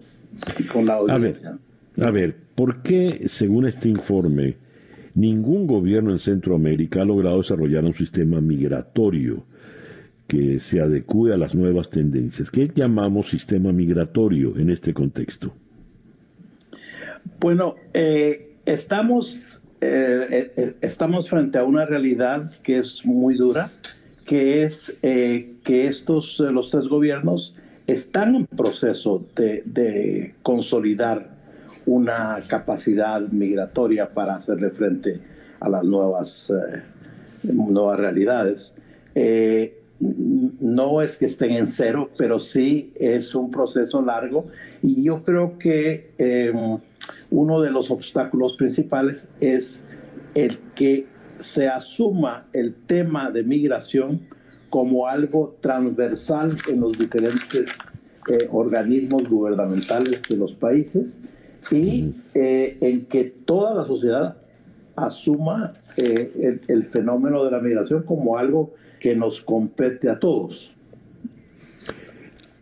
y 0.58 0.62
con 0.64 0.86
la 0.86 0.94
audiencia. 0.94 1.58
A 1.96 2.02
ver, 2.02 2.08
a 2.08 2.10
ver, 2.12 2.36
¿por 2.54 2.82
qué, 2.82 3.28
según 3.28 3.66
este 3.66 3.88
informe, 3.88 4.54
ningún 5.14 5.66
gobierno 5.66 6.12
en 6.12 6.20
Centroamérica 6.20 7.02
ha 7.02 7.04
logrado 7.04 7.38
desarrollar 7.38 7.84
un 7.84 7.94
sistema 7.94 8.40
migratorio 8.40 9.42
que 10.28 10.60
se 10.60 10.80
adecue 10.80 11.34
a 11.34 11.36
las 11.36 11.56
nuevas 11.56 11.90
tendencias? 11.90 12.52
¿Qué 12.52 12.70
llamamos 12.72 13.30
sistema 13.30 13.72
migratorio 13.72 14.56
en 14.56 14.70
este 14.70 14.94
contexto? 14.94 15.52
Bueno, 17.40 17.76
eh, 17.94 18.56
estamos, 18.66 19.60
eh, 19.80 20.52
eh, 20.56 20.74
estamos 20.80 21.30
frente 21.30 21.58
a 21.58 21.64
una 21.64 21.86
realidad 21.86 22.50
que 22.62 22.78
es 22.78 23.04
muy 23.06 23.36
dura, 23.36 23.70
que 24.24 24.64
es 24.64 24.94
que 25.00 25.86
estos, 25.86 26.38
los 26.40 26.70
tres 26.70 26.88
gobiernos 26.88 27.54
están 27.86 28.34
en 28.34 28.46
proceso 28.46 29.24
de, 29.34 30.34
consolidar 30.42 31.30
una 31.86 32.38
capacidad 32.46 33.20
migratoria 33.20 34.12
para 34.12 34.34
hacerle 34.34 34.70
frente 34.70 35.20
a 35.60 35.68
las 35.68 35.84
nuevas, 35.84 36.52
nuevas 37.42 37.98
realidades. 37.98 38.74
no 40.00 41.00
es 41.00 41.16
que 41.16 41.26
estén 41.26 41.52
en 41.52 41.66
cero, 41.66 42.10
pero 42.18 42.38
sí 42.38 42.92
es 42.96 43.34
un 43.34 43.50
proceso 43.50 44.02
largo 44.02 44.48
y 44.82 45.04
yo 45.04 45.22
creo 45.22 45.56
que 45.58 46.10
uno 47.30 47.60
de 47.60 47.70
los 47.70 47.90
obstáculos 47.90 48.56
principales 48.56 49.28
es 49.40 49.80
el 50.34 50.58
que 50.74 51.06
se 51.38 51.68
asuma 51.68 52.46
el 52.52 52.74
tema 52.74 53.30
de 53.30 53.44
migración 53.44 54.22
como 54.70 55.06
algo 55.06 55.56
transversal 55.60 56.56
en 56.68 56.80
los 56.80 56.98
diferentes 56.98 57.68
eh, 58.28 58.48
organismos 58.50 59.28
gubernamentales 59.28 60.22
de 60.28 60.36
los 60.36 60.52
países 60.52 61.06
y 61.70 62.14
eh, 62.34 62.76
en 62.80 63.06
que 63.06 63.24
toda 63.24 63.74
la 63.74 63.86
sociedad 63.86 64.36
asuma 64.96 65.72
eh, 65.96 66.60
el, 66.66 66.84
fenómeno 66.84 67.44
de 67.44 67.50
la 67.50 67.60
migración 67.60 68.02
como 68.02 68.36
algo 68.36 68.74
que 69.00 69.14
nos 69.14 69.42
compete 69.42 70.10
a 70.10 70.18
todos. 70.18 70.76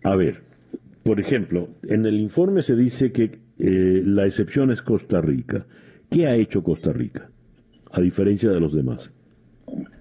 A 0.05 0.15
ver, 0.15 0.43
por 1.03 1.19
ejemplo, 1.19 1.69
en 1.83 2.07
el 2.07 2.21
informe 2.21 2.63
se 2.63 2.77
dice 2.77 3.11
que 3.11 3.46
eh, 3.59 4.03
la 4.05 4.27
excepción 4.27 4.71
es 4.71 4.83
Costa 4.83 5.21
Rica. 5.21 5.67
¿Qué 6.11 6.27
ha 6.27 6.35
hecho 6.35 6.63
Costa 6.63 6.93
Rica, 6.93 7.31
a 7.93 8.01
diferencia 8.01 8.51
de 8.51 8.61
los 8.61 8.75
demás? 8.75 9.11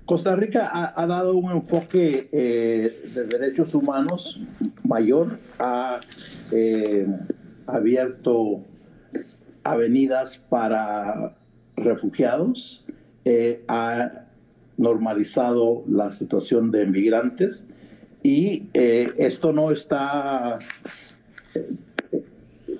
Costa 0.05 0.35
Rica 0.35 0.93
ha, 0.95 1.07
dado 1.07 1.35
un 1.35 1.51
enfoque 1.51 2.29
eh, 2.31 3.11
de 3.15 3.27
derechos 3.27 3.73
humanos 3.73 4.39
mayor, 4.83 5.39
ha 5.57 5.99
eh, 6.51 7.07
abierto 7.65 8.63
avenidas 9.63 10.37
para 10.37 11.35
refugiados, 11.75 12.85
ha 13.67 14.25
normalizado 14.77 15.83
la 15.87 16.11
situación 16.11 16.69
de 16.69 16.85
migrantes 16.85 17.65
y 18.21 18.69
esto 18.73 19.51
no 19.51 19.71
está 19.71 20.59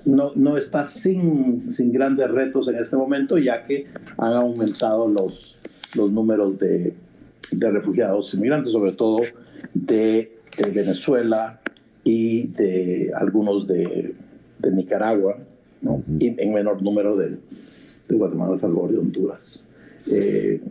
no, 0.05 0.31
no 0.35 0.57
está 0.57 0.85
sin, 0.87 1.59
sin, 1.59 1.91
grandes 1.91 2.29
retos 2.29 2.67
en 2.67 2.75
este 2.75 2.95
momento, 2.95 3.37
ya 3.37 3.63
que 3.63 3.87
han 4.17 4.33
aumentado 4.33 5.07
los, 5.07 5.59
los 5.95 6.11
números 6.11 6.57
de, 6.59 6.93
de 7.51 7.71
refugiados 7.71 8.33
inmigrantes, 8.33 8.71
sobre 8.71 8.93
todo 8.93 9.21
de, 9.73 10.31
Venezuela 10.73 11.59
y 12.05 12.47
de 12.47 13.11
algunos 13.13 13.67
de, 13.67 14.13
de 14.59 14.71
Nicaragua, 14.71 15.37
y 16.17 16.41
en 16.41 16.53
menor 16.53 16.81
número 16.81 17.17
de, 17.17 17.37
de 18.07 18.15
Guatemala, 18.15 18.57
Salvador 18.57 18.93
y 18.93 18.97
Honduras. 18.97 19.65
Eh, 20.07 20.61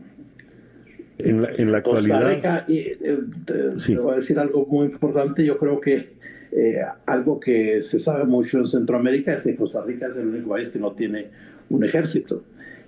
en 1.18 1.42
la, 1.42 1.48
en 1.56 1.72
la 1.72 1.78
actualidad. 1.78 2.28
Rica, 2.28 2.64
y, 2.66 2.78
eh, 2.78 3.18
te, 3.44 3.96
voy 3.96 4.12
a 4.12 4.16
decir 4.16 4.38
algo 4.38 4.66
muy 4.66 4.86
importante. 4.86 5.44
Yo 5.44 5.58
creo 5.58 5.80
que 5.80 6.13
eh, 6.56 6.80
algo 7.06 7.40
que 7.40 7.82
se 7.82 7.98
sabe 7.98 8.24
mucho 8.24 8.58
en 8.58 8.66
Centroamérica 8.66 9.34
es 9.34 9.42
que 9.44 9.56
Costa 9.56 9.82
Rica 9.82 10.06
es 10.06 10.16
el 10.16 10.28
único 10.28 10.50
país 10.50 10.68
que 10.68 10.78
no 10.78 10.92
tiene 10.92 11.28
un 11.70 11.84
ejército. 11.84 12.42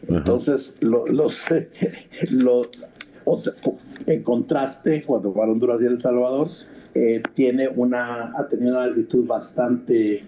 Entonces, 0.08 0.76
los, 0.80 1.44
en 4.06 4.22
contraste, 4.22 5.02
Guatemala, 5.06 5.52
Honduras 5.52 5.82
y 5.82 5.86
El 5.86 6.00
Salvador 6.00 6.48
eh, 6.94 7.22
tiene 7.34 7.68
una, 7.68 8.32
ha 8.38 8.46
tenido 8.48 8.76
una 8.76 8.86
actitud 8.86 9.26
bastante 9.26 10.22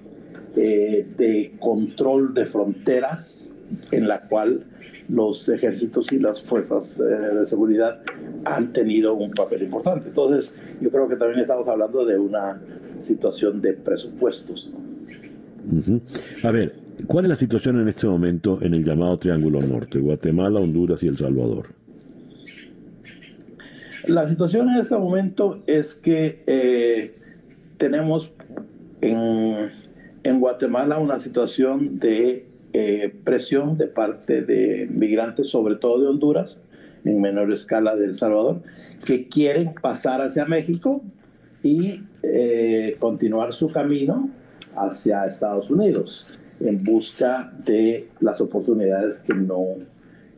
eh, 0.57 1.07
de 1.17 1.53
control 1.61 2.35
de 2.35 2.45
fronteras 2.45 3.55
en 3.93 4.09
la 4.09 4.23
cual 4.23 4.65
los 5.09 5.49
ejércitos 5.49 6.13
y 6.13 6.19
las 6.19 6.43
fuerzas 6.43 7.01
eh, 7.01 7.05
de 7.05 7.45
seguridad 7.45 8.01
han 8.45 8.73
tenido 8.73 9.15
un 9.15 9.31
papel 9.31 9.63
importante. 9.63 10.09
Entonces, 10.09 10.55
yo 10.81 10.91
creo 10.91 11.09
que 11.09 11.17
también 11.17 11.41
estamos 11.41 11.69
hablando 11.69 12.05
de 12.05 12.19
una 12.19 12.61
situación 13.01 13.61
de 13.61 13.75
presupuestos. 13.75 14.75
A 16.43 16.51
ver, 16.51 16.75
¿cuál 17.07 17.27
es 17.27 17.29
la 17.31 17.37
situación 17.37 17.81
en 17.81 17.89
este 17.89 18.07
momento 18.07 18.59
en 18.63 18.75
el 18.75 18.85
llamado 18.85 19.19
Triángulo 19.19 19.61
Norte, 19.61 19.99
Guatemala, 19.99 20.61
Honduras 20.61 21.03
y 21.03 21.09
El 21.09 21.19
Salvador? 21.19 21.67
La 24.07 24.27
situación 24.27 24.71
en 24.71 24.77
este 24.77 24.97
momento 24.97 25.63
es 25.67 25.95
que 25.95 26.43
eh, 26.47 27.15
tenemos 27.77 28.33
en, 29.03 29.71
en 30.23 30.41
Guatemala 30.41 30.99
una 30.99 31.21
situación 31.21 31.99
de 31.99 32.47
eh, 32.73 33.15
presión 33.25 33.77
de 33.77 33.87
parte 33.87 34.43
de 34.43 34.89
migrantes, 34.91 35.49
sobre 35.49 35.77
todo 35.77 36.01
de 36.01 36.07
Honduras, 36.07 36.61
en 37.05 37.21
menor 37.21 37.53
escala 37.53 37.97
de 37.97 38.07
El 38.07 38.15
Salvador, 38.15 38.63
que 39.07 39.29
quieren 39.29 39.75
pasar 39.81 40.21
hacia 40.21 40.45
México 40.45 41.03
y 41.63 42.03
eh, 42.23 42.97
continuar 42.99 43.53
su 43.53 43.71
camino 43.71 44.29
hacia 44.77 45.25
Estados 45.25 45.71
Unidos 45.71 46.39
en 46.61 46.83
busca 46.83 47.53
de 47.65 48.09
las 48.21 48.41
oportunidades 48.41 49.21
que 49.21 49.35
no 49.35 49.77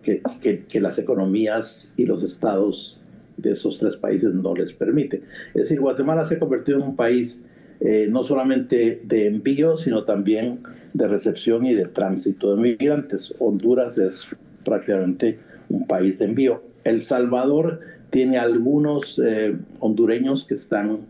que, 0.03 0.23
que, 0.67 0.81
las 0.81 0.99
economías 0.99 1.93
y 1.97 2.07
los 2.07 2.23
estados 2.23 3.01
de 3.37 3.53
esos 3.53 3.79
tres 3.79 3.97
países 3.97 4.35
no 4.35 4.55
les 4.55 4.73
permiten. 4.73 5.23
Es 5.55 5.63
decir, 5.63 5.81
Guatemala 5.81 6.25
se 6.25 6.37
ha 6.37 6.39
convertido 6.39 6.79
en 6.79 6.85
un 6.85 6.97
país 6.97 7.43
eh, 7.81 8.09
no 8.11 8.25
solamente 8.25 9.01
de 9.05 9.27
envío, 9.27 9.79
sino 9.79 10.05
también 10.05 10.61
de 10.93 11.09
recepción 11.09 11.65
y 11.65 11.75
de 11.75 11.87
tránsito 11.87 12.55
de 12.55 12.63
migrantes. 12.63 13.35
Honduras 13.39 13.97
es 13.97 14.29
prácticamente 14.65 15.39
un 15.69 15.87
país 15.87 16.19
de 16.19 16.27
envío. 16.27 16.63
El 16.85 17.03
Salvador 17.03 17.81
tiene 18.11 18.39
algunos 18.39 19.21
eh, 19.25 19.57
hondureños 19.79 20.45
que 20.45 20.55
están 20.55 21.01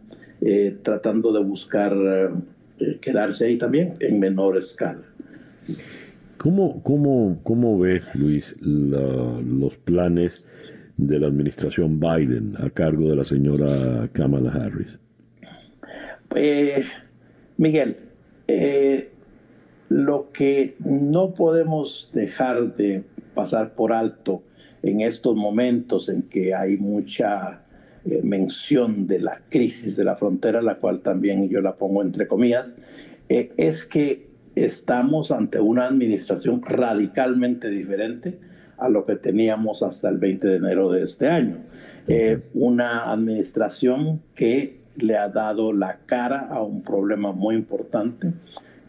eh, 0.40 0.76
tratando 0.82 1.32
de 1.32 1.40
buscar 1.42 1.94
quedarse 3.00 3.46
ahí 3.46 3.58
también 3.58 3.94
en 4.00 4.18
menor 4.18 4.56
escala. 4.56 5.02
¿Cómo, 6.38 6.82
cómo, 6.82 7.38
cómo 7.42 7.78
ves, 7.78 8.02
Luis, 8.14 8.56
los 8.62 9.76
planes 9.76 10.42
de 10.96 11.18
la 11.18 11.26
administración 11.26 12.00
Biden 12.00 12.54
a 12.58 12.70
cargo 12.70 13.10
de 13.10 13.16
la 13.16 13.24
señora 13.24 14.08
Kamala 14.12 14.50
Harris? 14.50 14.98
Eh, 16.34 16.84
Miguel, 17.56 17.96
eh, 18.48 19.10
lo 19.88 20.30
que 20.32 20.76
no 20.78 21.34
podemos 21.34 22.10
dejar 22.14 22.74
de 22.74 23.02
pasar 23.34 23.74
por 23.74 23.92
alto 23.92 24.42
en 24.82 25.00
estos 25.00 25.36
momentos 25.36 26.08
en 26.08 26.22
que 26.22 26.54
hay 26.54 26.76
mucha 26.76 27.62
eh, 28.04 28.20
mención 28.22 29.06
de 29.06 29.20
la 29.20 29.40
crisis 29.48 29.96
de 29.96 30.04
la 30.04 30.16
frontera, 30.16 30.62
la 30.62 30.76
cual 30.76 31.00
también 31.00 31.48
yo 31.48 31.60
la 31.60 31.76
pongo 31.76 32.02
entre 32.02 32.26
comillas, 32.26 32.76
es 33.28 33.84
que 33.84 34.26
estamos 34.56 35.30
ante 35.30 35.60
una 35.60 35.86
administración 35.86 36.62
radicalmente 36.62 37.68
diferente 37.70 38.38
a 38.76 38.88
lo 38.88 39.06
que 39.06 39.14
teníamos 39.14 39.84
hasta 39.84 40.08
el 40.08 40.18
20 40.18 40.48
de 40.48 40.56
enero 40.56 40.90
de 40.90 41.04
este 41.04 41.28
año. 41.28 41.58
una 42.54 43.12
administración 43.12 44.20
que 44.34 44.80
le 44.96 45.16
ha 45.16 45.28
dado 45.28 45.72
la 45.72 46.00
cara 46.06 46.48
a 46.50 46.62
un 46.62 46.82
problema 46.82 47.32
muy 47.32 47.54
importante 47.54 48.32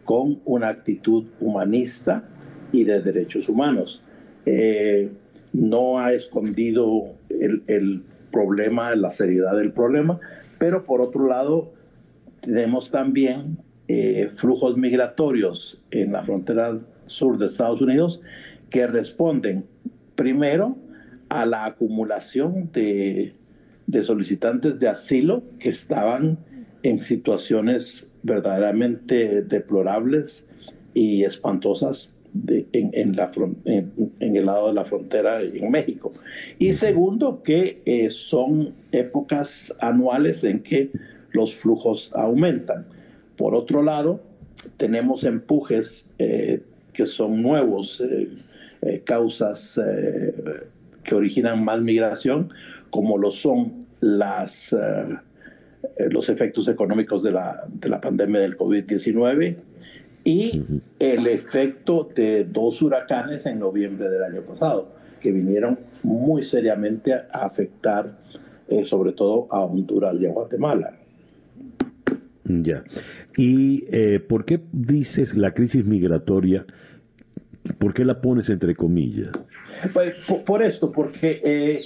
con 0.05 0.39
una 0.45 0.69
actitud 0.69 1.25
humanista 1.39 2.23
y 2.71 2.83
de 2.83 3.01
derechos 3.01 3.49
humanos. 3.49 4.03
Eh, 4.45 5.09
no 5.53 5.99
ha 5.99 6.13
escondido 6.13 7.13
el, 7.29 8.03
problema, 8.31 8.95
la 8.95 9.09
seriedad 9.09 9.55
del 9.57 9.71
problema, 9.71 10.19
pero 10.57 10.85
por 10.85 11.01
otro 11.01 11.27
lado 11.27 11.73
tenemos 12.41 12.89
también 12.89 13.57
eh, 13.87 14.29
flujos 14.35 14.77
migratorios 14.77 15.83
en 15.91 16.13
la 16.13 16.23
frontera 16.23 16.79
sur 17.05 17.37
de 17.37 17.45
Estados 17.47 17.81
Unidos 17.81 18.21
que 18.69 18.87
responden 18.87 19.65
primero 20.15 20.77
a 21.29 21.45
la 21.45 21.65
acumulación 21.65 22.71
de 22.71 23.35
de 23.91 24.03
solicitantes 24.03 24.79
de 24.79 24.87
asilo 24.87 25.43
que 25.59 25.69
estaban 25.69 26.37
en 26.83 26.99
situaciones 26.99 28.07
verdaderamente 28.23 29.41
deplorables 29.41 30.47
y 30.93 31.23
espantosas 31.23 32.10
en, 32.73 33.15
la, 33.15 33.31
en, 33.65 34.35
el 34.35 34.45
lado 34.45 34.67
de 34.67 34.73
la 34.73 34.85
frontera 34.85 35.41
en 35.41 35.69
México. 35.69 36.13
Y 36.59 36.73
segundo, 36.73 37.41
que 37.43 37.81
eh, 37.85 38.09
son 38.09 38.73
épocas 38.91 39.73
anuales 39.79 40.43
en 40.43 40.61
que 40.61 40.91
los 41.31 41.55
flujos 41.55 42.11
aumentan. 42.13 42.85
Por 43.37 43.55
otro 43.55 43.83
lado, 43.83 44.21
tenemos 44.77 45.23
empujes 45.23 46.11
eh, 46.19 46.61
que 46.93 47.05
son 47.05 47.41
nuevos, 47.41 48.01
eh, 48.01 49.01
causas 49.05 49.79
que 51.03 51.15
originan 51.15 51.63
más 51.63 51.81
migración, 51.81 52.51
como 52.89 53.17
lo 53.17 53.31
son 53.31 53.85
las, 54.01 54.75
los 56.09 56.29
efectos 56.29 56.67
económicos 56.67 57.21
de 57.21 57.31
la, 57.31 57.63
de 57.71 57.89
la 57.89 58.01
pandemia 58.01 58.41
del 58.41 58.57
COVID-19 58.57 59.55
y 60.23 60.63
el 60.99 61.27
efecto 61.27 62.07
de 62.15 62.43
dos 62.45 62.81
huracanes 62.81 63.45
en 63.45 63.59
noviembre 63.59 64.09
del 64.09 64.23
año 64.23 64.41
pasado, 64.41 64.93
que 65.19 65.31
vinieron 65.31 65.79
muy 66.03 66.43
seriamente 66.43 67.13
a 67.13 67.25
afectar 67.31 68.17
eh, 68.67 68.85
sobre 68.85 69.11
todo 69.11 69.47
a 69.49 69.61
Honduras 69.61 70.15
y 70.21 70.25
a 70.25 70.31
Guatemala. 70.31 70.93
Ya. 72.45 72.83
¿Y 73.35 73.85
eh, 73.91 74.19
por 74.19 74.45
qué 74.45 74.61
dices 74.71 75.35
la 75.35 75.53
crisis 75.53 75.85
migratoria? 75.85 76.65
¿Por 77.79 77.93
qué 77.93 78.05
la 78.05 78.21
pones 78.21 78.49
entre 78.49 78.75
comillas? 78.75 79.31
Pues, 79.93 80.15
por, 80.45 80.63
esto, 80.63 80.91
porque 80.91 81.41
eh, 81.43 81.83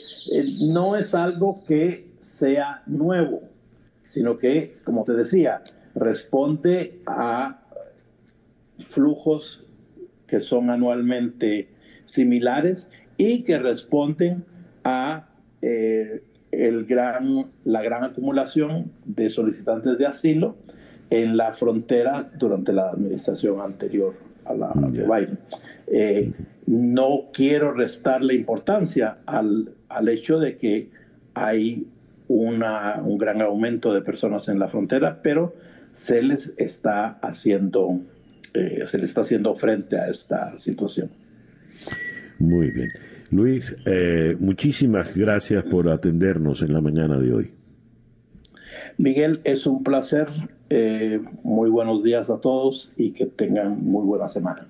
no 0.60 0.96
es 0.96 1.14
algo 1.16 1.56
que 1.68 2.12
sea 2.20 2.84
nuevo, 2.86 3.42
sino 4.04 4.38
que, 4.38 4.72
como 4.84 5.04
te 5.04 5.14
decía, 5.14 5.62
responde 5.96 7.02
a 7.06 7.65
flujos 8.88 9.66
que 10.28 10.40
son 10.40 10.70
anualmente 10.70 11.68
similares 12.06 12.90
y 13.18 13.44
que 13.44 13.60
responden 13.60 14.44
a 14.84 15.28
eh, 15.62 16.24
el 16.52 16.86
gran, 16.86 17.48
la 17.64 17.82
gran 17.82 18.04
acumulación 18.04 18.92
de 19.06 19.30
solicitantes 19.30 19.98
de 19.98 20.06
asilo 20.06 20.56
en 21.10 21.38
la 21.38 21.54
frontera 21.54 22.30
durante 22.38 22.74
la 22.74 22.90
administración 22.90 23.62
anterior 23.62 24.16
a 24.46 24.54
la 24.54 24.72
de 24.76 25.04
Biden. 25.04 25.40
Eh, 25.88 26.34
no 26.66 27.30
quiero 27.34 27.74
restarle 27.74 28.34
importancia 28.36 29.18
al, 29.26 29.72
al 29.90 30.10
hecho 30.10 30.40
de 30.40 30.58
que 30.58 30.90
hay 31.34 31.88
una, 32.28 33.02
un 33.04 33.18
gran 33.18 33.42
aumento 33.42 33.94
de 33.94 34.02
personas 34.02 34.48
en 34.48 34.60
la 34.60 34.68
frontera, 34.68 35.20
pero 35.22 35.54
se 35.92 36.22
les 36.22 36.54
está 36.58 37.20
haciendo, 37.22 38.00
eh, 38.56 38.82
se 38.86 38.98
le 38.98 39.06
está 39.06 39.22
haciendo 39.22 39.54
frente 39.56 39.98
a 39.98 40.08
esta 40.08 40.58
situación. 40.58 41.10
Muy 42.40 42.72
bien. 42.72 42.90
Luis, 43.32 43.76
eh, 43.86 44.36
muchísimas 44.40 45.16
gracias 45.16 45.64
por 45.66 45.90
atendernos 45.90 46.62
en 46.62 46.74
la 46.74 46.82
mañana 46.82 47.18
de 47.18 47.34
hoy. 47.34 47.52
Miguel, 48.98 49.42
es 49.44 49.66
un 49.66 49.84
placer. 49.84 50.28
muy 51.44 51.70
buenos 51.70 52.04
días 52.04 52.30
a 52.30 52.40
todos 52.42 52.92
y 52.98 53.12
que 53.12 53.26
tengan 53.26 53.84
muy 53.84 54.06
buena 54.06 54.28
semana. 54.28 54.68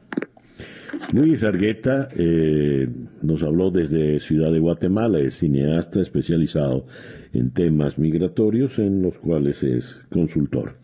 Luis 1.13 1.43
Argueta 1.43 2.09
eh, 2.15 2.87
nos 3.21 3.43
habló 3.43 3.71
desde 3.71 4.19
Ciudad 4.19 4.51
de 4.51 4.59
Guatemala, 4.59 5.19
es 5.19 5.35
cineasta 5.39 6.01
especializado 6.01 6.85
en 7.33 7.51
temas 7.51 7.97
migratorios 7.97 8.79
en 8.79 9.01
los 9.01 9.17
cuales 9.17 9.63
es 9.63 9.99
consultor. 10.09 10.77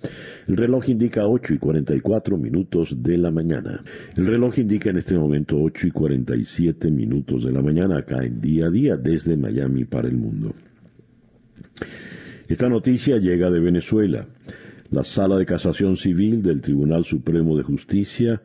El 0.48 0.58
reloj 0.58 0.90
indica 0.90 1.28
8 1.28 1.56
y 1.56 1.58
44 1.58 2.38
minutos 2.38 3.02
de 3.02 3.18
la 3.18 3.32
mañana. 3.32 3.84
El 4.16 4.28
reloj 4.28 4.60
indica 4.60 4.90
en 4.90 4.98
este 4.98 5.16
momento 5.16 5.62
8 5.62 5.88
y 5.88 5.92
47 5.92 6.92
minutos 6.92 7.44
de 7.44 7.52
la 7.52 7.62
mañana 7.62 7.98
acá 7.98 8.24
en 8.24 8.42
día 8.42 8.68
a 8.68 8.70
día 8.70 8.98
desde 8.98 9.38
Miami 9.38 9.86
para 9.86 10.08
el 10.08 10.18
mundo. 10.18 10.54
Esta 12.48 12.68
noticia 12.68 13.18
llega 13.18 13.50
de 13.50 13.60
Venezuela. 13.60 14.28
La 14.92 15.06
Sala 15.06 15.38
de 15.38 15.46
Casación 15.46 15.96
Civil 15.96 16.42
del 16.42 16.60
Tribunal 16.60 17.06
Supremo 17.06 17.56
de 17.56 17.64
Justicia 17.64 18.42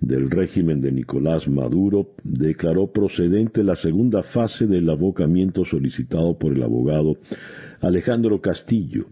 del 0.00 0.30
régimen 0.30 0.80
de 0.80 0.92
Nicolás 0.92 1.48
Maduro 1.48 2.14
declaró 2.22 2.88
procedente 2.88 3.62
la 3.62 3.74
segunda 3.74 4.22
fase 4.22 4.66
del 4.66 4.88
abocamiento 4.90 5.64
solicitado 5.64 6.38
por 6.38 6.52
el 6.52 6.62
abogado 6.62 7.16
Alejandro 7.80 8.40
Castillo, 8.40 9.06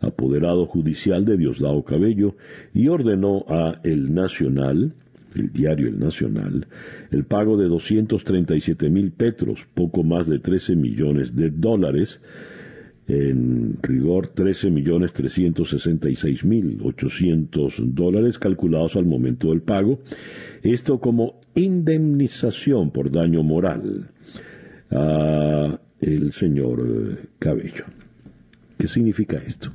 apoderado 0.00 0.66
judicial 0.66 1.24
de 1.24 1.36
Diosdado 1.36 1.82
Cabello, 1.82 2.36
y 2.72 2.88
ordenó 2.88 3.44
a 3.48 3.80
El 3.84 4.14
Nacional, 4.14 4.92
el 5.36 5.50
diario 5.50 5.88
El 5.88 5.98
Nacional, 5.98 6.66
el 7.10 7.24
pago 7.24 7.56
de 7.56 7.68
237 7.68 8.90
mil 8.90 9.12
petros, 9.12 9.66
poco 9.74 10.02
más 10.02 10.26
de 10.26 10.38
13 10.38 10.76
millones 10.76 11.34
de 11.34 11.50
dólares, 11.50 12.22
en 13.06 13.76
rigor 13.82 14.28
13 14.28 14.70
millones 14.70 15.12
366 15.12 16.44
mil 16.44 16.78
800 16.82 17.82
dólares 17.94 18.38
calculados 18.38 18.96
al 18.96 19.04
momento 19.04 19.50
del 19.50 19.60
pago, 19.60 20.00
esto 20.62 20.98
como 20.98 21.40
indemnización 21.54 22.90
por 22.90 23.10
daño 23.10 23.42
moral 23.42 24.10
a 24.90 25.78
el 26.00 26.32
señor 26.32 26.86
eh, 26.86 27.26
Cabello. 27.38 27.84
¿Qué 28.78 28.88
significa 28.88 29.36
esto? 29.36 29.72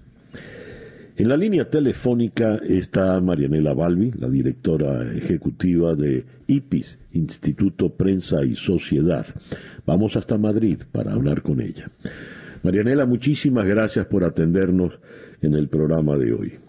En 1.20 1.28
la 1.28 1.36
línea 1.36 1.70
telefónica 1.70 2.56
está 2.66 3.20
Marianela 3.20 3.74
Balbi, 3.74 4.12
la 4.18 4.30
directora 4.30 5.12
ejecutiva 5.12 5.94
de 5.94 6.24
IPIS, 6.48 6.98
Instituto 7.12 7.90
Prensa 7.90 8.46
y 8.46 8.56
Sociedad. 8.56 9.26
Vamos 9.86 10.16
hasta 10.16 10.38
Madrid 10.38 10.80
para 10.92 11.12
hablar 11.12 11.42
con 11.42 11.60
ella. 11.60 11.92
Marianela, 12.64 13.06
muchísimas 13.06 13.66
gracias 13.66 14.06
por 14.06 14.24
atendernos 14.24 15.00
en 15.42 15.54
el 15.54 15.70
programa 15.70 16.18
de 16.18 16.34
hoy. 16.34 16.60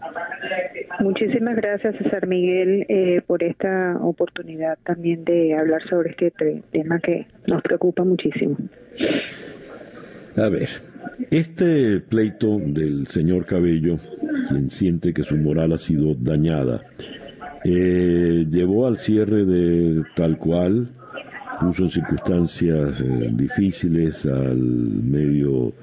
Muchísimas 0.99 1.55
gracias, 1.55 1.95
César 1.97 2.27
Miguel, 2.27 2.85
eh, 2.87 3.21
por 3.25 3.43
esta 3.43 3.97
oportunidad 4.01 4.77
también 4.83 5.23
de 5.23 5.55
hablar 5.55 5.81
sobre 5.89 6.11
este 6.11 6.63
tema 6.71 6.99
que 6.99 7.25
nos 7.47 7.61
preocupa 7.63 8.03
muchísimo. 8.03 8.57
A 10.37 10.49
ver, 10.49 10.69
este 11.31 12.01
pleito 12.01 12.59
del 12.59 13.07
señor 13.07 13.45
Cabello, 13.45 13.97
quien 14.47 14.69
siente 14.69 15.13
que 15.13 15.23
su 15.23 15.37
moral 15.37 15.73
ha 15.73 15.77
sido 15.77 16.13
dañada, 16.13 16.81
eh, 17.63 18.45
llevó 18.49 18.87
al 18.87 18.97
cierre 18.97 19.45
de 19.45 20.03
tal 20.15 20.37
cual, 20.37 20.89
puso 21.61 21.83
en 21.83 21.89
circunstancias 21.89 23.01
eh, 23.01 23.29
difíciles 23.33 24.25
al 24.25 24.57
medio, 24.57 25.73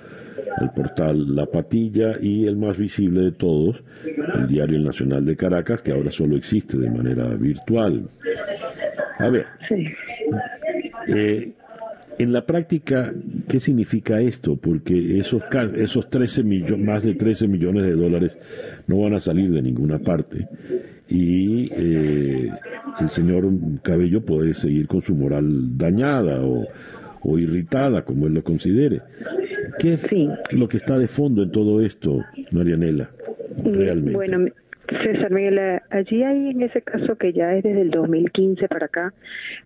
al 0.57 0.73
portal 0.73 1.37
La 1.37 1.47
Patilla 1.47 2.17
y 2.21 2.47
el 2.47 2.57
más 2.57 2.77
visible 2.77 3.21
de 3.23 3.33
todos, 3.33 3.83
el 4.05 4.49
Diario 4.49 4.81
Nacional 4.81 5.25
de 5.25 5.37
Caracas, 5.37 5.81
que 5.83 5.93
ahora 5.93 6.11
solo 6.11 6.37
existe 6.37 6.77
de 6.77 6.91
manera 6.91 7.29
virtual. 7.37 8.09
A 9.19 9.29
ver, 9.29 9.47
eh, 11.07 11.53
en 12.19 12.33
la 12.33 12.45
práctica, 12.45 13.13
¿qué 13.49 13.61
significa 13.61 14.21
esto? 14.21 14.57
Porque 14.57 15.19
esos, 15.21 15.43
esos 15.77 16.11
13 16.11 16.43
millones, 16.43 16.85
más 16.85 17.05
de 17.05 17.15
13 17.15 17.47
millones 17.47 17.85
de 17.85 17.93
dólares 17.93 18.37
no 18.89 19.01
van 19.01 19.15
a 19.15 19.21
salir 19.21 19.53
de 19.53 19.63
ninguna 19.63 20.01
parte. 20.01 20.49
Y 21.09 21.71
eh, 21.73 22.18
el 23.01 23.11
señor 23.11 23.45
Cabello 23.83 24.23
puede 24.23 24.55
seguir 24.55 24.87
con 24.87 25.03
su 25.03 25.15
moral 25.15 25.77
dañada 25.77 26.41
o, 26.43 26.67
irritada, 27.39 28.03
como 28.03 28.27
él 28.27 28.35
lo 28.35 28.43
considere. 28.43 29.03
¿Qué 29.79 29.95
es 29.95 30.07
lo 30.51 30.69
que 30.69 30.79
está 30.79 30.99
de 30.99 31.09
fondo 31.09 31.43
en 31.43 31.53
todo 31.53 31.81
esto, 31.83 32.25
Marianela? 32.51 33.11
Mm, 33.63 33.73
realmente. 33.73 34.15
Bueno, 34.15 34.47
César 34.89 35.31
Miguel, 35.31 35.78
allí 35.91 36.23
hay 36.23 36.51
en 36.51 36.63
ese 36.63 36.83
caso 36.83 37.17
que 37.17 37.33
ya 37.33 37.55
es 37.55 37.63
desde 37.63 37.83
el 37.83 37.91
2015 37.91 38.69
para 38.69 38.87
acá 38.87 39.15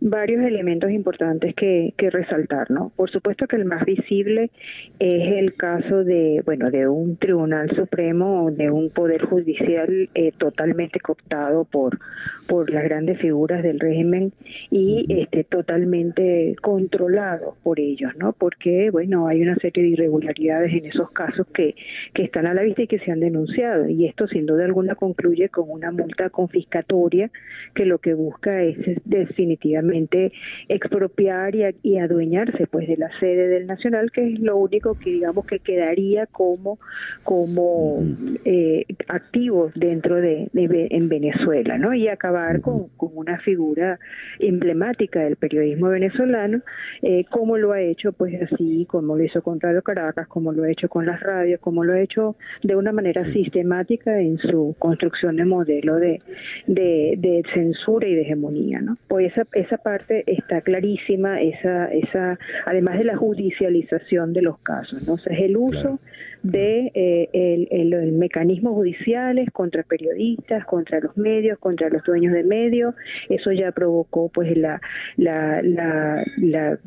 varios 0.00 0.44
elementos 0.44 0.90
importantes 0.90 1.54
que, 1.54 1.94
que 1.96 2.10
resaltar, 2.10 2.70
¿no? 2.70 2.92
Por 2.96 3.10
supuesto 3.10 3.46
que 3.46 3.56
el 3.56 3.64
más 3.64 3.84
visible 3.84 4.50
es 4.98 5.32
el 5.32 5.54
caso 5.54 6.04
de, 6.04 6.42
bueno, 6.44 6.70
de 6.70 6.88
un 6.88 7.16
tribunal 7.16 7.70
supremo, 7.74 8.50
de 8.50 8.70
un 8.70 8.90
poder 8.90 9.22
judicial 9.22 10.08
eh, 10.14 10.32
totalmente 10.38 11.00
cooptado 11.00 11.64
por 11.64 11.98
por 12.46 12.70
las 12.70 12.84
grandes 12.84 13.18
figuras 13.20 13.62
del 13.62 13.78
régimen 13.80 14.32
y 14.70 15.06
este 15.08 15.44
totalmente 15.44 16.56
controlado 16.60 17.56
por 17.62 17.78
ellos, 17.80 18.12
¿no? 18.16 18.32
Porque 18.32 18.90
bueno, 18.90 19.28
hay 19.28 19.42
una 19.42 19.54
serie 19.56 19.84
de 19.84 19.90
irregularidades 19.90 20.72
en 20.72 20.86
esos 20.86 21.10
casos 21.12 21.46
que 21.54 21.74
que 22.14 22.24
están 22.24 22.46
a 22.46 22.54
la 22.54 22.62
vista 22.62 22.82
y 22.82 22.86
que 22.86 22.98
se 22.98 23.10
han 23.10 23.20
denunciado 23.20 23.88
y 23.88 24.06
esto 24.06 24.26
sin 24.28 24.46
duda 24.46 24.64
alguna 24.64 24.94
concluye 24.94 25.48
con 25.48 25.70
una 25.70 25.90
multa 26.12 26.30
confiscatoria 26.30 27.30
que 27.74 27.86
lo 27.86 27.98
que 27.98 28.14
busca 28.14 28.62
es 28.62 28.76
definitivamente 29.04 30.32
expropiar 30.68 31.54
y, 31.54 31.98
adueñarse 31.98 32.66
pues 32.66 32.88
de 32.88 32.96
la 32.96 33.08
sede 33.18 33.48
del 33.48 33.66
Nacional, 33.66 34.10
que 34.10 34.32
es 34.32 34.40
lo 34.40 34.56
único 34.56 34.98
que 34.98 35.10
digamos 35.10 35.46
que 35.46 35.60
quedaría 35.60 36.26
como 36.26 36.78
como 37.22 38.02
eh, 38.44 38.84
activos 39.08 39.72
dentro 39.74 40.16
de, 40.16 40.50
en 40.52 41.08
Venezuela, 41.08 41.78
¿no? 41.78 41.94
Y 41.94 42.08
acabar 42.08 42.60
con, 42.60 42.88
una 42.98 43.38
figura 43.40 43.98
emblemática 44.38 45.20
del 45.20 45.36
periodismo 45.36 45.88
venezolano, 45.88 46.60
eh, 47.02 47.24
como 47.30 47.56
lo 47.56 47.72
ha 47.72 47.80
hecho 47.80 48.12
pues 48.12 48.34
así, 48.42 48.86
como 48.88 49.16
lo 49.16 49.24
hizo 49.24 49.42
con 49.42 49.60
Radio 49.60 49.82
Caracas, 49.82 50.28
como 50.28 50.52
lo 50.52 50.64
ha 50.64 50.70
hecho 50.70 50.88
con 50.88 51.06
las 51.06 51.20
radios, 51.20 51.60
como 51.60 51.84
lo 51.84 51.94
ha 51.94 52.00
hecho 52.00 52.36
de 52.62 52.76
una 52.76 52.92
manera 52.92 53.24
sistemática 53.32 54.20
en 54.20 54.38
su 54.38 54.74
construcción 54.78 55.36
de 55.36 55.44
modelo 55.44 55.96
de, 56.02 56.20
de, 56.66 57.42
censura 57.54 58.06
y 58.06 58.14
de 58.14 58.22
hegemonía, 58.22 58.80
¿no? 58.80 58.98
Pues 59.08 59.32
esa, 59.32 59.46
esa 59.54 59.78
parte 59.78 60.24
está 60.26 60.60
clarísima, 60.60 61.40
esa, 61.40 61.86
esa, 61.92 62.38
además 62.66 62.98
de 62.98 63.04
la 63.04 63.16
judicialización 63.16 64.32
de 64.32 64.42
los 64.42 64.58
casos, 64.58 65.06
¿no? 65.06 65.14
es 65.14 65.26
el 65.26 65.56
uso 65.56 65.98
de 66.42 66.90
eh, 66.94 67.28
el, 67.32 67.94
el, 67.94 68.12
mecanismos 68.12 68.74
judiciales 68.74 69.48
contra 69.52 69.82
periodistas, 69.84 70.64
contra 70.64 71.00
los 71.00 71.16
medios, 71.16 71.58
contra 71.58 71.88
los 71.88 72.02
dueños 72.04 72.32
de 72.32 72.42
medios. 72.42 72.94
Eso 73.28 73.52
ya 73.52 73.70
provocó 73.72 74.28
pues 74.28 74.56
la, 74.56 74.80
la, 75.16 75.62
la, 75.62 76.24
la 76.38 76.78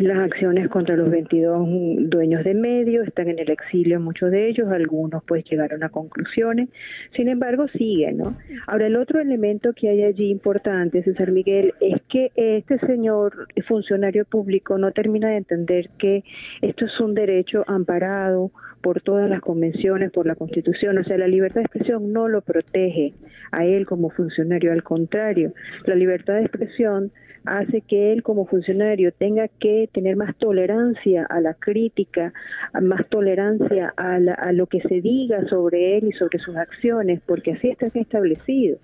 las 0.00 0.18
acciones 0.18 0.68
contra 0.68 0.96
los 0.96 1.10
22 1.10 1.68
dueños 2.08 2.44
de 2.44 2.54
medios 2.54 3.06
están 3.06 3.28
en 3.28 3.38
el 3.38 3.50
exilio 3.50 4.00
muchos 4.00 4.30
de 4.30 4.48
ellos, 4.48 4.68
algunos 4.70 5.22
pues 5.24 5.44
llegaron 5.44 5.82
a 5.82 5.88
conclusiones, 5.88 6.68
sin 7.16 7.28
embargo 7.28 7.66
siguen, 7.68 8.18
¿no? 8.18 8.36
Ahora 8.66 8.86
el 8.86 8.96
otro 8.96 9.20
elemento 9.20 9.72
que 9.72 9.88
hay 9.88 10.02
allí 10.04 10.30
importante, 10.30 11.02
César 11.02 11.32
Miguel, 11.32 11.74
es 11.80 12.00
que 12.08 12.30
este 12.36 12.78
señor 12.80 13.48
funcionario 13.66 14.24
público 14.24 14.78
no 14.78 14.92
termina 14.92 15.30
de 15.30 15.36
entender 15.36 15.90
que 15.98 16.22
esto 16.62 16.84
es 16.84 17.00
un 17.00 17.14
derecho 17.14 17.64
amparado 17.66 18.50
por 18.80 19.00
todas 19.00 19.28
las 19.28 19.40
convenciones, 19.40 20.12
por 20.12 20.26
la 20.26 20.36
Constitución, 20.36 20.98
o 20.98 21.04
sea, 21.04 21.18
la 21.18 21.26
libertad 21.26 21.56
de 21.56 21.66
expresión 21.66 22.12
no 22.12 22.28
lo 22.28 22.42
protege 22.42 23.14
a 23.50 23.64
él 23.64 23.86
como 23.86 24.10
funcionario, 24.10 24.72
al 24.72 24.82
contrario, 24.82 25.52
la 25.84 25.94
libertad 25.94 26.34
de 26.34 26.42
expresión 26.42 27.10
hace 27.44 27.80
que 27.82 28.12
él 28.12 28.22
como 28.22 28.46
funcionario 28.46 29.12
tenga 29.12 29.48
que 29.48 29.88
tener 29.92 30.16
más 30.16 30.36
tolerancia 30.36 31.26
a 31.28 31.40
la 31.40 31.54
crítica, 31.54 32.32
más 32.80 33.08
tolerancia 33.08 33.92
a, 33.96 34.16
a 34.16 34.52
lo 34.52 34.66
que 34.66 34.80
se 34.80 35.00
diga 35.00 35.46
sobre 35.48 35.98
él 35.98 36.08
y 36.08 36.12
sobre 36.12 36.38
sus 36.38 36.56
acciones, 36.56 37.20
porque 37.26 37.52
así 37.52 37.68
está 37.68 37.86
establecido. 37.94 38.78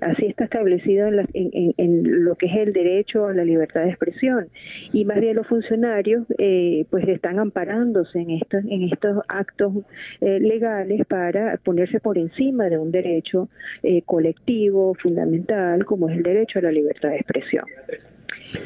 Así 0.00 0.26
está 0.26 0.44
establecido 0.44 1.08
en, 1.08 2.24
lo 2.24 2.34
que 2.36 2.46
es 2.46 2.56
el 2.56 2.72
derecho 2.72 3.26
a 3.26 3.32
la 3.32 3.44
libertad 3.44 3.82
de 3.82 3.90
expresión. 3.90 4.48
Y 4.92 5.04
más 5.04 5.20
bien 5.20 5.36
los 5.36 5.46
funcionarios 5.46 6.26
eh, 6.38 6.86
pues 6.90 7.06
están 7.08 7.38
amparándose 7.38 8.20
en 8.20 8.30
estos, 8.30 8.64
en 8.64 8.82
estos 8.84 9.22
actos 9.28 9.72
eh, 10.20 10.40
legales 10.40 11.06
para 11.06 11.56
ponerse 11.58 12.00
por 12.00 12.18
encima 12.18 12.68
de 12.68 12.78
un 12.78 12.90
derecho 12.90 13.48
eh, 13.82 14.02
colectivo, 14.02 14.94
fundamental, 14.94 15.84
como 15.84 16.08
es 16.08 16.16
el 16.16 16.22
derecho 16.22 16.58
a 16.58 16.62
la 16.62 16.72
libertad 16.72 17.10
de 17.10 17.16
expresión. 17.16 17.64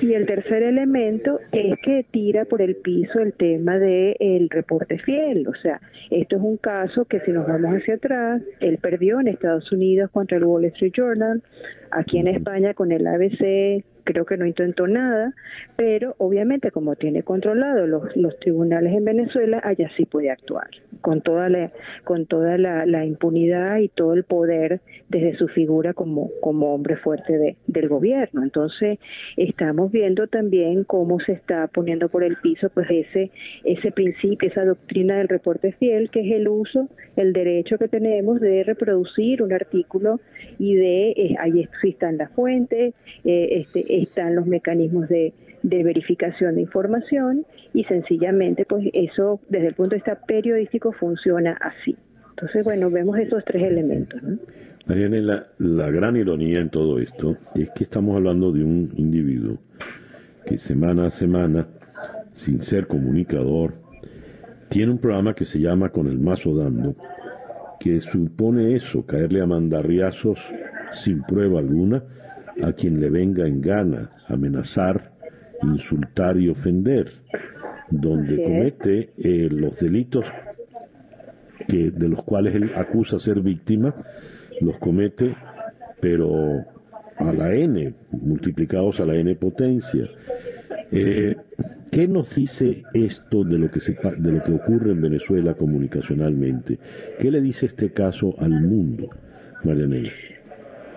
Y 0.01 0.15
el 0.15 0.27
tercer 0.27 0.62
elemento 0.62 1.41
es 1.53 1.78
que 1.82 2.05
tira 2.11 2.45
por 2.45 2.62
el 2.62 2.77
piso 2.77 3.20
el 3.20 3.32
tema 3.32 3.78
del 3.78 4.16
el 4.20 4.51
reporte 4.51 4.99
fiel. 4.99 5.47
O 5.49 5.55
sea, 5.55 5.81
esto 6.11 6.37
es 6.37 6.43
un 6.43 6.57
caso 6.57 7.05
que 7.05 7.20
si 7.20 7.32
nos 7.32 7.47
vamos 7.47 7.74
hacia 7.74 7.95
atrás, 7.95 8.43
él 8.61 8.78
perdió 8.78 9.20
en 9.20 9.28
Estados 9.28 9.70
Unidos 9.73 10.11
contra 10.11 10.39
el 10.39 10.45
Wall 10.45 10.65
Street 10.66 10.93
Journal, 10.97 11.43
aquí 11.91 12.19
en 12.19 12.29
España 12.29 12.75
con 12.75 12.93
el 12.93 13.07
ABC, 13.07 13.85
creo 14.05 14.25
que 14.25 14.37
no 14.37 14.47
intentó 14.47 14.87
nada, 14.87 15.35
pero 15.77 16.15
obviamente 16.19 16.71
como 16.71 16.97
tiene 16.97 17.23
controlado 17.23 17.87
los, 17.87 18.17
los 18.17 18.39
tribunales 18.41 18.95
en 18.95 19.05
Venezuela, 19.05 19.61
allá 19.62 19.91
sí 19.97 20.05
puede 20.05 20.31
actuar 20.31 20.69
con 21.01 21.23
toda 21.23 21.49
la 21.49 21.73
con 22.05 22.27
toda 22.27 22.59
la, 22.59 23.05
impunidad 23.05 23.79
y 23.79 23.89
todo 23.89 24.12
el 24.12 24.25
poder 24.25 24.81
desde 25.09 25.37
su 25.37 25.49
figura 25.49 25.95
como 25.95 26.31
como 26.41 26.75
hombre 26.75 26.97
fuerte 26.97 27.39
de, 27.39 27.57
del 27.67 27.89
gobierno. 27.89 28.43
Entonces 28.43 28.99
estamos 29.37 29.91
viendo 29.91 30.27
también 30.27 30.85
cómo 30.85 31.21
se 31.21 31.33
está 31.33 31.67
poniendo 31.69 32.09
por 32.09 32.23
el 32.23 32.37
piso 32.37 32.69
pues 32.71 32.89
ese 32.91 33.31
ese 33.65 33.93
principio, 33.93 34.49
esa 34.49 34.65
doctrina 34.65 35.17
del 35.19 35.29
reporte 35.29 35.73
fiel, 35.73 36.11
que 36.11 36.21
es 36.21 36.33
el 36.37 36.49
uso, 36.49 36.89
el 37.17 37.33
derecho 37.33 37.79
que 37.79 37.89
tenemos 37.89 38.41
de 38.41 38.65
reproducir 38.65 39.43
un 39.43 39.53
artículo 39.53 40.21
y 40.59 40.75
de 40.75 41.11
eh, 41.11 41.37
existan 41.82 42.19
las 42.19 42.31
fuentes, 42.32 42.94
eh, 43.24 43.48
este, 43.61 44.02
están 44.02 44.35
los 44.35 44.47
mecanismos 44.47 45.09
de, 45.09 45.32
de 45.62 45.82
verificación 45.82 46.57
de 46.57 46.62
información 46.62 47.47
y 47.73 47.85
sencillamente 47.85 48.65
pues 48.65 48.89
eso 48.93 49.40
desde 49.48 49.69
el 49.69 49.74
punto 49.74 49.90
de 49.90 49.97
vista 49.97 50.20
periodístico 50.27 50.93
funciona 50.93 51.59
así. 51.61 51.97
Entonces, 52.31 52.65
bueno, 52.65 52.90
vemos 52.90 53.19
esos 53.19 53.44
tres 53.44 53.62
elementos. 53.65 54.23
¿no? 54.23 54.39
Mariana, 54.86 55.16
la, 55.19 55.47
la 55.59 55.90
gran 55.90 56.16
ironía 56.16 56.61
en 56.61 56.70
todo 56.70 56.98
esto 56.98 57.36
es 57.55 57.70
que 57.70 57.85
estamos 57.85 58.16
hablando 58.16 58.51
de 58.51 58.65
un 58.65 58.93
individuo 58.97 59.59
que 60.47 60.57
semana 60.57 61.07
a 61.07 61.11
semana, 61.11 61.69
sin 62.32 62.61
ser 62.61 62.86
comunicador, 62.86 63.74
tiene 64.69 64.93
un 64.93 64.98
programa 64.98 65.35
que 65.35 65.44
se 65.44 65.61
llama 65.61 65.90
Con 65.90 66.07
el 66.07 66.19
Mazo 66.19 66.57
Dando, 66.57 66.94
que 67.78 68.01
supone 68.01 68.74
eso, 68.74 69.05
caerle 69.05 69.43
a 69.43 69.47
mandarriazos 69.47 70.39
sin 70.93 71.23
prueba 71.23 71.61
alguna 71.61 72.03
a 72.62 72.73
quien 72.73 73.01
le 73.01 73.11
venga 73.11 73.47
en 73.47 73.61
gana, 73.61 74.11
amenazar, 74.29 75.12
insultar 75.62 76.37
y 76.37 76.49
ofender, 76.49 77.12
donde 77.91 78.43
comete 78.43 79.11
eh, 79.19 79.49
los 79.51 79.81
delitos 79.81 80.25
que, 81.67 81.91
de 81.91 82.09
los 82.09 82.23
cuales 82.23 82.55
él 82.55 82.71
acusa 82.77 83.19
ser 83.19 83.41
víctima, 83.41 83.95
los 84.61 84.79
comete, 84.79 85.35
pero 86.01 86.65
a 87.17 87.33
la 87.33 87.55
n, 87.55 87.95
multiplicados 88.12 89.01
a 89.01 89.07
la 89.07 89.15
n 89.17 89.35
potencia. 89.37 90.09
Eh, 90.91 91.37
¿Qué 91.91 92.07
nos 92.07 92.35
dice 92.37 92.85
esto 92.95 93.43
de 93.43 93.59
lo 93.59 93.71
que 93.71 93.81
se, 93.81 93.97
de 94.19 94.33
lo 94.33 94.45
que 94.45 94.53
ocurre 94.53 94.93
en 94.93 95.01
Venezuela 95.01 95.55
comunicacionalmente? 95.55 96.79
¿Qué 97.19 97.31
le 97.31 97.41
dice 97.41 97.67
este 97.67 97.91
caso 97.93 98.35
al 98.39 98.53
mundo, 98.61 99.09
Marianela? 99.65 100.11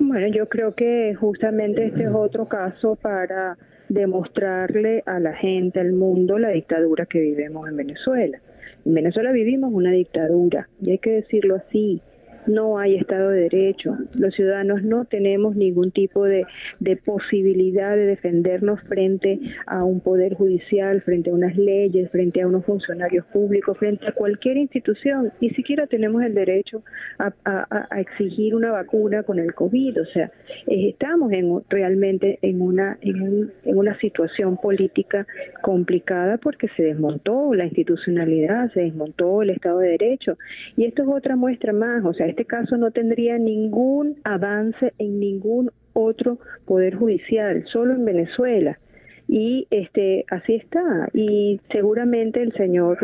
Bueno, 0.05 0.27
yo 0.27 0.49
creo 0.49 0.75
que 0.75 1.15
justamente 1.15 1.85
este 1.85 2.03
es 2.03 2.11
otro 2.13 2.45
caso 2.49 2.97
para 2.97 3.57
demostrarle 3.87 5.01
a 5.05 5.17
la 5.21 5.33
gente, 5.33 5.79
al 5.79 5.93
mundo, 5.93 6.37
la 6.37 6.49
dictadura 6.49 7.05
que 7.05 7.21
vivimos 7.21 7.69
en 7.69 7.77
Venezuela. 7.77 8.37
En 8.85 8.93
Venezuela 8.93 9.31
vivimos 9.31 9.71
una 9.71 9.91
dictadura, 9.91 10.67
y 10.81 10.91
hay 10.91 10.97
que 10.97 11.11
decirlo 11.11 11.55
así, 11.55 12.01
no 12.47 12.77
hay 12.77 12.95
Estado 12.95 13.29
de 13.29 13.41
Derecho. 13.49 13.97
Los 14.17 14.33
ciudadanos 14.35 14.83
no 14.83 15.05
tenemos 15.05 15.55
ningún 15.55 15.91
tipo 15.91 16.25
de, 16.25 16.45
de, 16.79 16.97
posibilidad 16.97 17.95
de 17.95 18.05
defendernos 18.05 18.81
frente 18.81 19.39
a 19.65 19.83
un 19.83 19.99
poder 19.99 20.35
judicial, 20.35 21.01
frente 21.01 21.29
a 21.29 21.33
unas 21.33 21.55
leyes, 21.57 22.09
frente 22.11 22.41
a 22.41 22.47
unos 22.47 22.65
funcionarios 22.65 23.25
públicos, 23.27 23.77
frente 23.77 24.07
a 24.07 24.11
cualquier 24.11 24.57
institución. 24.57 25.31
Ni 25.41 25.49
siquiera 25.51 25.87
tenemos 25.87 26.23
el 26.23 26.33
derecho 26.33 26.83
a, 27.19 27.33
a, 27.45 27.99
exigir 27.99 28.55
una 28.55 28.71
vacuna 28.71 29.23
con 29.23 29.39
el 29.39 29.53
COVID. 29.53 30.01
O 30.01 30.05
sea, 30.05 30.31
eh, 30.67 30.89
estamos 30.89 31.31
en, 31.31 31.61
realmente 31.69 32.39
en 32.41 32.61
una, 32.61 32.97
en, 33.01 33.21
un, 33.21 33.51
en 33.63 33.77
una 33.77 33.97
situación 33.99 34.57
política 34.57 35.25
complicada 35.61 36.37
porque 36.37 36.67
se 36.75 36.83
desmontó 36.83 37.53
la 37.53 37.65
institucionalidad, 37.65 38.71
se 38.73 38.81
desmontó 38.81 39.41
el 39.41 39.51
Estado 39.51 39.79
de 39.79 39.89
Derecho. 39.89 40.37
Y 40.77 40.85
esto 40.85 41.03
es 41.03 41.09
otra 41.09 41.35
muestra 41.35 41.73
más. 41.73 42.03
O 42.05 42.13
sea, 42.13 42.32
este 42.33 42.45
caso 42.45 42.77
no 42.77 42.89
tendría 42.89 43.37
ningún 43.37 44.15
avance 44.23 44.91
en 44.97 45.19
ningún 45.19 45.69
otro 45.93 46.39
poder 46.65 46.95
judicial, 46.95 47.63
solo 47.71 47.93
en 47.93 48.05
Venezuela. 48.05 48.79
Y 49.27 49.67
este 49.69 50.25
así 50.29 50.55
está 50.55 51.09
y 51.13 51.61
seguramente 51.71 52.41
el 52.41 52.51
señor 52.53 52.97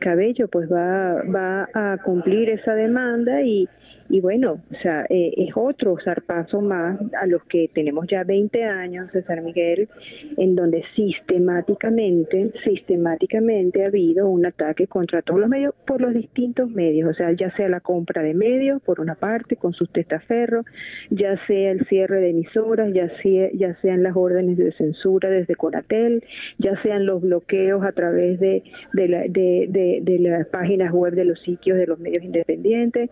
Cabello 0.00 0.48
pues 0.48 0.70
va 0.70 1.22
va 1.22 1.68
a 1.72 1.98
cumplir 2.04 2.50
esa 2.50 2.74
demanda 2.74 3.42
y 3.42 3.68
y 4.10 4.20
bueno, 4.20 4.62
o 4.70 4.74
sea, 4.82 5.04
eh, 5.10 5.34
es 5.36 5.50
otro 5.54 5.96
zarpazo 6.02 6.62
más 6.62 6.98
a 7.20 7.26
los 7.26 7.44
que 7.44 7.68
tenemos 7.74 8.06
ya 8.08 8.24
20 8.24 8.64
años, 8.64 9.10
César 9.12 9.42
Miguel, 9.42 9.88
en 10.36 10.54
donde 10.54 10.82
sistemáticamente, 10.96 12.52
sistemáticamente 12.64 13.84
ha 13.84 13.88
habido 13.88 14.28
un 14.28 14.46
ataque 14.46 14.86
contra 14.86 15.20
todos 15.20 15.40
los 15.40 15.48
medios 15.48 15.74
por 15.86 16.00
los 16.00 16.14
distintos 16.14 16.70
medios, 16.70 17.10
o 17.10 17.14
sea, 17.14 17.32
ya 17.32 17.54
sea 17.56 17.68
la 17.68 17.80
compra 17.80 18.22
de 18.22 18.32
medios, 18.32 18.80
por 18.82 19.00
una 19.00 19.14
parte, 19.14 19.56
con 19.56 19.74
sus 19.74 19.90
testaferros, 19.92 20.64
ya 21.10 21.38
sea 21.46 21.72
el 21.72 21.86
cierre 21.86 22.20
de 22.20 22.30
emisoras, 22.30 22.92
ya, 22.94 23.10
sea, 23.22 23.50
ya 23.52 23.76
sean 23.82 24.02
las 24.02 24.16
órdenes 24.16 24.56
de 24.56 24.72
censura 24.72 25.28
desde 25.28 25.54
Conatel, 25.54 26.24
ya 26.58 26.80
sean 26.82 27.04
los 27.04 27.20
bloqueos 27.20 27.84
a 27.84 27.92
través 27.92 28.40
de, 28.40 28.62
de, 28.94 29.08
la, 29.08 29.20
de, 29.20 29.66
de, 29.68 30.00
de 30.02 30.18
las 30.18 30.46
páginas 30.46 30.92
web 30.92 31.12
de 31.12 31.26
los 31.26 31.40
sitios 31.42 31.76
de 31.76 31.86
los 31.86 31.98
medios 31.98 32.24
independientes 32.24 33.10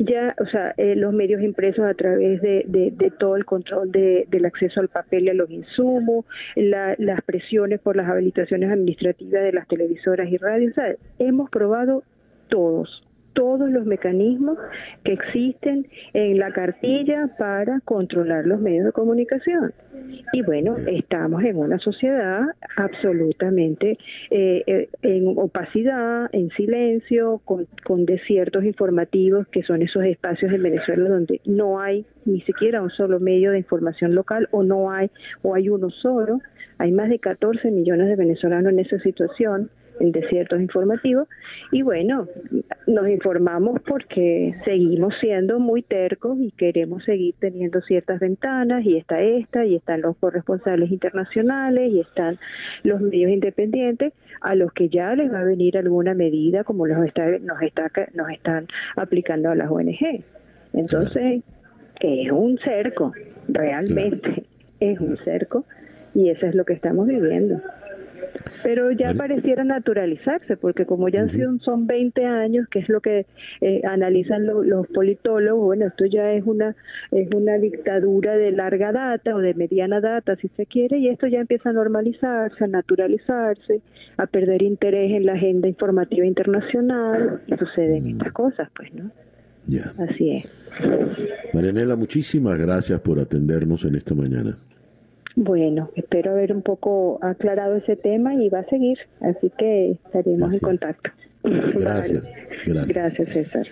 ya, 0.00 0.34
o 0.40 0.46
sea, 0.46 0.74
eh, 0.78 0.96
los 0.96 1.12
medios 1.12 1.42
impresos 1.42 1.84
a 1.84 1.92
través 1.92 2.40
de, 2.40 2.64
de, 2.66 3.12
todo 3.18 3.36
el 3.36 3.44
control 3.44 3.92
de, 3.92 4.26
del 4.30 4.46
acceso 4.46 4.80
al 4.80 4.88
papel 4.88 5.24
y 5.24 5.28
a 5.28 5.34
los 5.34 5.50
insumos, 5.50 6.24
la, 6.56 6.94
las 6.98 7.20
presiones 7.22 7.80
por 7.80 7.96
las 7.96 8.08
habilitaciones 8.08 8.70
administrativas 8.70 9.42
de 9.42 9.52
las 9.52 9.68
televisoras 9.68 10.28
y 10.30 10.38
radios, 10.38 10.72
o 10.72 10.74
sea, 10.74 10.94
hemos 11.18 11.50
probado 11.50 12.02
todos, 12.48 13.02
todos 13.32 13.70
los 13.70 13.86
mecanismos 13.86 14.58
que 15.04 15.12
existen 15.12 15.86
en 16.12 16.38
la 16.38 16.52
cartilla 16.52 17.28
para 17.38 17.80
controlar 17.80 18.46
los 18.46 18.60
medios 18.60 18.84
de 18.84 18.92
comunicación. 18.92 19.72
Y 20.32 20.42
bueno, 20.42 20.76
estamos 20.76 21.42
en 21.44 21.56
una 21.56 21.78
sociedad 21.78 22.42
absolutamente 22.76 23.98
eh, 24.30 24.62
eh, 24.66 24.88
en 25.02 25.34
opacidad, 25.36 26.28
en 26.32 26.50
silencio, 26.50 27.40
con, 27.44 27.66
con 27.84 28.06
desiertos 28.06 28.64
informativos 28.64 29.46
que 29.48 29.62
son 29.62 29.82
esos 29.82 30.04
espacios 30.04 30.52
en 30.52 30.62
Venezuela 30.62 31.08
donde 31.08 31.40
no 31.44 31.80
hay 31.80 32.06
ni 32.24 32.40
siquiera 32.42 32.82
un 32.82 32.90
solo 32.90 33.20
medio 33.20 33.52
de 33.52 33.58
información 33.58 34.14
local 34.14 34.48
o 34.50 34.62
no 34.62 34.90
hay 34.90 35.10
o 35.42 35.54
hay 35.54 35.68
uno 35.68 35.90
solo. 35.90 36.40
Hay 36.78 36.92
más 36.92 37.10
de 37.10 37.18
14 37.18 37.70
millones 37.70 38.08
de 38.08 38.16
venezolanos 38.16 38.72
en 38.72 38.78
esa 38.78 38.98
situación 39.00 39.70
el 40.00 40.12
desierto 40.12 40.58
informativo 40.58 41.28
y 41.72 41.82
bueno, 41.82 42.26
nos 42.86 43.08
informamos 43.08 43.80
porque 43.86 44.54
seguimos 44.64 45.14
siendo 45.20 45.60
muy 45.60 45.82
tercos 45.82 46.38
y 46.40 46.50
queremos 46.52 47.04
seguir 47.04 47.34
teniendo 47.38 47.80
ciertas 47.82 48.18
ventanas 48.20 48.84
y 48.84 48.96
está 48.96 49.20
esta 49.20 49.64
y 49.64 49.76
están 49.76 50.00
los 50.00 50.16
corresponsales 50.16 50.90
internacionales 50.90 51.92
y 51.92 52.00
están 52.00 52.38
los 52.82 53.00
medios 53.00 53.30
independientes 53.30 54.12
a 54.40 54.54
los 54.54 54.72
que 54.72 54.88
ya 54.88 55.14
les 55.14 55.32
va 55.32 55.40
a 55.40 55.44
venir 55.44 55.76
alguna 55.76 56.14
medida 56.14 56.64
como 56.64 56.86
los 56.86 57.04
está, 57.04 57.26
nos 57.40 57.60
está 57.62 57.90
nos 58.14 58.30
están 58.30 58.66
aplicando 58.96 59.50
a 59.50 59.54
las 59.54 59.70
ONG. 59.70 60.24
Entonces, 60.72 61.42
es 62.00 62.32
un 62.32 62.58
cerco, 62.58 63.12
realmente 63.48 64.44
es 64.80 64.98
un 65.00 65.16
cerco 65.18 65.64
y 66.14 66.30
eso 66.30 66.46
es 66.46 66.54
lo 66.54 66.64
que 66.64 66.72
estamos 66.72 67.06
viviendo. 67.06 67.60
Pero 68.62 68.90
ya 68.92 69.14
pareciera 69.14 69.64
naturalizarse, 69.64 70.56
porque 70.56 70.84
como 70.86 71.08
ya 71.08 71.22
han 71.22 71.30
sido, 71.30 71.56
son 71.58 71.86
20 71.86 72.24
años, 72.26 72.68
que 72.68 72.80
es 72.80 72.88
lo 72.88 73.00
que 73.00 73.26
eh, 73.60 73.80
analizan 73.84 74.46
lo, 74.46 74.62
los 74.62 74.86
politólogos, 74.88 75.64
bueno, 75.64 75.86
esto 75.86 76.04
ya 76.06 76.32
es 76.32 76.44
una, 76.44 76.76
es 77.10 77.28
una 77.34 77.58
dictadura 77.58 78.36
de 78.36 78.52
larga 78.52 78.92
data 78.92 79.34
o 79.34 79.38
de 79.38 79.54
mediana 79.54 80.00
data, 80.00 80.36
si 80.36 80.48
se 80.48 80.66
quiere, 80.66 80.98
y 80.98 81.08
esto 81.08 81.26
ya 81.26 81.40
empieza 81.40 81.70
a 81.70 81.72
normalizarse, 81.72 82.64
a 82.64 82.66
naturalizarse, 82.66 83.80
a 84.16 84.26
perder 84.26 84.62
interés 84.62 85.12
en 85.12 85.26
la 85.26 85.34
agenda 85.34 85.68
informativa 85.68 86.26
internacional, 86.26 87.40
y 87.46 87.56
suceden 87.56 88.06
estas 88.06 88.32
cosas, 88.32 88.68
pues, 88.76 88.92
¿no? 88.94 89.10
Ya. 89.66 89.92
Así 89.98 90.36
es. 90.36 90.52
Marianela, 91.54 91.96
muchísimas 91.96 92.58
gracias 92.58 93.00
por 93.00 93.18
atendernos 93.18 93.84
en 93.84 93.96
esta 93.96 94.14
mañana. 94.14 94.58
Bueno, 95.36 95.90
espero 95.94 96.32
haber 96.32 96.52
un 96.52 96.62
poco 96.62 97.18
aclarado 97.22 97.76
ese 97.76 97.96
tema 97.96 98.34
y 98.34 98.48
va 98.48 98.60
a 98.60 98.64
seguir, 98.64 98.98
así 99.20 99.50
que 99.56 99.92
estaremos 99.92 100.52
en 100.52 100.60
contacto. 100.60 101.10
Gracias, 101.42 102.24
Vale. 102.24 102.34
gracias. 102.66 102.88
Gracias, 102.88 103.32
César. 103.32 103.66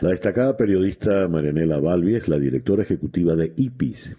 La 0.00 0.10
destacada 0.10 0.56
periodista 0.56 1.28
Marianela 1.28 1.78
Balbi 1.78 2.14
es 2.14 2.28
la 2.28 2.38
directora 2.38 2.82
ejecutiva 2.82 3.34
de 3.34 3.52
IPIS. 3.56 4.16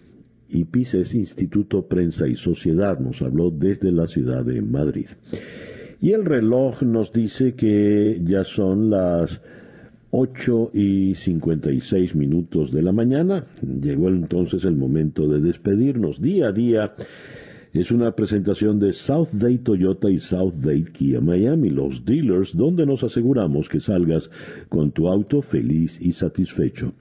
IPIS 0.48 0.94
es 0.94 1.14
Instituto 1.14 1.86
Prensa 1.86 2.26
y 2.28 2.34
Sociedad, 2.34 2.98
nos 2.98 3.22
habló 3.22 3.50
desde 3.50 3.90
la 3.90 4.06
ciudad 4.06 4.44
de 4.44 4.60
Madrid. 4.62 5.08
Y 6.00 6.12
el 6.12 6.24
reloj 6.24 6.82
nos 6.82 7.12
dice 7.12 7.54
que 7.54 8.20
ya 8.22 8.44
son 8.44 8.90
las 8.90 9.40
8 10.14 10.72
y 10.74 11.14
56 11.14 12.14
minutos 12.14 12.70
de 12.70 12.82
la 12.82 12.92
mañana. 12.92 13.46
Llegó 13.62 14.08
entonces 14.08 14.66
el 14.66 14.76
momento 14.76 15.26
de 15.26 15.40
despedirnos 15.40 16.20
día 16.20 16.48
a 16.48 16.52
día. 16.52 16.92
Es 17.72 17.90
una 17.90 18.14
presentación 18.14 18.78
de 18.78 18.92
South 18.92 19.30
Day 19.32 19.56
Toyota 19.56 20.10
y 20.10 20.18
South 20.18 20.56
Day 20.56 20.84
Kia 20.84 21.22
Miami, 21.22 21.70
los 21.70 22.04
dealers 22.04 22.54
donde 22.54 22.84
nos 22.84 23.02
aseguramos 23.02 23.70
que 23.70 23.80
salgas 23.80 24.30
con 24.68 24.92
tu 24.92 25.08
auto 25.08 25.40
feliz 25.40 25.98
y 25.98 26.12
satisfecho. 26.12 26.92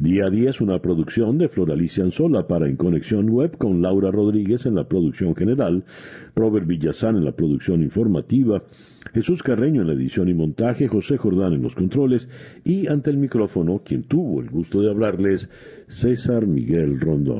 Día 0.00 0.26
a 0.26 0.30
día 0.30 0.50
es 0.50 0.60
una 0.60 0.80
producción 0.80 1.38
de 1.38 1.48
Floralicia 1.48 2.04
Anzola 2.04 2.46
para 2.46 2.68
En 2.68 2.76
Conexión 2.76 3.28
Web 3.30 3.58
con 3.58 3.82
Laura 3.82 4.12
Rodríguez 4.12 4.64
en 4.64 4.76
la 4.76 4.86
producción 4.86 5.34
general, 5.34 5.82
Robert 6.36 6.68
Villazán 6.68 7.16
en 7.16 7.24
la 7.24 7.32
producción 7.32 7.82
informativa, 7.82 8.62
Jesús 9.12 9.42
Carreño 9.42 9.80
en 9.80 9.88
la 9.88 9.94
edición 9.94 10.28
y 10.28 10.34
montaje, 10.34 10.86
José 10.86 11.16
Jordán 11.16 11.54
en 11.54 11.62
los 11.62 11.74
controles 11.74 12.28
y 12.62 12.86
ante 12.86 13.10
el 13.10 13.16
micrófono, 13.16 13.82
quien 13.84 14.04
tuvo 14.04 14.40
el 14.40 14.50
gusto 14.50 14.80
de 14.80 14.88
hablarles, 14.88 15.50
César 15.88 16.46
Miguel 16.46 17.00
Rondón. 17.00 17.36